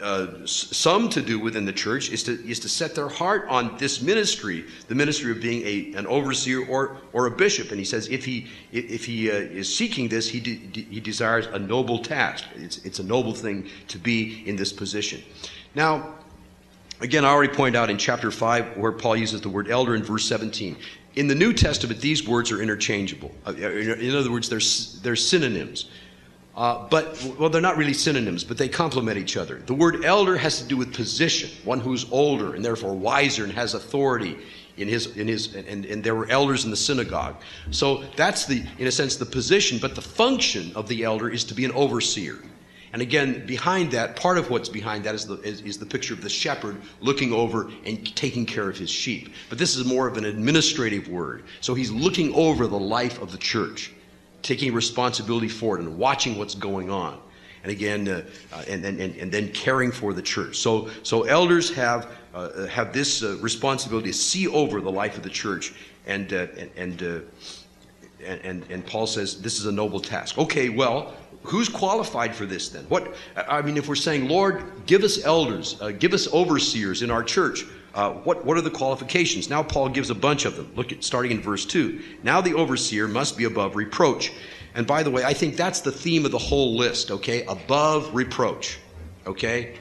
uh, 0.00 0.46
some 0.46 1.08
to 1.08 1.22
do 1.22 1.38
within 1.38 1.64
the 1.64 1.72
church 1.72 2.10
is 2.10 2.22
to, 2.24 2.32
is 2.46 2.60
to 2.60 2.68
set 2.68 2.94
their 2.94 3.08
heart 3.08 3.46
on 3.48 3.76
this 3.78 4.02
ministry, 4.02 4.64
the 4.88 4.94
ministry 4.94 5.30
of 5.30 5.40
being 5.40 5.62
a, 5.66 5.98
an 5.98 6.06
overseer 6.06 6.66
or, 6.66 6.98
or 7.12 7.26
a 7.26 7.30
bishop. 7.30 7.70
And 7.70 7.78
he 7.78 7.84
says 7.84 8.08
if 8.08 8.24
he, 8.24 8.46
if 8.72 9.04
he 9.04 9.30
uh, 9.30 9.34
is 9.34 9.74
seeking 9.74 10.08
this, 10.08 10.28
he, 10.28 10.40
de- 10.40 10.82
he 10.82 11.00
desires 11.00 11.46
a 11.46 11.58
noble 11.58 11.98
task. 11.98 12.44
It's, 12.56 12.78
it's 12.84 12.98
a 12.98 13.04
noble 13.04 13.32
thing 13.32 13.68
to 13.88 13.98
be 13.98 14.42
in 14.46 14.56
this 14.56 14.72
position. 14.72 15.22
Now, 15.74 16.14
again, 17.00 17.24
I 17.24 17.28
already 17.28 17.54
pointed 17.54 17.78
out 17.78 17.88
in 17.88 17.96
chapter 17.96 18.30
5 18.30 18.76
where 18.76 18.92
Paul 18.92 19.16
uses 19.16 19.40
the 19.40 19.48
word 19.48 19.70
elder 19.70 19.94
in 19.94 20.02
verse 20.02 20.26
17. 20.26 20.76
In 21.14 21.26
the 21.26 21.34
New 21.34 21.54
Testament, 21.54 22.00
these 22.00 22.28
words 22.28 22.52
are 22.52 22.60
interchangeable. 22.60 23.32
Uh, 23.46 23.54
in 23.54 24.14
other 24.14 24.30
words, 24.30 24.50
they're, 24.50 25.02
they're 25.02 25.16
synonyms. 25.16 25.88
Uh, 26.56 26.88
but, 26.88 27.22
well, 27.38 27.50
they're 27.50 27.60
not 27.60 27.76
really 27.76 27.92
synonyms, 27.92 28.42
but 28.42 28.56
they 28.56 28.68
complement 28.68 29.18
each 29.18 29.36
other. 29.36 29.58
The 29.66 29.74
word 29.74 30.04
elder 30.06 30.38
has 30.38 30.62
to 30.62 30.66
do 30.66 30.78
with 30.78 30.94
position, 30.94 31.50
one 31.64 31.80
who's 31.80 32.10
older 32.10 32.54
and 32.54 32.64
therefore 32.64 32.94
wiser 32.94 33.44
and 33.44 33.52
has 33.52 33.74
authority 33.74 34.38
in 34.78 34.88
his, 34.88 35.16
in 35.18 35.28
his 35.28 35.54
and, 35.54 35.84
and 35.84 36.02
there 36.02 36.14
were 36.14 36.28
elders 36.30 36.64
in 36.64 36.70
the 36.70 36.76
synagogue. 36.76 37.36
So 37.70 38.04
that's 38.16 38.46
the, 38.46 38.64
in 38.78 38.86
a 38.86 38.92
sense, 38.92 39.16
the 39.16 39.26
position, 39.26 39.78
but 39.78 39.94
the 39.94 40.02
function 40.02 40.72
of 40.74 40.88
the 40.88 41.04
elder 41.04 41.28
is 41.28 41.44
to 41.44 41.54
be 41.54 41.66
an 41.66 41.72
overseer. 41.72 42.38
And 42.94 43.02
again, 43.02 43.44
behind 43.44 43.90
that, 43.92 44.16
part 44.16 44.38
of 44.38 44.48
what's 44.48 44.70
behind 44.70 45.04
that 45.04 45.14
is 45.14 45.26
the, 45.26 45.34
is, 45.40 45.60
is, 45.60 45.78
the 45.78 45.84
picture 45.84 46.14
of 46.14 46.22
the 46.22 46.30
shepherd 46.30 46.80
looking 47.00 47.32
over 47.34 47.70
and 47.84 48.16
taking 48.16 48.46
care 48.46 48.70
of 48.70 48.78
his 48.78 48.88
sheep. 48.88 49.34
But 49.50 49.58
this 49.58 49.76
is 49.76 49.84
more 49.84 50.06
of 50.06 50.16
an 50.16 50.24
administrative 50.24 51.08
word. 51.08 51.44
So 51.60 51.74
he's 51.74 51.90
looking 51.90 52.32
over 52.32 52.66
the 52.66 52.78
life 52.78 53.20
of 53.20 53.32
the 53.32 53.38
church 53.38 53.92
taking 54.42 54.72
responsibility 54.72 55.48
for 55.48 55.78
it 55.78 55.80
and 55.80 55.98
watching 55.98 56.38
what's 56.38 56.54
going 56.54 56.90
on. 56.90 57.20
And 57.62 57.72
again, 57.72 58.06
uh, 58.06 58.22
uh, 58.52 58.64
and, 58.68 58.84
and, 58.84 59.00
and 59.00 59.32
then 59.32 59.50
caring 59.50 59.90
for 59.90 60.12
the 60.12 60.22
church. 60.22 60.56
So, 60.56 60.88
so 61.02 61.24
elders 61.24 61.68
have, 61.74 62.12
uh, 62.32 62.66
have 62.66 62.92
this 62.92 63.24
uh, 63.24 63.36
responsibility 63.40 64.12
to 64.12 64.16
see 64.16 64.46
over 64.46 64.80
the 64.80 64.90
life 64.90 65.16
of 65.16 65.24
the 65.24 65.30
church. 65.30 65.74
And, 66.06 66.32
uh, 66.32 66.46
and, 66.76 67.02
uh, 67.02 67.18
and, 68.24 68.40
and, 68.42 68.70
and 68.70 68.86
Paul 68.86 69.06
says 69.08 69.42
this 69.42 69.58
is 69.58 69.66
a 69.66 69.72
noble 69.72 69.98
task. 69.98 70.38
Okay, 70.38 70.68
well, 70.68 71.14
who's 71.42 71.68
qualified 71.68 72.34
for 72.34 72.46
this 72.46 72.68
then? 72.68 72.84
What 72.84 73.14
I 73.36 73.62
mean, 73.62 73.76
if 73.76 73.88
we're 73.88 73.94
saying, 73.94 74.28
Lord, 74.28 74.64
give 74.86 75.02
us 75.02 75.24
elders, 75.24 75.80
uh, 75.80 75.90
give 75.90 76.12
us 76.12 76.32
overseers 76.32 77.02
in 77.02 77.10
our 77.10 77.22
church, 77.22 77.64
uh, 77.96 78.12
what, 78.12 78.44
what 78.44 78.58
are 78.58 78.60
the 78.60 78.70
qualifications? 78.70 79.48
Now, 79.48 79.62
Paul 79.62 79.88
gives 79.88 80.10
a 80.10 80.14
bunch 80.14 80.44
of 80.44 80.54
them. 80.54 80.70
Look 80.76 80.92
at 80.92 81.02
starting 81.02 81.32
in 81.32 81.40
verse 81.40 81.64
2. 81.64 81.98
Now, 82.22 82.42
the 82.42 82.52
overseer 82.52 83.08
must 83.08 83.38
be 83.38 83.44
above 83.44 83.74
reproach. 83.74 84.32
And 84.74 84.86
by 84.86 85.02
the 85.02 85.10
way, 85.10 85.24
I 85.24 85.32
think 85.32 85.56
that's 85.56 85.80
the 85.80 85.90
theme 85.90 86.26
of 86.26 86.30
the 86.30 86.38
whole 86.38 86.76
list, 86.76 87.10
okay? 87.10 87.46
Above 87.46 88.14
reproach, 88.14 88.78
okay? 89.26 89.78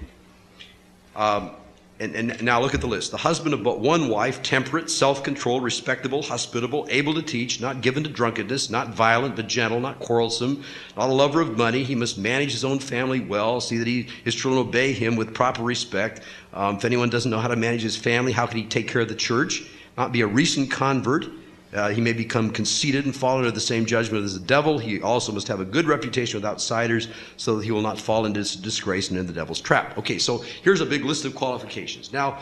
Um, 1.13 1.51
and, 1.99 2.13
and, 2.13 2.43
now 2.43 2.59
look 2.59 2.73
at 2.73 2.81
the 2.81 2.87
list. 2.87 3.11
The 3.11 3.17
husband 3.17 3.53
of 3.53 3.63
but 3.63 3.79
one 3.79 4.09
wife, 4.09 4.43
temperate, 4.43 4.89
self 4.89 5.23
controlled, 5.23 5.63
respectable, 5.63 6.21
hospitable, 6.21 6.85
able 6.89 7.13
to 7.13 7.21
teach, 7.21 7.61
not 7.61 7.81
given 7.81 8.03
to 8.03 8.09
drunkenness, 8.09 8.69
not 8.69 8.89
violent, 8.89 9.37
but 9.37 9.47
gentle, 9.47 9.79
not 9.79 9.99
quarrelsome, 9.99 10.63
not 10.97 11.09
a 11.09 11.13
lover 11.13 11.39
of 11.39 11.57
money. 11.57 11.83
He 11.83 11.95
must 11.95 12.17
manage 12.17 12.51
his 12.51 12.65
own 12.65 12.79
family 12.79 13.21
well, 13.21 13.61
see 13.61 13.77
that 13.77 13.87
he, 13.87 14.09
his 14.25 14.35
children 14.35 14.67
obey 14.67 14.91
him 14.91 15.15
with 15.15 15.33
proper 15.33 15.63
respect. 15.63 16.21
Um, 16.53 16.75
if 16.75 16.85
anyone 16.85 17.09
doesn't 17.09 17.31
know 17.31 17.39
how 17.39 17.47
to 17.47 17.55
manage 17.55 17.81
his 17.81 17.95
family, 17.95 18.33
how 18.33 18.45
can 18.45 18.57
he 18.57 18.65
take 18.65 18.89
care 18.89 19.01
of 19.01 19.07
the 19.07 19.15
church? 19.15 19.63
Not 19.97 20.11
be 20.11 20.21
a 20.21 20.27
recent 20.27 20.69
convert. 20.69 21.27
Uh, 21.75 21.89
he 21.89 21.99
may 21.99 22.13
become 22.13 22.49
conceited 22.49 23.03
and 23.03 23.13
fall 23.13 23.37
under 23.37 23.51
the 23.51 23.59
same 23.59 23.85
judgment 23.85 24.23
as 24.23 24.33
the 24.33 24.45
devil. 24.45 24.77
He 24.79 25.01
also 25.01 25.33
must 25.33 25.47
have 25.49 25.59
a 25.59 25.65
good 25.65 25.87
reputation 25.87 26.37
with 26.37 26.45
outsiders 26.45 27.09
so 27.35 27.57
that 27.57 27.65
he 27.65 27.71
will 27.71 27.81
not 27.81 27.99
fall 27.99 28.25
into 28.25 28.39
disgrace 28.61 29.09
and 29.09 29.19
in 29.19 29.27
the 29.27 29.33
devil's 29.33 29.59
trap. 29.59 29.97
Okay, 29.97 30.17
so 30.17 30.37
here's 30.63 30.79
a 30.79 30.85
big 30.85 31.03
list 31.03 31.25
of 31.25 31.35
qualifications. 31.35 32.13
Now, 32.13 32.39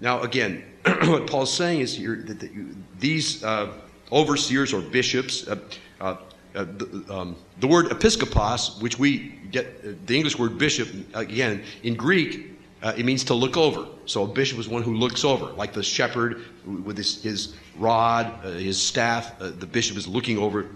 now 0.00 0.20
again, 0.20 0.64
what 1.04 1.26
Paul's 1.26 1.52
saying 1.52 1.80
is 1.80 1.96
here 1.96 2.16
that, 2.26 2.50
these 2.98 3.42
uh, 3.42 3.72
overseers 4.12 4.74
or 4.74 4.82
bishops, 4.82 5.48
uh, 5.48 5.56
uh, 6.00 6.16
uh 6.54 6.64
the, 6.64 7.04
um, 7.08 7.36
the, 7.60 7.66
word 7.66 7.86
episkopos, 7.86 8.82
which 8.82 8.98
we 8.98 9.34
get 9.50 9.66
uh, 9.66 9.92
the 10.04 10.14
English 10.14 10.38
word 10.38 10.58
bishop, 10.58 10.88
again, 11.14 11.62
in 11.84 11.94
Greek, 11.94 12.57
uh, 12.82 12.92
it 12.96 13.04
means 13.04 13.24
to 13.24 13.34
look 13.34 13.56
over. 13.56 13.86
So 14.06 14.24
a 14.24 14.26
bishop 14.26 14.58
is 14.58 14.68
one 14.68 14.82
who 14.82 14.94
looks 14.94 15.24
over, 15.24 15.46
like 15.52 15.72
the 15.72 15.82
shepherd 15.82 16.44
with 16.64 16.96
his, 16.96 17.22
his 17.22 17.54
rod, 17.76 18.32
uh, 18.44 18.52
his 18.52 18.80
staff. 18.80 19.40
Uh, 19.40 19.50
the 19.50 19.66
bishop 19.66 19.96
is 19.96 20.06
looking 20.06 20.38
over 20.38 20.66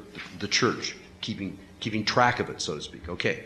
the 0.40 0.48
church, 0.48 0.96
keeping 1.20 1.58
keeping 1.80 2.04
track 2.04 2.38
of 2.38 2.48
it, 2.48 2.60
so 2.60 2.76
to 2.76 2.82
speak. 2.82 3.08
Okay. 3.08 3.44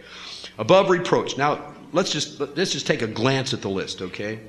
Above 0.58 0.90
reproach. 0.90 1.36
Now 1.36 1.74
let's 1.92 2.10
just 2.10 2.40
let's 2.40 2.72
just 2.72 2.86
take 2.86 3.02
a 3.02 3.06
glance 3.06 3.52
at 3.52 3.60
the 3.62 3.70
list. 3.70 4.00
Okay. 4.00 4.40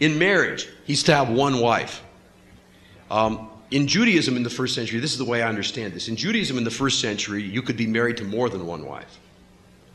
In 0.00 0.18
marriage, 0.18 0.68
he's 0.84 1.02
to 1.04 1.14
have 1.14 1.28
one 1.30 1.60
wife. 1.60 2.02
Um, 3.10 3.48
in 3.70 3.86
Judaism 3.86 4.36
in 4.36 4.42
the 4.42 4.50
first 4.50 4.74
century, 4.74 5.00
this 5.00 5.12
is 5.12 5.18
the 5.18 5.24
way 5.24 5.42
I 5.42 5.48
understand 5.48 5.94
this. 5.94 6.08
In 6.08 6.16
Judaism 6.16 6.58
in 6.58 6.64
the 6.64 6.70
first 6.70 7.00
century, 7.00 7.42
you 7.42 7.62
could 7.62 7.76
be 7.76 7.86
married 7.86 8.18
to 8.18 8.24
more 8.24 8.50
than 8.50 8.66
one 8.66 8.84
wife 8.84 9.18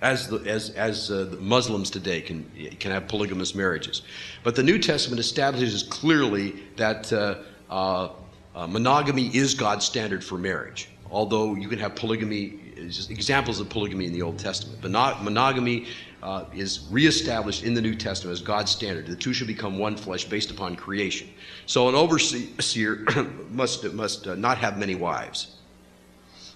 as, 0.02 0.28
the, 0.28 0.38
as, 0.46 0.70
as 0.72 1.12
uh, 1.12 1.36
Muslims 1.40 1.90
today 1.90 2.22
can, 2.22 2.50
can 2.80 2.92
have 2.92 3.08
polygamous 3.08 3.56
marriages. 3.56 4.04
But 4.44 4.56
the 4.56 4.64
New 4.64 4.80
Testament 4.80 5.20
establishes 5.20 5.84
clearly 5.84 6.56
that 6.76 7.12
uh, 7.12 7.36
uh, 7.70 8.10
Uh, 8.58 8.66
monogamy 8.66 9.28
is 9.38 9.54
God's 9.54 9.86
standard 9.86 10.24
for 10.24 10.36
marriage, 10.36 10.90
although 11.12 11.54
you 11.54 11.68
can 11.68 11.78
have 11.78 11.96
polygamy, 11.96 12.60
examples 13.08 13.60
of 13.60 13.70
polygamy 13.70 14.08
in 14.08 14.14
the 14.14 14.24
Old 14.24 14.40
Testament. 14.40 14.80
But 14.82 14.90
not, 14.90 15.24
monogamy 15.24 15.86
uh, 16.24 16.46
is 16.56 16.88
reestablished 16.90 17.64
in 17.64 17.76
the 17.76 17.82
New 17.82 17.94
Testament 17.94 18.34
as 18.34 18.42
God's 18.42 18.72
standard. 18.72 19.06
The 19.06 19.16
two 19.16 19.32
should 19.32 19.46
become 19.46 19.78
one 19.78 19.96
flesh 19.96 20.26
based 20.26 20.50
upon 20.50 20.76
creation. 20.76 21.30
So 21.68 21.88
an 21.88 21.94
overseer 21.94 23.06
must, 23.52 23.94
must 23.94 24.26
uh, 24.26 24.34
not 24.34 24.58
have 24.58 24.80
many 24.80 24.96
wives. 24.96 25.57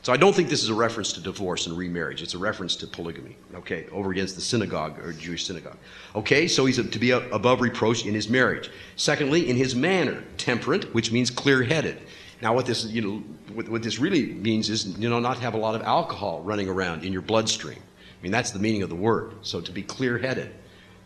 So 0.03 0.11
I 0.11 0.17
don't 0.17 0.35
think 0.35 0.49
this 0.49 0.63
is 0.63 0.69
a 0.69 0.73
reference 0.73 1.13
to 1.13 1.21
divorce 1.21 1.67
and 1.67 1.77
remarriage. 1.77 2.23
It's 2.23 2.33
a 2.33 2.39
reference 2.39 2.75
to 2.77 2.87
polygamy, 2.87 3.35
okay, 3.53 3.85
over 3.91 4.11
against 4.11 4.33
the 4.33 4.41
synagogue 4.41 4.97
or 4.99 5.13
Jewish 5.13 5.45
synagogue. 5.45 5.77
Okay, 6.15 6.47
so 6.47 6.65
he's 6.65 6.77
to 6.77 6.99
be 6.99 7.11
above 7.11 7.61
reproach 7.61 8.05
in 8.05 8.15
his 8.15 8.27
marriage. 8.27 8.71
Secondly, 8.95 9.47
in 9.47 9.55
his 9.55 9.75
manner, 9.75 10.23
temperate, 10.37 10.91
which 10.95 11.11
means 11.11 11.29
clear 11.29 11.61
headed. 11.61 12.01
Now, 12.41 12.55
what 12.55 12.65
this, 12.65 12.85
you 12.85 13.01
know, 13.01 13.23
what, 13.53 13.69
what 13.69 13.83
this 13.83 13.99
really 13.99 14.25
means 14.25 14.71
is, 14.71 14.87
you 14.97 15.07
know, 15.07 15.19
not 15.19 15.35
to 15.35 15.43
have 15.43 15.53
a 15.53 15.59
lot 15.59 15.75
of 15.75 15.83
alcohol 15.83 16.41
running 16.41 16.67
around 16.67 17.03
in 17.03 17.13
your 17.13 17.21
bloodstream. 17.21 17.77
I 17.77 18.23
mean, 18.23 18.31
that's 18.31 18.49
the 18.49 18.59
meaning 18.59 18.81
of 18.81 18.89
the 18.89 18.95
word. 18.95 19.33
So 19.43 19.61
to 19.61 19.71
be 19.71 19.83
clear 19.83 20.17
headed. 20.17 20.51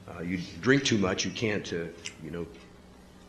Uh, 0.08 0.22
you 0.22 0.40
drink 0.62 0.86
too 0.86 0.98
much, 0.98 1.26
you 1.26 1.32
can't, 1.32 1.68
uh, 1.74 1.88
you 2.24 2.32
know, 2.32 2.46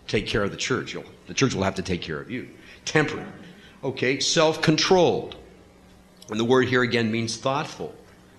take 0.07 0.29
care 0.29 0.45
of 0.45 0.53
the 0.53 0.57
church. 0.57 0.95
You'll, 0.95 1.05
the 1.27 1.35
church 1.35 1.55
will 1.55 1.65
have 1.65 1.75
to 1.75 1.83
take 1.83 2.03
care 2.03 2.21
of 2.21 2.31
you. 2.31 2.49
Temperate. 2.85 3.27
Okay, 3.83 4.21
self 4.21 4.63
controlled. 4.63 5.37
And 6.31 6.41
the 6.41 6.45
word 6.45 6.69
here 6.69 6.83
again 6.83 7.11
means 7.11 7.37
thoughtful, 7.37 7.95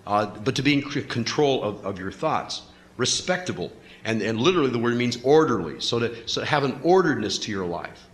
uh, 0.05 0.25
but 0.25 0.55
to 0.55 0.61
be 0.61 0.73
in 0.73 0.81
control 0.81 1.63
of, 1.63 1.85
of 1.85 1.99
your 1.99 2.11
thoughts. 2.11 2.63
Respectable. 2.97 3.71
And, 4.03 4.21
and 4.21 4.39
literally 4.39 4.69
the 4.69 4.79
word 4.79 4.95
means 4.95 5.17
orderly. 5.23 5.79
So 5.79 5.99
to, 5.99 6.27
so 6.27 6.41
to 6.41 6.47
have 6.47 6.63
an 6.63 6.79
orderedness 6.83 7.39
to 7.39 7.51
your 7.51 7.65
life. 7.65 8.07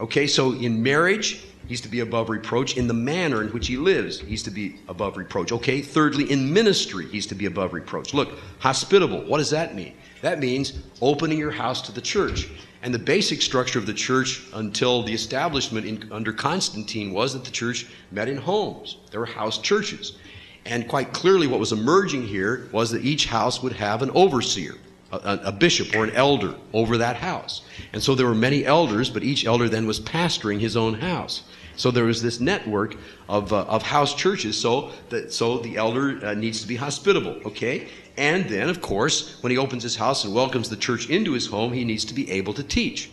Okay, 0.00 0.26
so 0.26 0.52
in 0.52 0.82
marriage, 0.82 1.44
he's 1.68 1.80
to 1.82 1.88
be 1.88 2.00
above 2.00 2.28
reproach. 2.28 2.76
In 2.76 2.88
the 2.88 2.94
manner 2.94 3.42
in 3.42 3.48
which 3.48 3.68
he 3.68 3.76
lives, 3.76 4.20
he's 4.20 4.42
to 4.44 4.50
be 4.50 4.80
above 4.88 5.16
reproach. 5.16 5.52
Okay, 5.52 5.80
thirdly, 5.80 6.30
in 6.30 6.52
ministry, 6.52 7.06
he's 7.06 7.26
to 7.28 7.34
be 7.34 7.46
above 7.46 7.72
reproach. 7.72 8.12
Look, 8.12 8.30
hospitable. 8.58 9.20
What 9.22 9.38
does 9.38 9.50
that 9.50 9.74
mean? 9.74 9.94
That 10.22 10.38
means 10.38 10.72
opening 11.00 11.38
your 11.38 11.50
house 11.50 11.82
to 11.82 11.92
the 11.92 12.00
church. 12.00 12.48
And 12.82 12.92
the 12.92 12.98
basic 12.98 13.42
structure 13.42 13.78
of 13.78 13.86
the 13.86 13.94
church 13.94 14.42
until 14.54 15.02
the 15.02 15.12
establishment 15.12 15.86
in, 15.86 16.08
under 16.10 16.32
Constantine 16.32 17.12
was 17.12 17.32
that 17.34 17.44
the 17.44 17.50
church 17.50 17.86
met 18.10 18.28
in 18.28 18.38
homes. 18.38 18.96
There 19.10 19.20
were 19.20 19.26
house 19.26 19.58
churches. 19.58 20.16
And 20.64 20.88
quite 20.88 21.12
clearly, 21.12 21.46
what 21.46 21.60
was 21.60 21.72
emerging 21.72 22.26
here 22.26 22.68
was 22.72 22.90
that 22.90 23.04
each 23.04 23.26
house 23.26 23.62
would 23.62 23.72
have 23.74 24.02
an 24.02 24.10
overseer, 24.10 24.74
a, 25.12 25.40
a, 25.44 25.52
bishop 25.52 25.94
or 25.94 26.04
an 26.04 26.12
elder 26.12 26.54
over 26.72 26.96
that 26.98 27.16
house. 27.16 27.62
And 27.92 28.02
so 28.02 28.14
there 28.14 28.26
were 28.26 28.34
many 28.34 28.64
elders, 28.64 29.10
but 29.10 29.24
each 29.24 29.44
elder 29.44 29.68
then 29.68 29.86
was 29.86 30.00
pastoring 30.00 30.60
his 30.60 30.76
own 30.76 30.94
house. 30.94 31.42
So 31.76 31.90
there 31.90 32.04
was 32.04 32.22
this 32.22 32.38
network 32.38 32.96
of, 33.28 33.52
uh, 33.52 33.62
of 33.62 33.82
house 33.82 34.14
churches. 34.14 34.60
So, 34.60 34.92
that, 35.08 35.32
so 35.32 35.58
the 35.58 35.76
elder 35.76 36.24
uh, 36.24 36.34
needs 36.34 36.60
to 36.62 36.68
be 36.68 36.76
hospitable, 36.76 37.40
okay? 37.44 37.88
And 38.16 38.44
then, 38.48 38.68
of 38.68 38.80
course, 38.80 39.42
when 39.42 39.50
he 39.50 39.58
opens 39.58 39.82
his 39.82 39.96
house 39.96 40.24
and 40.24 40.34
welcomes 40.34 40.68
the 40.68 40.76
church 40.76 41.08
into 41.08 41.32
his 41.32 41.46
home, 41.46 41.72
he 41.72 41.84
needs 41.84 42.04
to 42.06 42.14
be 42.14 42.30
able 42.30 42.52
to 42.54 42.62
teach. 42.62 43.10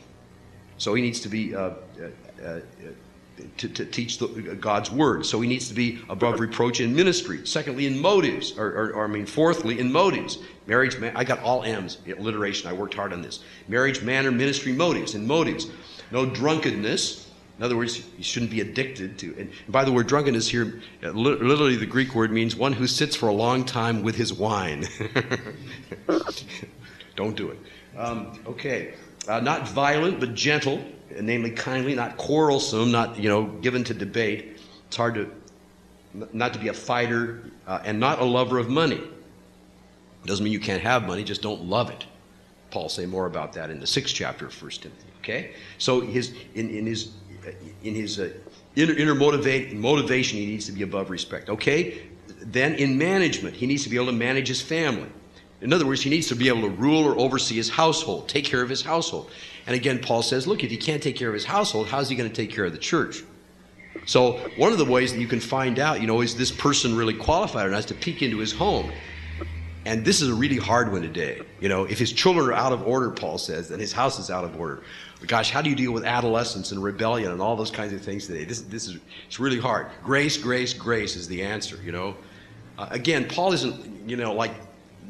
So 0.78 0.94
he 0.94 1.02
needs 1.02 1.20
to 1.22 1.30
be 1.30 1.56
uh, 1.56 1.72
uh, 2.42 2.46
uh 2.46 2.60
to, 3.58 3.70
to, 3.70 3.86
teach 3.86 4.18
the, 4.18 4.28
God's 4.60 4.92
word. 4.92 5.26
So 5.26 5.40
he 5.40 5.48
needs 5.48 5.70
to 5.70 5.74
be 5.74 6.00
above 6.10 6.40
reproach 6.40 6.82
in 6.82 6.94
ministry. 6.94 7.46
Secondly, 7.46 7.86
in 7.86 7.98
motives, 7.98 8.58
or, 8.58 8.68
or, 8.68 8.94
or 8.94 9.06
I 9.06 9.08
mean, 9.08 9.26
fourthly, 9.26 9.80
in 9.80 9.92
motives. 9.92 10.40
Marriage, 10.68 10.98
man, 11.00 11.14
I 11.16 11.24
got 11.24 11.40
all 11.42 11.64
M's, 11.64 12.00
alliteration. 12.06 12.70
I 12.70 12.74
worked 12.74 12.94
hard 12.94 13.14
on 13.14 13.22
this. 13.22 13.40
Marriage, 13.68 14.02
manner, 14.02 14.32
ministry, 14.32 14.74
motives. 14.74 15.16
In 15.16 15.26
motives, 15.26 15.68
no 16.12 16.26
drunkenness, 16.26 17.29
in 17.60 17.66
other 17.66 17.76
words, 17.76 18.02
you 18.18 18.24
shouldn't 18.24 18.52
be 18.52 18.62
addicted 18.62 19.18
to. 19.20 19.36
And 19.38 19.52
by 19.68 19.84
the 19.84 19.92
word 19.92 20.08
drunkenness 20.08 20.48
here, 20.48 20.82
uh, 21.04 21.10
literally 21.10 21.76
the 21.76 21.86
Greek 21.86 22.16
word 22.16 22.32
means 22.32 22.56
one 22.56 22.72
who 22.72 22.88
sits 22.88 23.18
for 23.18 23.28
a 23.28 23.34
long 23.34 23.66
time 23.66 24.02
with 24.02 24.16
his 24.16 24.32
wine. 24.32 24.88
Don't 27.18 27.36
do 27.36 27.50
it. 27.50 27.60
Um, 27.98 28.40
okay. 28.48 28.94
Uh, 29.28 29.42
not 29.42 29.68
violent, 29.68 30.22
but 30.22 30.36
gentle, 30.36 30.82
namely 31.20 31.52
kindly, 31.52 31.96
not 31.96 32.16
quarrelsome, 32.16 32.94
not 32.94 33.20
you 33.20 33.28
know 33.28 33.48
given 33.60 33.84
to 33.84 33.94
debate. 33.94 34.58
It's 34.88 34.96
hard 34.96 35.16
to 35.16 35.30
not 36.32 36.54
to 36.54 36.60
be 36.60 36.70
a 36.70 36.74
fighter, 36.74 37.44
uh, 37.68 37.82
and 37.84 38.00
not 38.00 38.22
a 38.22 38.26
lover 38.26 38.58
of 38.58 38.70
money. 38.70 39.02
Doesn't 40.26 40.46
mean 40.46 40.54
you 40.54 40.62
can't 40.62 40.82
have 40.82 41.06
money, 41.06 41.26
just 41.26 41.42
don't 41.42 41.66
love 41.66 41.90
it. 41.90 42.06
Paul 42.72 42.88
say 42.88 43.06
more 43.06 43.26
about 43.26 43.52
that 43.54 43.70
in 43.70 43.82
the 43.82 43.88
sixth 43.88 44.16
chapter 44.16 44.46
of 44.46 44.54
First 44.54 44.84
Timothy. 44.84 45.08
Okay, 45.20 45.52
so 45.78 46.00
his 46.00 46.34
in, 46.56 46.70
in 46.70 46.86
his 46.86 47.12
in 47.84 47.96
his 47.96 48.20
uh, 48.20 48.30
inner, 48.76 48.94
inner 48.94 49.16
motivate, 49.16 49.74
motivation, 49.74 50.40
he 50.40 50.46
needs 50.46 50.66
to 50.66 50.72
be 50.72 50.84
above 50.84 51.10
respect. 51.10 51.50
Okay? 51.50 52.02
Then 52.42 52.76
in 52.76 52.98
management, 52.98 53.56
he 53.56 53.68
needs 53.68 53.84
to 53.84 53.90
be 53.90 53.96
able 53.96 54.08
to 54.08 54.12
manage 54.12 54.48
his 54.48 54.62
family. 54.62 55.10
In 55.62 55.74
other 55.74 55.86
words, 55.86 56.02
he 56.02 56.10
needs 56.10 56.28
to 56.28 56.36
be 56.36 56.48
able 56.48 56.62
to 56.62 56.70
rule 56.70 57.04
or 57.06 57.20
oversee 57.20 57.56
his 57.56 57.70
household, 57.70 58.30
take 58.30 58.46
care 58.46 58.62
of 58.62 58.70
his 58.70 58.82
household. 58.82 59.30
And 59.68 59.76
again, 59.76 60.00
Paul 60.00 60.22
says, 60.22 60.48
look, 60.48 60.64
if 60.64 60.72
he 60.72 60.78
can't 60.78 61.04
take 61.04 61.18
care 61.18 61.28
of 61.28 61.34
his 61.34 61.46
household, 61.46 61.88
how's 61.88 62.10
he 62.10 62.16
going 62.16 62.30
to 62.30 62.36
take 62.36 62.54
care 62.54 62.66
of 62.66 62.72
the 62.72 62.80
church? 62.80 63.24
So, 64.06 64.38
one 64.56 64.72
of 64.72 64.78
the 64.78 64.86
ways 64.86 65.12
that 65.12 65.20
you 65.20 65.28
can 65.28 65.42
find 65.42 65.78
out, 65.78 66.00
you 66.00 66.08
know, 66.08 66.22
is 66.22 66.36
this 66.36 66.52
person 66.52 66.96
really 66.96 67.14
qualified 67.14 67.68
or 67.68 67.72
not, 67.72 67.80
is 67.80 67.86
to 67.88 67.94
peek 67.94 68.22
into 68.22 68.38
his 68.38 68.54
home. 68.54 68.92
And 69.86 70.06
this 70.06 70.22
is 70.22 70.30
a 70.30 70.34
really 70.34 70.58
hard 70.58 70.92
one 70.92 71.02
today. 71.02 71.42
You 71.60 71.70
know, 71.70 71.84
if 71.84 72.00
his 72.00 72.14
children 72.14 72.48
are 72.48 72.54
out 72.54 72.72
of 72.72 72.88
order, 72.88 73.10
Paul 73.10 73.38
says, 73.38 73.70
then 73.70 73.80
his 73.80 73.92
house 73.92 74.20
is 74.20 74.30
out 74.30 74.44
of 74.44 74.58
order 74.58 74.84
gosh, 75.28 75.52
how 75.52 75.62
do 75.62 75.70
you 75.70 75.76
deal 75.76 75.92
with 75.92 76.06
adolescence 76.06 76.72
and 76.72 76.82
rebellion 76.82 77.32
and 77.32 77.42
all 77.42 77.56
those 77.56 77.72
kinds 77.72 77.94
of 77.94 78.02
things 78.02 78.28
today? 78.28 78.46
This, 78.46 78.62
this 78.62 78.88
is 78.88 79.00
it's 79.28 79.40
really 79.40 79.60
hard. 79.60 79.88
Grace, 80.04 80.38
grace, 80.38 80.74
grace 80.74 81.16
is 81.16 81.28
the 81.28 81.44
answer. 81.44 81.78
You 81.84 81.92
know, 81.92 82.16
uh, 82.78 82.88
again, 82.92 83.28
Paul 83.28 83.52
isn't 83.54 84.10
you 84.10 84.16
know 84.16 84.34
like 84.34 84.54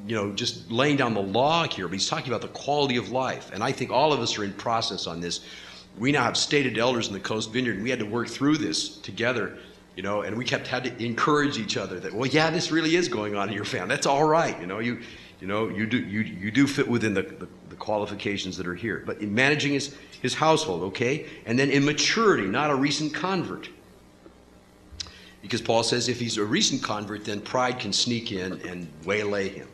you 0.08 0.16
know 0.16 0.32
just 0.32 0.72
laying 0.72 0.98
down 0.98 1.14
the 1.14 1.22
law 1.22 1.68
here, 1.68 1.88
but 1.88 1.94
he's 1.94 2.10
talking 2.10 2.30
about 2.30 2.42
the 2.42 2.48
quality 2.60 2.98
of 2.98 3.12
life. 3.12 3.52
And 3.54 3.64
I 3.64 3.72
think 3.72 3.92
all 3.92 4.12
of 4.12 4.20
us 4.20 4.38
are 4.38 4.44
in 4.44 4.54
process 4.54 5.06
on 5.06 5.22
this. 5.22 5.42
We 5.98 6.12
now 6.12 6.24
have 6.24 6.38
stated 6.38 6.78
elders 6.78 7.08
in 7.08 7.14
the 7.14 7.20
Coast 7.20 7.52
Vineyard, 7.52 7.76
and 7.76 7.84
we 7.84 7.90
had 7.90 8.00
to 8.00 8.06
work 8.06 8.30
through 8.30 8.58
this 8.58 8.98
together. 8.98 9.58
You 9.96 10.04
know, 10.04 10.22
and 10.22 10.38
we 10.38 10.46
kept 10.46 10.66
had 10.66 10.86
to 10.86 11.04
encourage 11.04 11.58
each 11.58 11.76
other 11.76 12.00
that, 12.00 12.14
well, 12.14 12.26
yeah, 12.26 12.50
this 12.52 12.72
really 12.72 12.96
is 12.96 13.10
going 13.10 13.36
on 13.36 13.50
in 13.50 13.56
your 13.56 13.66
family. 13.66 13.90
That's 13.90 14.06
all 14.06 14.24
right. 14.24 14.58
You 14.62 14.66
know, 14.66 14.80
you, 14.80 15.02
you 15.42 15.48
know, 15.48 15.68
you 15.68 15.86
do 15.86 15.98
you 15.98 16.22
you 16.22 16.52
do 16.52 16.68
fit 16.68 16.88
within 16.88 17.14
the, 17.14 17.24
the 17.24 17.48
qualifications 17.80 18.58
that 18.58 18.68
are 18.68 18.76
here. 18.76 19.04
But 19.06 19.20
in 19.22 19.34
managing 19.34 19.74
his, 19.74 19.96
his 20.22 20.34
household, 20.34 20.84
okay? 20.84 21.26
And 21.46 21.58
then 21.58 21.70
in 21.72 21.84
maturity, 21.86 22.48
not 22.48 22.70
a 22.70 22.76
recent 22.76 23.14
convert. 23.14 23.70
Because 25.42 25.62
Paul 25.62 25.84
says 25.84 26.10
if 26.10 26.20
he's 26.20 26.38
a 26.38 26.44
recent 26.44 26.84
convert, 26.84 27.26
then 27.26 27.42
pride 27.42 27.80
can 27.80 27.94
sneak 27.94 28.32
in 28.32 28.60
and 28.68 28.88
waylay 29.06 29.50
him. 29.50 29.68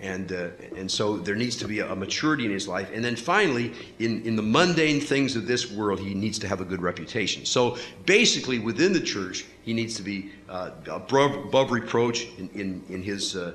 And, 0.00 0.32
uh, 0.32 0.50
and 0.76 0.88
so 0.88 1.16
there 1.16 1.34
needs 1.34 1.56
to 1.56 1.66
be 1.66 1.80
a, 1.80 1.96
maturity 1.96 2.44
in 2.44 2.52
his 2.52 2.68
life. 2.68 2.88
And 2.94 3.04
then 3.04 3.16
finally, 3.16 3.72
in, 3.98 4.22
in 4.22 4.36
the 4.36 4.42
mundane 4.42 5.00
things 5.00 5.34
of 5.34 5.46
this 5.46 5.72
world, 5.72 5.98
he 5.98 6.14
needs 6.14 6.38
to 6.38 6.48
have 6.48 6.60
a 6.60 6.64
good 6.64 6.80
reputation. 6.80 7.44
So 7.44 7.76
basically, 8.06 8.60
within 8.60 8.92
the 8.92 9.00
church, 9.00 9.44
he 9.62 9.74
needs 9.74 9.96
to 9.96 10.02
be 10.02 10.30
uh, 10.48 10.70
above, 10.86 11.34
above 11.46 11.72
reproach 11.72 12.28
in, 12.38 12.48
in, 12.54 12.84
in 12.88 13.02
his. 13.02 13.36
Uh, 13.36 13.54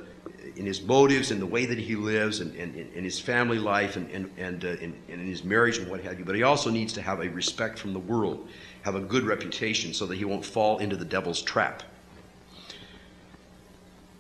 in 0.56 0.66
his 0.66 0.82
motives 0.82 1.32
and 1.32 1.41
the 1.41 1.45
way 1.45 1.66
that 1.66 1.78
he 1.78 1.95
lives 1.95 2.39
and, 2.39 2.56
and 2.56 3.06
his 3.06 3.20
family 3.20 3.58
life 3.58 3.95
and, 3.95 4.10
and, 4.12 4.30
and, 4.38 4.66
uh, 4.66 4.70
in, 4.70 4.95
and 5.10 5.22
in 5.22 5.28
his 5.28 5.43
marriage 5.43 5.78
and 5.78 5.89
what 5.89 6.01
have 6.01 6.20
you. 6.20 6.26
But 6.26 6.36
he 6.36 6.43
also 6.43 6.70
needs 6.70 6.93
to 6.93 7.01
have 7.01 7.22
a 7.22 7.30
respect 7.30 7.80
from 7.80 7.93
the 7.93 7.99
world, 7.99 8.47
have 8.84 8.95
a 8.95 8.99
good 8.99 9.24
reputation 9.24 9.93
so 9.93 10.06
that 10.06 10.16
he 10.18 10.26
won't 10.26 10.45
fall 10.45 10.78
into 10.80 10.95
the 10.95 11.06
devil's 11.06 11.41
trap. 11.41 11.84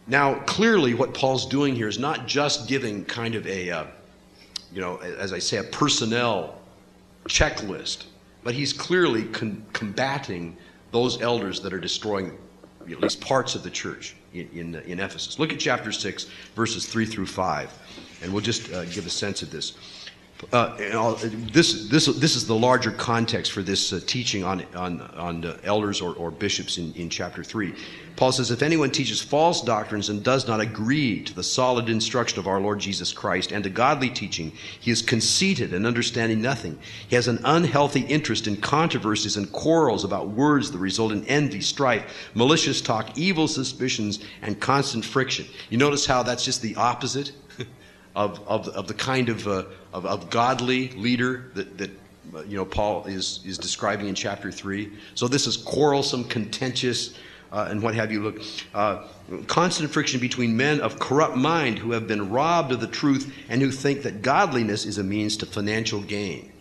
Now, 0.07 0.35
clearly, 0.41 0.93
what 0.93 1.13
Paul's 1.13 1.45
doing 1.45 1.75
here 1.75 1.87
is 1.87 1.97
not 1.97 2.27
just 2.27 2.67
giving 2.67 3.05
kind 3.05 3.35
of 3.35 3.47
a, 3.47 3.69
uh, 3.69 3.85
you 4.73 4.81
know, 4.81 4.97
as 4.97 5.31
I 5.31 5.39
say, 5.39 5.57
a 5.57 5.63
personnel 5.63 6.59
checklist, 7.25 8.05
but 8.43 8.53
he's 8.53 8.73
clearly 8.73 9.25
con- 9.25 9.65
combating 9.71 10.57
those 10.91 11.21
elders 11.21 11.61
that 11.61 11.73
are 11.73 11.79
destroying 11.79 12.37
at 12.91 12.99
least 12.99 13.21
parts 13.21 13.55
of 13.55 13.63
the 13.63 13.69
church 13.69 14.15
in, 14.33 14.49
in, 14.53 14.75
in 14.75 14.99
Ephesus. 14.99 15.39
Look 15.39 15.53
at 15.53 15.59
chapter 15.59 15.91
6, 15.91 16.25
verses 16.55 16.85
3 16.85 17.05
through 17.05 17.25
5, 17.25 18.19
and 18.21 18.31
we'll 18.33 18.41
just 18.41 18.71
uh, 18.73 18.85
give 18.85 19.05
a 19.05 19.09
sense 19.09 19.41
of 19.41 19.51
this. 19.51 19.73
Uh, 20.51 21.15
this, 21.51 21.87
this, 21.89 22.05
this 22.05 22.35
is 22.35 22.47
the 22.47 22.55
larger 22.55 22.91
context 22.91 23.51
for 23.51 23.61
this 23.61 23.93
uh, 23.93 23.99
teaching 24.05 24.43
on, 24.43 24.65
on, 24.75 25.01
on 25.01 25.45
uh, 25.45 25.57
elders 25.63 26.01
or, 26.01 26.15
or 26.15 26.31
bishops 26.31 26.77
in, 26.77 26.93
in 26.93 27.09
chapter 27.09 27.43
3. 27.43 27.73
Paul 28.15 28.31
says, 28.31 28.51
If 28.51 28.61
anyone 28.61 28.91
teaches 28.91 29.21
false 29.21 29.61
doctrines 29.61 30.09
and 30.09 30.23
does 30.23 30.47
not 30.47 30.59
agree 30.59 31.23
to 31.23 31.33
the 31.33 31.43
solid 31.43 31.89
instruction 31.89 32.39
of 32.39 32.47
our 32.47 32.59
Lord 32.59 32.79
Jesus 32.79 33.11
Christ 33.11 33.51
and 33.51 33.63
to 33.63 33.69
godly 33.69 34.09
teaching, 34.09 34.51
he 34.79 34.91
is 34.91 35.01
conceited 35.01 35.73
and 35.73 35.85
understanding 35.85 36.41
nothing. 36.41 36.77
He 37.07 37.15
has 37.15 37.27
an 37.27 37.39
unhealthy 37.43 38.01
interest 38.01 38.47
in 38.47 38.57
controversies 38.57 39.37
and 39.37 39.51
quarrels 39.51 40.03
about 40.03 40.29
words 40.29 40.71
that 40.71 40.77
result 40.77 41.11
in 41.11 41.25
envy, 41.25 41.61
strife, 41.61 42.29
malicious 42.35 42.81
talk, 42.81 43.17
evil 43.17 43.47
suspicions, 43.47 44.19
and 44.41 44.59
constant 44.59 45.05
friction. 45.05 45.45
You 45.69 45.77
notice 45.77 46.05
how 46.05 46.21
that's 46.21 46.45
just 46.45 46.61
the 46.61 46.75
opposite 46.75 47.31
of, 48.15 48.45
of, 48.47 48.67
of 48.69 48.87
the 48.87 48.93
kind 48.93 49.29
of, 49.29 49.47
uh, 49.47 49.63
of, 49.91 50.05
of 50.05 50.29
godly 50.29 50.89
leader 50.89 51.51
that, 51.55 51.77
that 51.77 51.91
you 52.47 52.57
know, 52.57 52.65
Paul 52.65 53.05
is, 53.05 53.41
is 53.45 53.57
describing 53.57 54.07
in 54.07 54.15
chapter 54.15 54.51
3. 54.51 54.91
So 55.15 55.27
this 55.27 55.47
is 55.47 55.57
quarrelsome, 55.57 56.25
contentious, 56.25 57.15
uh, 57.51 57.67
and 57.69 57.81
what 57.81 57.93
have 57.95 58.11
you. 58.11 58.23
Look, 58.23 58.41
uh, 58.73 59.07
constant 59.47 59.91
friction 59.91 60.19
between 60.19 60.57
men 60.57 60.81
of 60.81 60.99
corrupt 60.99 61.35
mind 61.35 61.77
who 61.77 61.91
have 61.91 62.07
been 62.07 62.31
robbed 62.31 62.71
of 62.71 62.81
the 62.81 62.87
truth 62.87 63.33
and 63.49 63.61
who 63.61 63.71
think 63.71 64.03
that 64.03 64.21
godliness 64.21 64.85
is 64.85 64.97
a 64.97 65.03
means 65.03 65.37
to 65.37 65.45
financial 65.45 66.01
gain. 66.01 66.51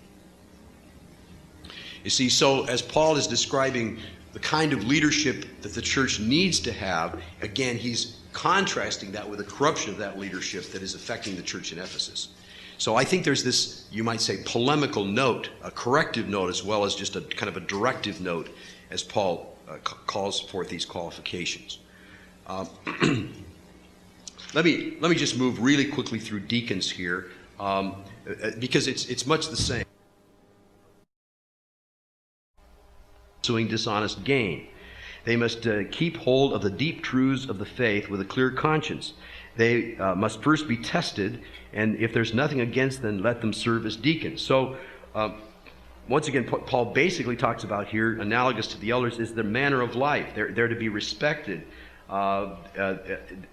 You 2.05 2.11
see, 2.11 2.29
so 2.29 2.65
as 2.65 2.83
Paul 2.83 3.17
is 3.17 3.27
describing 3.27 3.99
the 4.33 4.41
kind 4.41 4.73
of 4.73 4.85
leadership 4.85 5.47
that 5.63 5.73
the 5.73 5.83
church 5.83 6.19
needs 6.21 6.61
to 6.61 6.73
have, 6.73 7.23
again, 7.41 7.77
he's 7.77 8.19
contrasting 8.33 9.13
that 9.13 9.29
with 9.29 9.39
the 9.39 9.45
corruption 9.45 9.93
of 9.93 9.99
that 9.99 10.19
leadership 10.19 10.71
that 10.73 10.83
is 10.83 10.95
affecting 10.95 11.37
the 11.37 11.43
church 11.43 11.73
in 11.73 11.79
Ephesus. 11.79 12.29
So 12.79 12.97
I 12.97 13.05
think 13.05 13.25
there's 13.25 13.45
this, 13.45 13.85
you 13.93 14.03
might 14.03 14.21
say, 14.21 14.39
polemical 14.45 15.05
note, 15.05 15.51
a 15.63 15.71
corrective 15.71 16.29
note, 16.29 16.51
as 16.51 16.65
well 16.65 16.85
as 16.85 16.95
just 16.95 17.15
a 17.15 17.21
kind 17.21 17.49
of 17.49 17.57
a 17.57 17.61
directive 17.61 18.21
note 18.21 18.51
as 18.91 19.03
Paul 19.03 19.57
uh, 19.69 19.77
c- 19.77 19.97
calls 20.07 20.41
forth 20.41 20.69
these 20.69 20.85
qualifications. 20.85 21.79
Um, 22.49 22.69
let, 24.55 24.65
me, 24.65 24.97
let 25.01 25.11
me 25.11 25.15
just 25.15 25.39
move 25.39 25.61
really 25.61 25.85
quickly 25.85 26.19
through 26.19 26.41
deacons 26.41 26.91
here 26.91 27.31
um, 27.61 28.03
uh, 28.29 28.51
because 28.59 28.89
it's, 28.89 29.07
it's 29.07 29.27
much 29.27 29.49
the 29.49 29.57
same. 29.57 29.85
Pursuing 33.43 33.69
dishonest 33.69 34.25
gain. 34.25 34.69
They 35.25 35.37
must 35.37 35.67
uh, 35.67 35.85
keep 35.91 36.17
hold 36.17 36.53
of 36.53 36.63
the 36.63 36.71
deep 36.71 37.03
truths 37.03 37.49
of 37.49 37.59
the 37.59 37.65
faith 37.65 38.09
with 38.09 38.21
a 38.21 38.25
clear 38.25 38.51
conscience. 38.51 39.15
They 39.57 39.97
uh, 39.97 40.15
must 40.15 40.43
first 40.43 40.67
be 40.67 40.77
tested, 40.77 41.43
and 41.73 41.97
if 41.97 42.13
there's 42.13 42.33
nothing 42.35 42.61
against 42.61 43.03
them, 43.03 43.23
let 43.23 43.41
them 43.41 43.53
serve 43.53 43.87
as 43.87 43.97
deacons. 43.97 44.41
So, 44.41 44.77
uh, 45.15 45.33
once 46.09 46.27
again, 46.27 46.45
Paul 46.45 46.87
basically 46.87 47.37
talks 47.37 47.63
about 47.63 47.87
here, 47.87 48.21
analogous 48.21 48.67
to 48.69 48.79
the 48.79 48.91
elders, 48.91 49.19
is 49.19 49.35
their 49.35 49.45
manner 49.45 49.83
of 49.83 49.95
life. 49.95 50.29
They're, 50.35 50.51
they're 50.51 50.69
to 50.69 50.75
be 50.75 50.89
respected. 50.89 51.65
Uh, 52.11 52.57
uh, 52.77 52.97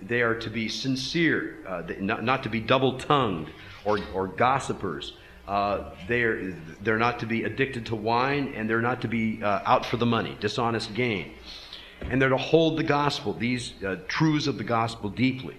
they 0.02 0.22
are 0.22 0.36
to 0.36 0.50
be 0.50 0.68
sincere, 0.68 1.58
uh, 1.68 1.84
not, 2.00 2.24
not 2.24 2.44
to 2.44 2.50
be 2.50 2.60
double 2.60 2.98
tongued 2.98 3.50
or, 3.86 4.00
or 4.14 4.28
gossipers. 4.28 5.14
Uh, 5.48 5.92
they're, 6.08 6.54
they're 6.82 6.98
not 6.98 7.20
to 7.20 7.26
be 7.26 7.44
addicted 7.44 7.86
to 7.88 7.96
wine, 7.96 8.54
and 8.56 8.70
they're 8.70 8.82
not 8.82 9.02
to 9.02 9.08
be 9.08 9.42
uh, 9.44 9.62
out 9.66 9.86
for 9.86 9.98
the 9.98 10.06
money, 10.06 10.36
dishonest 10.40 10.94
gain. 10.94 11.32
And 12.02 12.22
they're 12.22 12.30
to 12.30 12.38
hold 12.38 12.78
the 12.78 12.84
gospel, 12.84 13.34
these 13.34 13.74
uh, 13.84 13.98
truths 14.08 14.48
of 14.48 14.58
the 14.58 14.64
gospel, 14.64 15.10
deeply 15.10 15.58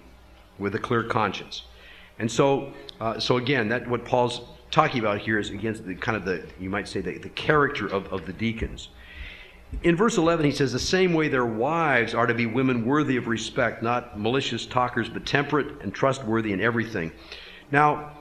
with 0.59 0.74
a 0.74 0.78
clear 0.78 1.03
conscience. 1.03 1.64
And 2.18 2.30
so, 2.30 2.72
so 3.18 3.38
again, 3.38 3.68
that 3.68 3.88
what 3.88 4.05
Paul's 4.05 4.43
talking 4.70 5.01
about 5.01 5.18
here 5.18 5.38
is 5.38 5.51
against 5.51 5.86
the 5.86 5.95
kind 5.95 6.16
of 6.16 6.24
the, 6.24 6.47
you 6.59 6.70
might 6.70 6.88
say, 6.88 7.01
the, 7.01 7.18
the 7.18 7.28
character 7.30 7.86
of, 7.86 8.07
of 8.12 8.26
the 8.26 8.32
deacons. 8.32 8.88
In 9.82 9.97
verse 9.97 10.18
11, 10.18 10.45
he 10.45 10.53
says, 10.53 10.72
The 10.72 10.78
same 10.78 11.12
way 11.12 11.28
their 11.28 11.47
wives 11.47 12.14
are 12.14 12.26
to 12.26 12.34
be 12.34 12.47
women 12.47 12.84
worthy 12.84 13.16
of 13.16 13.28
respect, 13.28 13.82
not 13.82 14.18
malicious 14.18 14.66
talkers, 14.66 15.09
but 15.09 15.24
temperate 15.24 15.80
and 15.82 15.95
trustworthy 15.95 16.53
in 16.53 16.61
everything. 16.61 17.12
Now, 17.70 18.16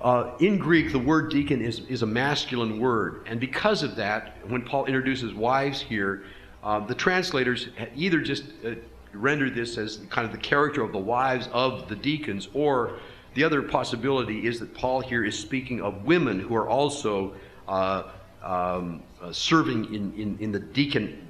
uh, 0.00 0.32
in 0.40 0.58
Greek, 0.58 0.92
the 0.92 0.98
word 0.98 1.30
deacon 1.30 1.60
is, 1.60 1.80
is 1.88 2.02
a 2.02 2.06
masculine 2.06 2.78
word. 2.78 3.26
And 3.26 3.40
because 3.40 3.82
of 3.82 3.96
that, 3.96 4.36
when 4.48 4.62
Paul 4.62 4.86
introduces 4.86 5.34
wives 5.34 5.80
here, 5.80 6.24
uh, 6.62 6.80
the 6.80 6.94
translators 6.94 7.68
either 7.94 8.20
just 8.20 8.44
uh, 8.64 8.72
rendered 9.12 9.54
this 9.54 9.78
as 9.78 9.98
kind 10.10 10.26
of 10.26 10.32
the 10.32 10.38
character 10.38 10.82
of 10.82 10.92
the 10.92 10.98
wives 10.98 11.48
of 11.52 11.88
the 11.88 11.96
deacons, 11.96 12.48
or 12.52 12.98
the 13.34 13.44
other 13.44 13.62
possibility 13.62 14.46
is 14.46 14.58
that 14.60 14.74
Paul 14.74 15.00
here 15.00 15.24
is 15.24 15.38
speaking 15.38 15.80
of 15.80 16.04
women 16.04 16.40
who 16.40 16.54
are 16.56 16.68
also 16.68 17.34
uh, 17.68 18.04
um, 18.42 19.02
uh, 19.22 19.32
serving 19.32 19.94
in, 19.94 20.12
in, 20.14 20.38
in, 20.40 20.52
the 20.52 20.58
deacon, 20.58 21.28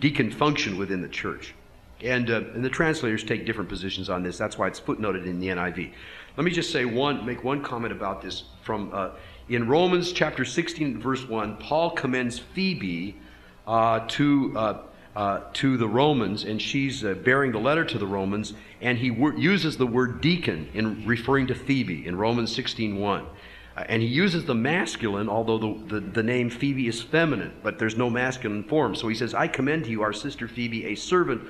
deacon 0.00 0.30
function 0.30 0.76
within 0.76 1.00
the 1.00 1.08
church. 1.08 1.54
And, 2.02 2.30
uh, 2.30 2.42
and 2.54 2.64
the 2.64 2.70
translators 2.70 3.24
take 3.24 3.46
different 3.46 3.68
positions 3.68 4.08
on 4.08 4.22
this. 4.22 4.38
That's 4.38 4.58
why 4.58 4.68
it's 4.68 4.80
footnoted 4.80 5.26
in 5.26 5.40
the 5.40 5.48
NIV. 5.48 5.92
Let 6.36 6.44
me 6.44 6.50
just 6.50 6.70
say 6.70 6.84
one, 6.84 7.26
make 7.26 7.42
one 7.42 7.62
comment 7.62 7.92
about 7.92 8.22
this. 8.22 8.44
From 8.62 8.92
in 9.48 9.66
Romans 9.66 10.12
chapter 10.12 10.44
16, 10.44 11.00
verse 11.00 11.26
1, 11.26 11.56
Paul 11.56 11.90
commends 11.90 12.38
Phoebe 12.38 13.16
uh, 13.68 14.00
to 14.08 14.52
uh, 14.56 14.82
uh, 15.14 15.40
to 15.52 15.76
the 15.76 15.88
Romans, 15.88 16.44
and 16.44 16.62
she's 16.62 17.04
uh, 17.04 17.12
bearing 17.12 17.50
the 17.50 17.58
letter 17.58 17.84
to 17.84 17.98
the 17.98 18.06
Romans, 18.06 18.54
and 18.80 18.98
he 18.98 19.10
wor- 19.10 19.34
uses 19.34 19.76
the 19.76 19.86
word 19.86 20.20
deacon 20.20 20.68
in 20.74 21.04
referring 21.06 21.48
to 21.48 21.56
Phoebe 21.56 22.06
in 22.06 22.16
Romans 22.16 22.56
16.1. 22.56 23.24
Uh, 23.76 23.84
and 23.88 24.00
he 24.00 24.06
uses 24.06 24.44
the 24.44 24.54
masculine, 24.54 25.28
although 25.28 25.58
the, 25.58 26.00
the, 26.00 26.00
the, 26.00 26.22
name 26.22 26.48
Phoebe 26.48 26.86
is 26.86 27.02
feminine, 27.02 27.52
but 27.64 27.80
there's 27.80 27.96
no 27.96 28.08
masculine 28.08 28.62
form. 28.62 28.94
So 28.94 29.08
he 29.08 29.14
says, 29.16 29.34
I 29.34 29.48
commend 29.48 29.84
to 29.84 29.90
you 29.90 30.02
our 30.02 30.12
sister 30.12 30.46
Phoebe, 30.46 30.84
a 30.86 30.94
servant 30.94 31.42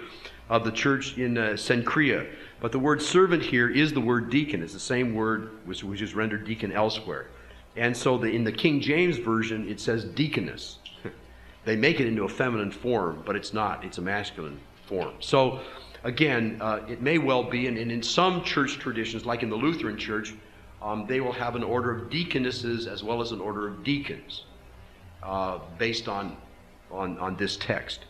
of 0.49 0.65
the 0.65 0.73
church 0.73 1.19
in 1.19 1.37
uh, 1.37 1.51
Cenchrea. 1.51 2.27
But 2.61 2.73
the 2.73 2.79
word 2.79 3.03
servant 3.03 3.43
here 3.43 3.69
is 3.69 3.93
the 3.93 4.01
word 4.01 4.31
deacon. 4.31 4.63
It's 4.63 4.73
the 4.73 4.81
same 4.81 5.15
word 5.15 5.51
which, 5.67 5.85
which 5.85 6.01
is 6.01 6.15
rendered 6.15 6.47
deacon 6.47 6.73
elsewhere. 6.73 7.27
And 7.77 7.95
so 7.95 8.17
the, 8.17 8.29
in 8.29 8.45
the 8.45 8.53
King 8.53 8.81
James 8.81 9.19
Version, 9.19 9.69
it 9.69 9.79
says 9.79 10.05
deaconess. 10.05 10.79
They 11.69 11.77
make 11.77 12.01
it 12.01 12.07
into 12.07 12.25
a 12.25 12.29
feminine 12.31 12.71
form, 12.71 13.23
but 13.27 13.37
it's 13.37 13.53
not. 13.53 13.85
It's 13.85 13.99
a 13.99 14.01
masculine 14.01 14.59
form. 14.87 15.13
So, 15.21 15.61
again, 16.03 16.57
uh, 16.63 16.81
it 16.89 17.03
may 17.03 17.19
well 17.19 17.43
be, 17.43 17.67
and, 17.67 17.77
and, 17.77 17.93
in 17.93 18.03
some 18.03 18.43
church 18.43 18.79
traditions, 18.79 19.27
like 19.27 19.43
in 19.43 19.51
the 19.51 19.57
Lutheran 19.57 19.99
Church, 19.99 20.33
um, 20.81 21.05
they 21.07 21.21
will 21.21 21.35
have 21.35 21.57
an 21.57 21.63
order 21.63 21.95
of 21.95 22.09
deaconesses 22.09 22.87
as 22.87 23.05
well 23.05 23.21
as 23.21 23.33
an 23.33 23.41
order 23.43 23.69
of 23.69 23.85
deacons 23.85 24.47
uh, 25.23 25.59
based 25.77 26.09
on, 26.09 26.39
on, 26.91 27.19
on 27.19 27.37
this 27.37 27.59
text. 27.59 28.07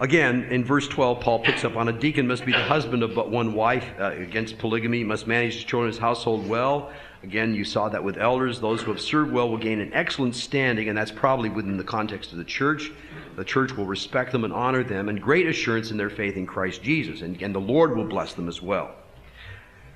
Again, 0.00 0.44
in 0.44 0.64
verse 0.64 0.88
12, 0.88 1.20
Paul 1.20 1.40
picks 1.40 1.62
up 1.62 1.76
on 1.76 1.88
a 1.88 1.92
deacon 1.92 2.26
must 2.26 2.46
be 2.46 2.52
the 2.52 2.58
husband 2.58 3.02
of 3.02 3.14
but 3.14 3.30
one 3.30 3.52
wife 3.52 3.84
uh, 4.00 4.12
against 4.12 4.56
polygamy, 4.56 5.04
must 5.04 5.26
manage 5.26 5.56
his 5.56 5.64
children's 5.64 5.98
household 5.98 6.48
well, 6.48 6.90
Again, 7.22 7.54
you 7.54 7.64
saw 7.64 7.88
that 7.88 8.02
with 8.02 8.16
elders. 8.16 8.60
Those 8.60 8.82
who 8.82 8.90
have 8.90 9.00
served 9.00 9.32
well 9.32 9.48
will 9.48 9.58
gain 9.58 9.80
an 9.80 9.92
excellent 9.92 10.34
standing, 10.34 10.88
and 10.88 10.98
that's 10.98 11.12
probably 11.12 11.50
within 11.50 11.76
the 11.76 11.84
context 11.84 12.32
of 12.32 12.38
the 12.38 12.44
church. 12.44 12.90
The 13.36 13.44
church 13.44 13.76
will 13.76 13.86
respect 13.86 14.32
them 14.32 14.44
and 14.44 14.52
honor 14.52 14.82
them, 14.82 15.08
and 15.08 15.20
great 15.22 15.46
assurance 15.46 15.92
in 15.92 15.96
their 15.96 16.10
faith 16.10 16.36
in 16.36 16.46
Christ 16.46 16.82
Jesus. 16.82 17.22
And, 17.22 17.40
and 17.40 17.54
the 17.54 17.60
Lord 17.60 17.96
will 17.96 18.08
bless 18.08 18.34
them 18.34 18.48
as 18.48 18.60
well. 18.60 18.90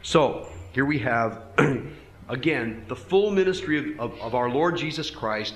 So, 0.02 0.48
here 0.72 0.84
we 0.84 1.00
have, 1.00 1.42
again, 2.28 2.84
the 2.86 2.96
full 2.96 3.32
ministry 3.32 3.94
of, 3.94 4.00
of, 4.12 4.20
of 4.20 4.34
our 4.36 4.48
Lord 4.48 4.76
Jesus 4.76 5.10
Christ 5.10 5.54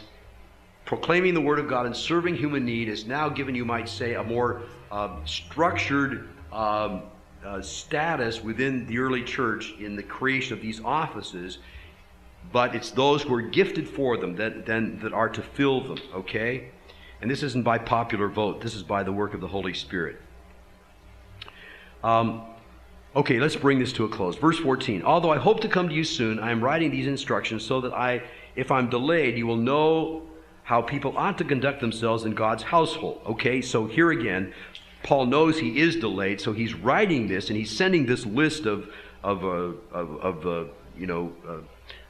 proclaiming 0.84 1.34
the 1.34 1.40
Word 1.40 1.60
of 1.60 1.68
God 1.68 1.86
and 1.86 1.96
serving 1.96 2.34
human 2.34 2.64
need 2.64 2.88
is 2.88 3.06
now 3.06 3.28
given, 3.28 3.54
you 3.54 3.64
might 3.64 3.88
say, 3.88 4.14
a 4.14 4.24
more 4.24 4.62
uh, 4.90 5.24
structured 5.24 6.28
um, 6.52 7.02
uh, 7.44 7.62
status 7.62 8.42
within 8.42 8.86
the 8.86 8.98
early 8.98 9.22
church 9.22 9.74
in 9.80 9.96
the 9.96 10.02
creation 10.02 10.52
of 10.52 10.60
these 10.60 10.80
offices, 10.84 11.58
but 12.52 12.74
it's 12.74 12.90
those 12.90 13.22
who 13.22 13.34
are 13.34 13.42
gifted 13.42 13.88
for 13.88 14.16
them 14.16 14.36
that, 14.36 14.66
then, 14.66 14.98
that 15.02 15.12
are 15.12 15.28
to 15.28 15.42
fill 15.42 15.80
them, 15.82 15.98
okay? 16.14 16.70
And 17.20 17.30
this 17.30 17.42
isn't 17.42 17.62
by 17.62 17.78
popular 17.78 18.28
vote, 18.28 18.60
this 18.60 18.74
is 18.74 18.82
by 18.82 19.02
the 19.02 19.12
work 19.12 19.34
of 19.34 19.40
the 19.40 19.48
Holy 19.48 19.74
Spirit. 19.74 20.16
Um, 22.02 22.42
okay, 23.14 23.38
let's 23.38 23.56
bring 23.56 23.78
this 23.78 23.92
to 23.94 24.04
a 24.04 24.08
close. 24.08 24.36
Verse 24.36 24.58
14 24.58 25.02
Although 25.02 25.30
I 25.30 25.38
hope 25.38 25.60
to 25.60 25.68
come 25.68 25.88
to 25.88 25.94
you 25.94 26.04
soon, 26.04 26.38
I 26.38 26.50
am 26.50 26.62
writing 26.62 26.90
these 26.90 27.06
instructions 27.06 27.64
so 27.64 27.80
that 27.82 27.92
I, 27.92 28.22
if 28.56 28.70
I'm 28.70 28.88
delayed, 28.88 29.36
you 29.36 29.46
will 29.46 29.56
know 29.56 30.22
how 30.62 30.80
people 30.80 31.16
ought 31.16 31.36
to 31.36 31.44
conduct 31.44 31.80
themselves 31.80 32.24
in 32.24 32.34
God's 32.34 32.62
household. 32.62 33.20
Okay, 33.26 33.60
so 33.60 33.86
here 33.86 34.12
again, 34.12 34.54
Paul 35.02 35.26
knows 35.26 35.58
he 35.58 35.80
is 35.80 35.96
delayed, 35.96 36.40
so 36.40 36.52
he's 36.52 36.74
writing 36.74 37.28
this 37.28 37.48
and 37.48 37.56
he's 37.56 37.74
sending 37.74 38.06
this 38.06 38.26
list 38.26 38.66
of, 38.66 38.88
of, 39.22 39.44
uh, 39.44 39.48
of, 39.96 40.16
of 40.20 40.46
uh, 40.46 40.70
you 40.96 41.06
know, 41.06 41.32
uh, 41.48 41.56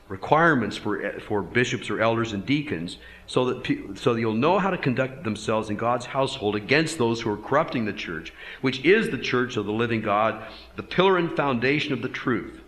requirements 0.08 0.76
for, 0.76 1.20
for 1.20 1.40
bishops 1.40 1.88
or 1.88 2.00
elders 2.00 2.32
and 2.32 2.44
deacons 2.44 2.98
so 3.28 3.44
that, 3.44 3.96
so 3.96 4.12
that 4.12 4.20
you'll 4.20 4.34
know 4.34 4.58
how 4.58 4.70
to 4.70 4.76
conduct 4.76 5.22
themselves 5.22 5.70
in 5.70 5.76
God's 5.76 6.04
household 6.04 6.56
against 6.56 6.98
those 6.98 7.20
who 7.20 7.30
are 7.30 7.36
corrupting 7.36 7.84
the 7.84 7.92
church, 7.92 8.32
which 8.60 8.84
is 8.84 9.10
the 9.10 9.18
church 9.18 9.56
of 9.56 9.66
the 9.66 9.72
living 9.72 10.02
God, 10.02 10.42
the 10.74 10.82
pillar 10.82 11.16
and 11.16 11.34
foundation 11.36 11.92
of 11.92 12.02
the 12.02 12.08
truth. 12.08 12.60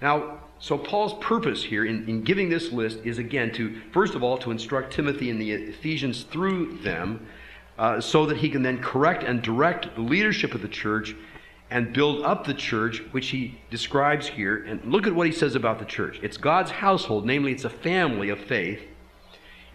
Now, 0.00 0.38
so 0.58 0.78
Paul's 0.78 1.22
purpose 1.22 1.62
here 1.62 1.84
in, 1.84 2.08
in 2.08 2.22
giving 2.22 2.48
this 2.48 2.72
list 2.72 3.00
is 3.04 3.18
again 3.18 3.52
to, 3.52 3.80
first 3.92 4.14
of 4.14 4.22
all, 4.22 4.38
to 4.38 4.50
instruct 4.50 4.92
Timothy 4.92 5.30
and 5.30 5.40
the 5.40 5.52
Ephesians 5.52 6.22
through 6.22 6.78
them 6.78 7.26
uh, 7.78 8.00
so 8.00 8.26
that 8.26 8.36
he 8.38 8.50
can 8.50 8.62
then 8.62 8.82
correct 8.82 9.22
and 9.22 9.40
direct 9.40 9.94
the 9.94 10.02
leadership 10.02 10.54
of 10.54 10.62
the 10.62 10.68
church 10.68 11.14
and 11.70 11.92
build 11.92 12.24
up 12.24 12.46
the 12.46 12.54
church, 12.54 13.02
which 13.12 13.28
he 13.28 13.58
describes 13.70 14.26
here. 14.26 14.64
And 14.64 14.82
look 14.84 15.06
at 15.06 15.14
what 15.14 15.26
he 15.26 15.32
says 15.32 15.54
about 15.54 15.78
the 15.78 15.84
church 15.84 16.18
it's 16.22 16.36
God's 16.36 16.70
household, 16.70 17.24
namely, 17.26 17.52
it's 17.52 17.64
a 17.64 17.70
family 17.70 18.30
of 18.30 18.40
faith. 18.40 18.80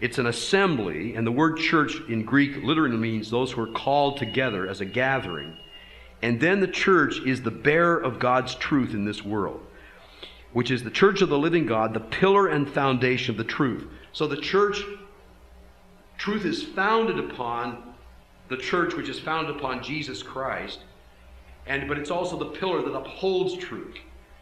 It's 0.00 0.18
an 0.18 0.26
assembly, 0.26 1.14
and 1.14 1.26
the 1.26 1.32
word 1.32 1.56
church 1.56 1.96
in 2.08 2.24
Greek 2.24 2.62
literally 2.62 2.96
means 2.96 3.30
those 3.30 3.52
who 3.52 3.62
are 3.62 3.72
called 3.72 4.18
together 4.18 4.68
as 4.68 4.80
a 4.80 4.84
gathering. 4.84 5.56
And 6.20 6.40
then 6.40 6.60
the 6.60 6.68
church 6.68 7.20
is 7.24 7.42
the 7.42 7.50
bearer 7.50 7.96
of 7.98 8.18
God's 8.18 8.54
truth 8.56 8.92
in 8.92 9.04
this 9.04 9.24
world. 9.24 9.60
which 10.54 10.70
is 10.70 10.84
the 10.84 10.90
church 10.90 11.20
of 11.20 11.28
the 11.28 11.38
living 11.38 11.66
God, 11.66 11.92
the 11.92 12.00
pillar 12.00 12.46
and 12.46 12.68
foundation 12.68 13.32
of 13.32 13.36
the 13.36 13.44
truth. 13.44 13.86
So 14.12 14.26
the 14.26 14.36
church, 14.36 14.82
truth 16.16 16.44
is 16.46 16.62
founded 16.62 17.18
upon 17.18 17.93
the 18.48 18.56
church, 18.56 18.94
which 18.94 19.08
is 19.08 19.18
founded 19.18 19.56
upon 19.56 19.82
Jesus 19.82 20.22
Christ, 20.22 20.80
and 21.66 21.88
but 21.88 21.98
it's 21.98 22.10
also 22.10 22.38
the 22.38 22.46
pillar 22.46 22.82
that 22.82 22.94
upholds 22.94 23.56
truth. 23.56 23.96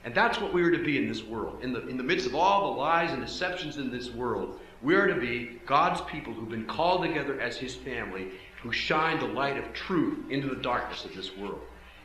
And 0.05 0.15
that's 0.15 0.41
what 0.41 0.53
we 0.53 0.63
are 0.63 0.71
to 0.73 0.83
be 0.83 0.99
in 0.99 1.07
this 1.07 1.23
world. 1.23 1.63
In 1.63 1.73
the, 1.73 1.87
in 1.87 1.97
the 1.97 2.03
midst 2.03 2.27
of 2.27 2.35
all 2.35 2.73
the 2.73 2.81
lies 2.81 3.13
and 3.13 3.23
deceptions 3.25 3.77
in 3.77 3.91
this 3.91 4.11
world, 4.11 4.59
we 4.83 4.97
are 4.97 5.07
to 5.07 5.21
be 5.21 5.61
God's 5.65 6.01
people 6.03 6.33
who've 6.33 6.49
been 6.49 6.67
called 6.67 7.03
together 7.03 7.41
as 7.41 7.57
His 7.57 7.77
family, 7.77 8.33
who 8.63 8.73
shine 8.73 9.21
the 9.21 9.27
light 9.27 9.57
of 9.57 9.73
truth 9.73 10.29
into 10.29 10.49
the 10.49 10.57
darkness 10.57 11.05
of 11.05 11.15
this 11.15 11.37
world. 11.37 11.61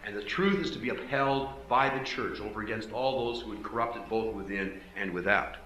And 0.06 0.16
the 0.16 0.24
truth 0.24 0.64
is 0.64 0.72
to 0.72 0.80
be 0.80 0.90
upheld 0.90 1.50
by 1.68 1.90
the 1.90 2.04
church 2.06 2.40
over 2.40 2.62
against 2.62 2.92
all 2.92 3.26
those 3.26 3.42
who 3.42 3.50
would 3.50 3.64
corrupt 3.64 3.98
it 3.98 4.08
both 4.08 4.34
within 4.36 4.80
and 4.96 5.12
without. 5.12 5.58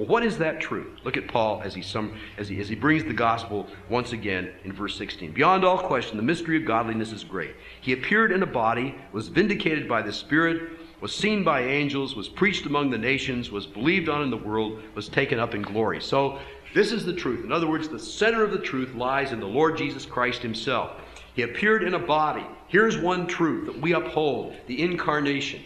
Well, 0.00 0.08
what 0.08 0.24
is 0.24 0.38
that 0.38 0.62
truth? 0.62 0.98
Look 1.04 1.18
at 1.18 1.28
Paul 1.28 1.60
as 1.62 1.74
he, 1.74 1.82
sum, 1.82 2.16
as, 2.38 2.48
he, 2.48 2.58
as 2.58 2.70
he 2.70 2.74
brings 2.74 3.04
the 3.04 3.12
gospel 3.12 3.66
once 3.90 4.12
again 4.12 4.50
in 4.64 4.72
verse 4.72 4.96
16. 4.96 5.32
Beyond 5.32 5.62
all 5.62 5.76
question, 5.76 6.16
the 6.16 6.22
mystery 6.22 6.56
of 6.56 6.64
godliness 6.64 7.12
is 7.12 7.22
great. 7.22 7.54
He 7.82 7.92
appeared 7.92 8.32
in 8.32 8.42
a 8.42 8.46
body, 8.46 8.94
was 9.12 9.28
vindicated 9.28 9.86
by 9.86 10.00
the 10.00 10.10
Spirit, 10.10 10.70
was 11.02 11.14
seen 11.14 11.44
by 11.44 11.64
angels, 11.64 12.16
was 12.16 12.30
preached 12.30 12.64
among 12.64 12.88
the 12.88 12.96
nations, 12.96 13.50
was 13.50 13.66
believed 13.66 14.08
on 14.08 14.22
in 14.22 14.30
the 14.30 14.38
world, 14.38 14.80
was 14.94 15.06
taken 15.06 15.38
up 15.38 15.54
in 15.54 15.60
glory. 15.60 16.00
So, 16.00 16.38
this 16.74 16.92
is 16.92 17.04
the 17.04 17.12
truth. 17.12 17.44
In 17.44 17.52
other 17.52 17.68
words, 17.68 17.86
the 17.86 17.98
center 17.98 18.42
of 18.42 18.52
the 18.52 18.58
truth 18.58 18.94
lies 18.94 19.32
in 19.32 19.40
the 19.40 19.46
Lord 19.46 19.76
Jesus 19.76 20.06
Christ 20.06 20.40
himself. 20.40 20.92
He 21.34 21.42
appeared 21.42 21.82
in 21.82 21.92
a 21.92 21.98
body. 21.98 22.46
Here's 22.68 22.96
one 22.96 23.26
truth 23.26 23.66
that 23.66 23.78
we 23.78 23.92
uphold 23.92 24.54
the 24.66 24.80
incarnation. 24.80 25.62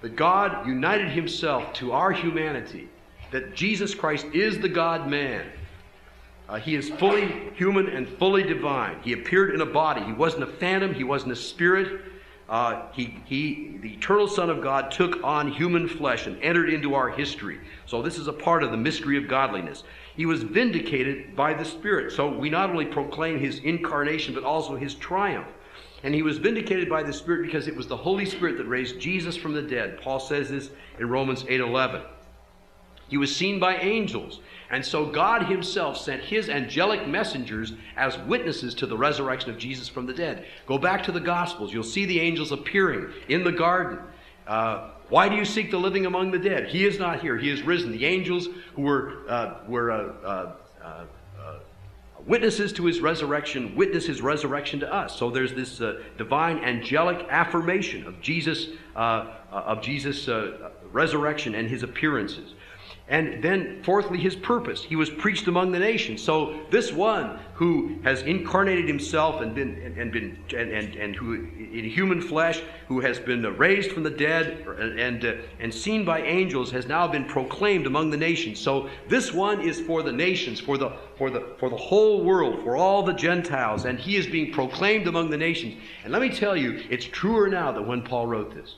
That 0.00 0.16
God 0.16 0.66
united 0.66 1.10
himself 1.10 1.72
to 1.74 1.92
our 1.92 2.10
humanity. 2.10 2.88
That 3.32 3.54
Jesus 3.54 3.94
Christ 3.94 4.26
is 4.32 4.60
the 4.60 4.68
God 4.68 5.08
man. 5.08 5.50
Uh, 6.48 6.58
he 6.58 6.74
is 6.74 6.90
fully 6.90 7.50
human 7.54 7.88
and 7.88 8.06
fully 8.06 8.42
divine. 8.42 8.98
He 9.02 9.14
appeared 9.14 9.54
in 9.54 9.60
a 9.62 9.66
body. 9.66 10.02
He 10.02 10.12
wasn't 10.12 10.42
a 10.42 10.46
phantom, 10.46 10.94
he 10.94 11.04
wasn't 11.04 11.32
a 11.32 11.36
spirit. 11.36 12.02
Uh, 12.48 12.82
he, 12.92 13.16
he, 13.24 13.78
the 13.80 13.94
eternal 13.94 14.28
Son 14.28 14.50
of 14.50 14.62
God, 14.62 14.90
took 14.90 15.24
on 15.24 15.50
human 15.50 15.88
flesh 15.88 16.26
and 16.26 16.38
entered 16.42 16.68
into 16.68 16.94
our 16.94 17.08
history. 17.08 17.58
So, 17.86 18.02
this 18.02 18.18
is 18.18 18.26
a 18.26 18.32
part 18.32 18.62
of 18.62 18.70
the 18.70 18.76
mystery 18.76 19.16
of 19.16 19.26
godliness. 19.26 19.84
He 20.16 20.26
was 20.26 20.42
vindicated 20.42 21.34
by 21.34 21.54
the 21.54 21.64
Spirit. 21.64 22.12
So, 22.12 22.28
we 22.28 22.50
not 22.50 22.68
only 22.68 22.84
proclaim 22.84 23.38
his 23.38 23.60
incarnation, 23.60 24.34
but 24.34 24.44
also 24.44 24.76
his 24.76 24.94
triumph. 24.94 25.48
And 26.02 26.14
he 26.14 26.22
was 26.22 26.36
vindicated 26.36 26.90
by 26.90 27.02
the 27.02 27.12
Spirit 27.12 27.46
because 27.46 27.68
it 27.68 27.76
was 27.76 27.86
the 27.86 27.96
Holy 27.96 28.26
Spirit 28.26 28.58
that 28.58 28.66
raised 28.66 29.00
Jesus 29.00 29.34
from 29.36 29.54
the 29.54 29.62
dead. 29.62 30.02
Paul 30.02 30.20
says 30.20 30.50
this 30.50 30.70
in 30.98 31.08
Romans 31.08 31.46
8 31.48 31.60
11. 31.60 32.02
He 33.08 33.16
was 33.16 33.34
seen 33.34 33.58
by 33.58 33.76
angels. 33.76 34.40
And 34.70 34.84
so 34.84 35.04
God 35.04 35.46
Himself 35.46 35.98
sent 35.98 36.22
His 36.22 36.48
angelic 36.48 37.06
messengers 37.06 37.74
as 37.96 38.18
witnesses 38.20 38.74
to 38.76 38.86
the 38.86 38.96
resurrection 38.96 39.50
of 39.50 39.58
Jesus 39.58 39.86
from 39.86 40.06
the 40.06 40.14
dead. 40.14 40.46
Go 40.66 40.78
back 40.78 41.02
to 41.04 41.12
the 41.12 41.20
Gospels. 41.20 41.72
You'll 41.72 41.82
see 41.82 42.06
the 42.06 42.20
angels 42.20 42.52
appearing 42.52 43.12
in 43.28 43.44
the 43.44 43.52
garden. 43.52 43.98
Uh, 44.46 44.90
why 45.08 45.28
do 45.28 45.36
you 45.36 45.44
seek 45.44 45.70
the 45.70 45.78
living 45.78 46.06
among 46.06 46.30
the 46.30 46.38
dead? 46.38 46.68
He 46.68 46.86
is 46.86 46.98
not 46.98 47.20
here. 47.20 47.36
He 47.36 47.50
is 47.50 47.62
risen. 47.62 47.92
The 47.92 48.06
angels 48.06 48.48
who 48.74 48.82
were, 48.82 49.24
uh, 49.28 49.58
were 49.68 49.90
uh, 49.90 50.12
uh, 50.24 50.52
uh 50.82 51.04
witnesses 52.24 52.72
to 52.72 52.86
his 52.86 53.00
resurrection 53.00 53.74
witness 53.74 54.06
his 54.06 54.22
resurrection 54.22 54.78
to 54.80 54.94
us. 54.94 55.18
So 55.18 55.28
there's 55.28 55.52
this 55.52 55.80
uh, 55.80 56.00
divine 56.16 56.58
angelic 56.58 57.26
affirmation 57.28 58.06
of 58.06 58.20
Jesus, 58.20 58.68
of 58.94 59.82
Jesus' 59.82 60.28
resurrection 60.92 61.56
and 61.56 61.68
his 61.68 61.82
appearances. 61.82 62.54
And 63.12 63.42
then, 63.44 63.82
fourthly, 63.82 64.16
his 64.16 64.34
purpose. 64.34 64.82
He 64.82 64.96
was 64.96 65.10
preached 65.10 65.46
among 65.46 65.70
the 65.70 65.78
nations. 65.78 66.22
So, 66.22 66.58
this 66.70 66.94
one 66.94 67.38
who 67.52 67.98
has 68.04 68.22
incarnated 68.22 68.88
himself 68.88 69.42
and 69.42 69.54
been 69.54 69.78
and, 69.82 69.98
and 69.98 70.10
been 70.10 70.38
and, 70.56 70.72
and, 70.72 70.94
and, 70.94 71.14
who 71.14 71.34
in 71.34 71.84
human 71.84 72.22
flesh, 72.22 72.62
who 72.88 73.00
has 73.00 73.18
been 73.18 73.42
raised 73.58 73.92
from 73.92 74.02
the 74.02 74.10
dead 74.10 74.66
and 74.78 74.98
and, 74.98 75.24
uh, 75.26 75.34
and 75.60 75.74
seen 75.74 76.06
by 76.06 76.22
angels, 76.22 76.70
has 76.70 76.86
now 76.86 77.06
been 77.06 77.26
proclaimed 77.26 77.86
among 77.86 78.08
the 78.08 78.16
nations. 78.16 78.58
So, 78.58 78.88
this 79.08 79.30
one 79.30 79.60
is 79.60 79.78
for 79.78 80.02
the 80.02 80.12
nations, 80.12 80.58
for 80.58 80.78
the 80.78 80.92
for 81.18 81.28
the 81.28 81.54
for 81.58 81.68
the 81.68 81.76
whole 81.76 82.24
world, 82.24 82.64
for 82.64 82.76
all 82.76 83.02
the 83.02 83.12
Gentiles, 83.12 83.84
and 83.84 83.98
he 83.98 84.16
is 84.16 84.26
being 84.26 84.54
proclaimed 84.54 85.06
among 85.06 85.28
the 85.28 85.36
nations. 85.36 85.74
And 86.04 86.14
let 86.14 86.22
me 86.22 86.30
tell 86.30 86.56
you, 86.56 86.82
it's 86.88 87.04
truer 87.04 87.50
now 87.50 87.72
than 87.72 87.86
when 87.86 88.00
Paul 88.00 88.26
wrote 88.26 88.54
this. 88.54 88.76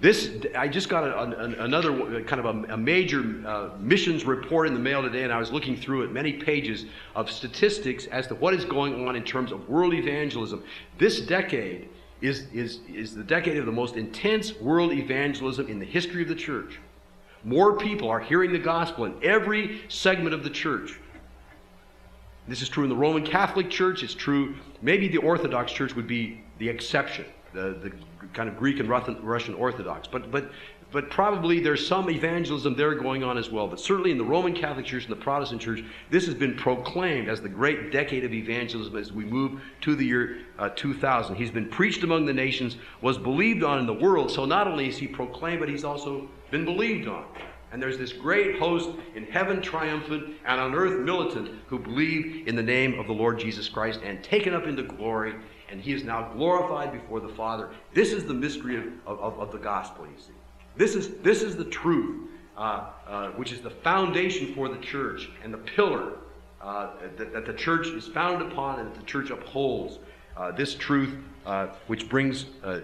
This, 0.00 0.30
I 0.56 0.66
just 0.66 0.88
got 0.88 1.04
a, 1.04 1.18
a, 1.18 1.64
another 1.64 2.22
kind 2.22 2.44
of 2.44 2.46
a, 2.46 2.72
a 2.72 2.76
major 2.76 3.20
uh, 3.46 3.70
missions 3.78 4.24
report 4.24 4.66
in 4.66 4.72
the 4.72 4.80
mail 4.80 5.02
today, 5.02 5.24
and 5.24 5.32
I 5.32 5.38
was 5.38 5.52
looking 5.52 5.76
through 5.76 6.04
it, 6.04 6.12
many 6.12 6.32
pages 6.32 6.86
of 7.14 7.30
statistics 7.30 8.06
as 8.06 8.26
to 8.28 8.34
what 8.34 8.54
is 8.54 8.64
going 8.64 9.06
on 9.06 9.14
in 9.14 9.22
terms 9.22 9.52
of 9.52 9.68
world 9.68 9.92
evangelism. 9.92 10.64
This 10.96 11.20
decade 11.20 11.90
is, 12.22 12.46
is, 12.54 12.80
is 12.88 13.14
the 13.14 13.22
decade 13.22 13.58
of 13.58 13.66
the 13.66 13.72
most 13.72 13.96
intense 13.96 14.58
world 14.58 14.92
evangelism 14.92 15.68
in 15.68 15.78
the 15.78 15.84
history 15.84 16.22
of 16.22 16.28
the 16.28 16.34
church. 16.34 16.78
More 17.44 17.76
people 17.76 18.08
are 18.08 18.20
hearing 18.20 18.52
the 18.52 18.58
gospel 18.58 19.04
in 19.04 19.14
every 19.22 19.82
segment 19.88 20.34
of 20.34 20.44
the 20.44 20.50
church. 20.50 20.98
This 22.48 22.62
is 22.62 22.70
true 22.70 22.84
in 22.84 22.90
the 22.90 22.96
Roman 22.96 23.24
Catholic 23.24 23.68
Church, 23.68 24.02
it's 24.02 24.14
true, 24.14 24.54
maybe 24.80 25.08
the 25.08 25.18
Orthodox 25.18 25.72
Church 25.72 25.94
would 25.94 26.06
be 26.06 26.40
the 26.58 26.68
exception 26.70 27.26
the, 27.52 27.76
the 27.82 27.92
kind 28.32 28.48
of 28.48 28.56
Greek 28.56 28.80
and 28.80 28.88
Russian 28.88 29.54
Orthodox. 29.54 30.08
But, 30.08 30.30
but, 30.30 30.50
but 30.92 31.10
probably 31.10 31.60
there's 31.60 31.86
some 31.86 32.10
evangelism 32.10 32.74
there 32.74 32.94
going 32.94 33.22
on 33.22 33.38
as 33.38 33.50
well. 33.50 33.68
But 33.68 33.80
certainly 33.80 34.10
in 34.10 34.18
the 34.18 34.24
Roman 34.24 34.54
Catholic 34.54 34.86
Church 34.86 35.04
and 35.04 35.12
the 35.12 35.22
Protestant 35.22 35.60
Church, 35.60 35.84
this 36.10 36.26
has 36.26 36.34
been 36.34 36.56
proclaimed 36.56 37.28
as 37.28 37.40
the 37.40 37.48
great 37.48 37.92
decade 37.92 38.24
of 38.24 38.32
evangelism 38.32 38.96
as 38.96 39.12
we 39.12 39.24
move 39.24 39.60
to 39.82 39.94
the 39.94 40.04
year 40.04 40.38
uh, 40.58 40.68
2000. 40.70 41.36
He's 41.36 41.50
been 41.50 41.68
preached 41.68 42.02
among 42.02 42.26
the 42.26 42.32
nations, 42.32 42.76
was 43.00 43.18
believed 43.18 43.62
on 43.62 43.78
in 43.78 43.86
the 43.86 43.94
world. 43.94 44.30
So 44.30 44.44
not 44.44 44.66
only 44.66 44.88
is 44.88 44.98
he 44.98 45.06
proclaimed, 45.06 45.60
but 45.60 45.68
he's 45.68 45.84
also 45.84 46.28
been 46.50 46.64
believed 46.64 47.08
on. 47.08 47.24
And 47.72 47.80
there's 47.80 47.98
this 47.98 48.12
great 48.12 48.58
host 48.58 48.90
in 49.14 49.24
heaven 49.26 49.62
triumphant 49.62 50.34
and 50.44 50.60
on 50.60 50.74
earth 50.74 50.98
militant 51.00 51.50
who 51.68 51.78
believe 51.78 52.48
in 52.48 52.56
the 52.56 52.62
name 52.62 52.98
of 52.98 53.06
the 53.06 53.12
Lord 53.12 53.38
Jesus 53.38 53.68
Christ 53.68 54.00
and 54.04 54.22
taken 54.24 54.54
up 54.54 54.66
into 54.66 54.82
glory 54.82 55.34
and 55.70 55.80
he 55.80 55.92
is 55.92 56.04
now 56.04 56.30
glorified 56.32 56.92
before 56.92 57.20
the 57.20 57.28
Father. 57.28 57.70
This 57.94 58.12
is 58.12 58.24
the 58.24 58.34
mystery 58.34 58.76
of, 58.76 58.84
of, 59.06 59.38
of 59.38 59.52
the 59.52 59.58
gospel, 59.58 60.06
you 60.06 60.20
see. 60.20 60.32
This 60.76 60.94
is, 60.94 61.16
this 61.18 61.42
is 61.42 61.56
the 61.56 61.64
truth, 61.64 62.28
uh, 62.56 62.86
uh, 63.06 63.28
which 63.30 63.52
is 63.52 63.60
the 63.60 63.70
foundation 63.70 64.54
for 64.54 64.68
the 64.68 64.78
church 64.78 65.30
and 65.42 65.52
the 65.52 65.58
pillar 65.58 66.18
uh, 66.60 66.90
that, 67.16 67.32
that, 67.32 67.46
the 67.46 67.54
church 67.54 67.86
is 67.88 68.06
founded 68.06 68.52
upon 68.52 68.80
and 68.80 68.92
that 68.92 68.98
the 68.98 69.06
church 69.06 69.30
upholds. 69.30 69.98
Uh, 70.36 70.52
this 70.52 70.74
truth, 70.74 71.16
uh, 71.46 71.68
which 71.86 72.08
brings, 72.08 72.46
uh, 72.62 72.80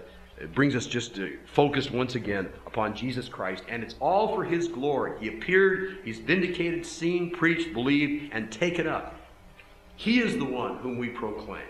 brings 0.53 0.75
us 0.75 0.85
just 0.85 1.15
to 1.15 1.37
focus 1.45 1.91
once 1.91 2.15
again 2.15 2.49
upon 2.65 2.95
Jesus 2.95 3.29
Christ. 3.29 3.63
And 3.69 3.83
it's 3.83 3.95
all 3.99 4.35
for 4.35 4.43
his 4.43 4.67
glory. 4.67 5.13
He 5.19 5.27
appeared, 5.27 5.99
he's 6.03 6.19
vindicated, 6.19 6.85
seen, 6.85 7.31
preached, 7.31 7.73
believed, 7.73 8.33
and 8.33 8.51
taken 8.51 8.87
up. 8.87 9.15
He 9.95 10.19
is 10.19 10.37
the 10.37 10.45
one 10.45 10.77
whom 10.77 10.97
we 10.97 11.09
proclaim 11.09 11.65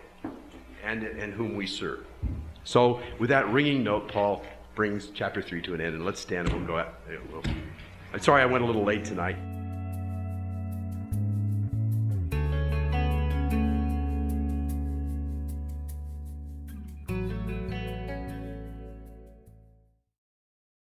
and, 0.88 1.04
and 1.04 1.34
whom 1.34 1.56
we 1.56 1.68
serve. 1.68 2.06
So, 2.64 3.02
with 3.20 3.30
that 3.30 3.50
ringing 3.50 3.84
note, 3.84 4.08
Paul 4.08 4.44
brings 4.76 5.10
chapter 5.14 5.42
3 5.42 5.62
to 5.64 5.74
an 5.74 5.82
end. 5.82 5.96
And 5.96 6.06
let's 6.06 6.22
stand 6.22 6.48
and 6.48 6.58
we'll 6.58 6.68
go 6.68 6.78
out. 6.78 6.96
I'm 8.14 8.20
sorry 8.20 8.42
I 8.42 8.46
went 8.46 8.64
a 8.64 8.68
little 8.68 8.84
late 8.84 9.04
tonight. 9.04 9.38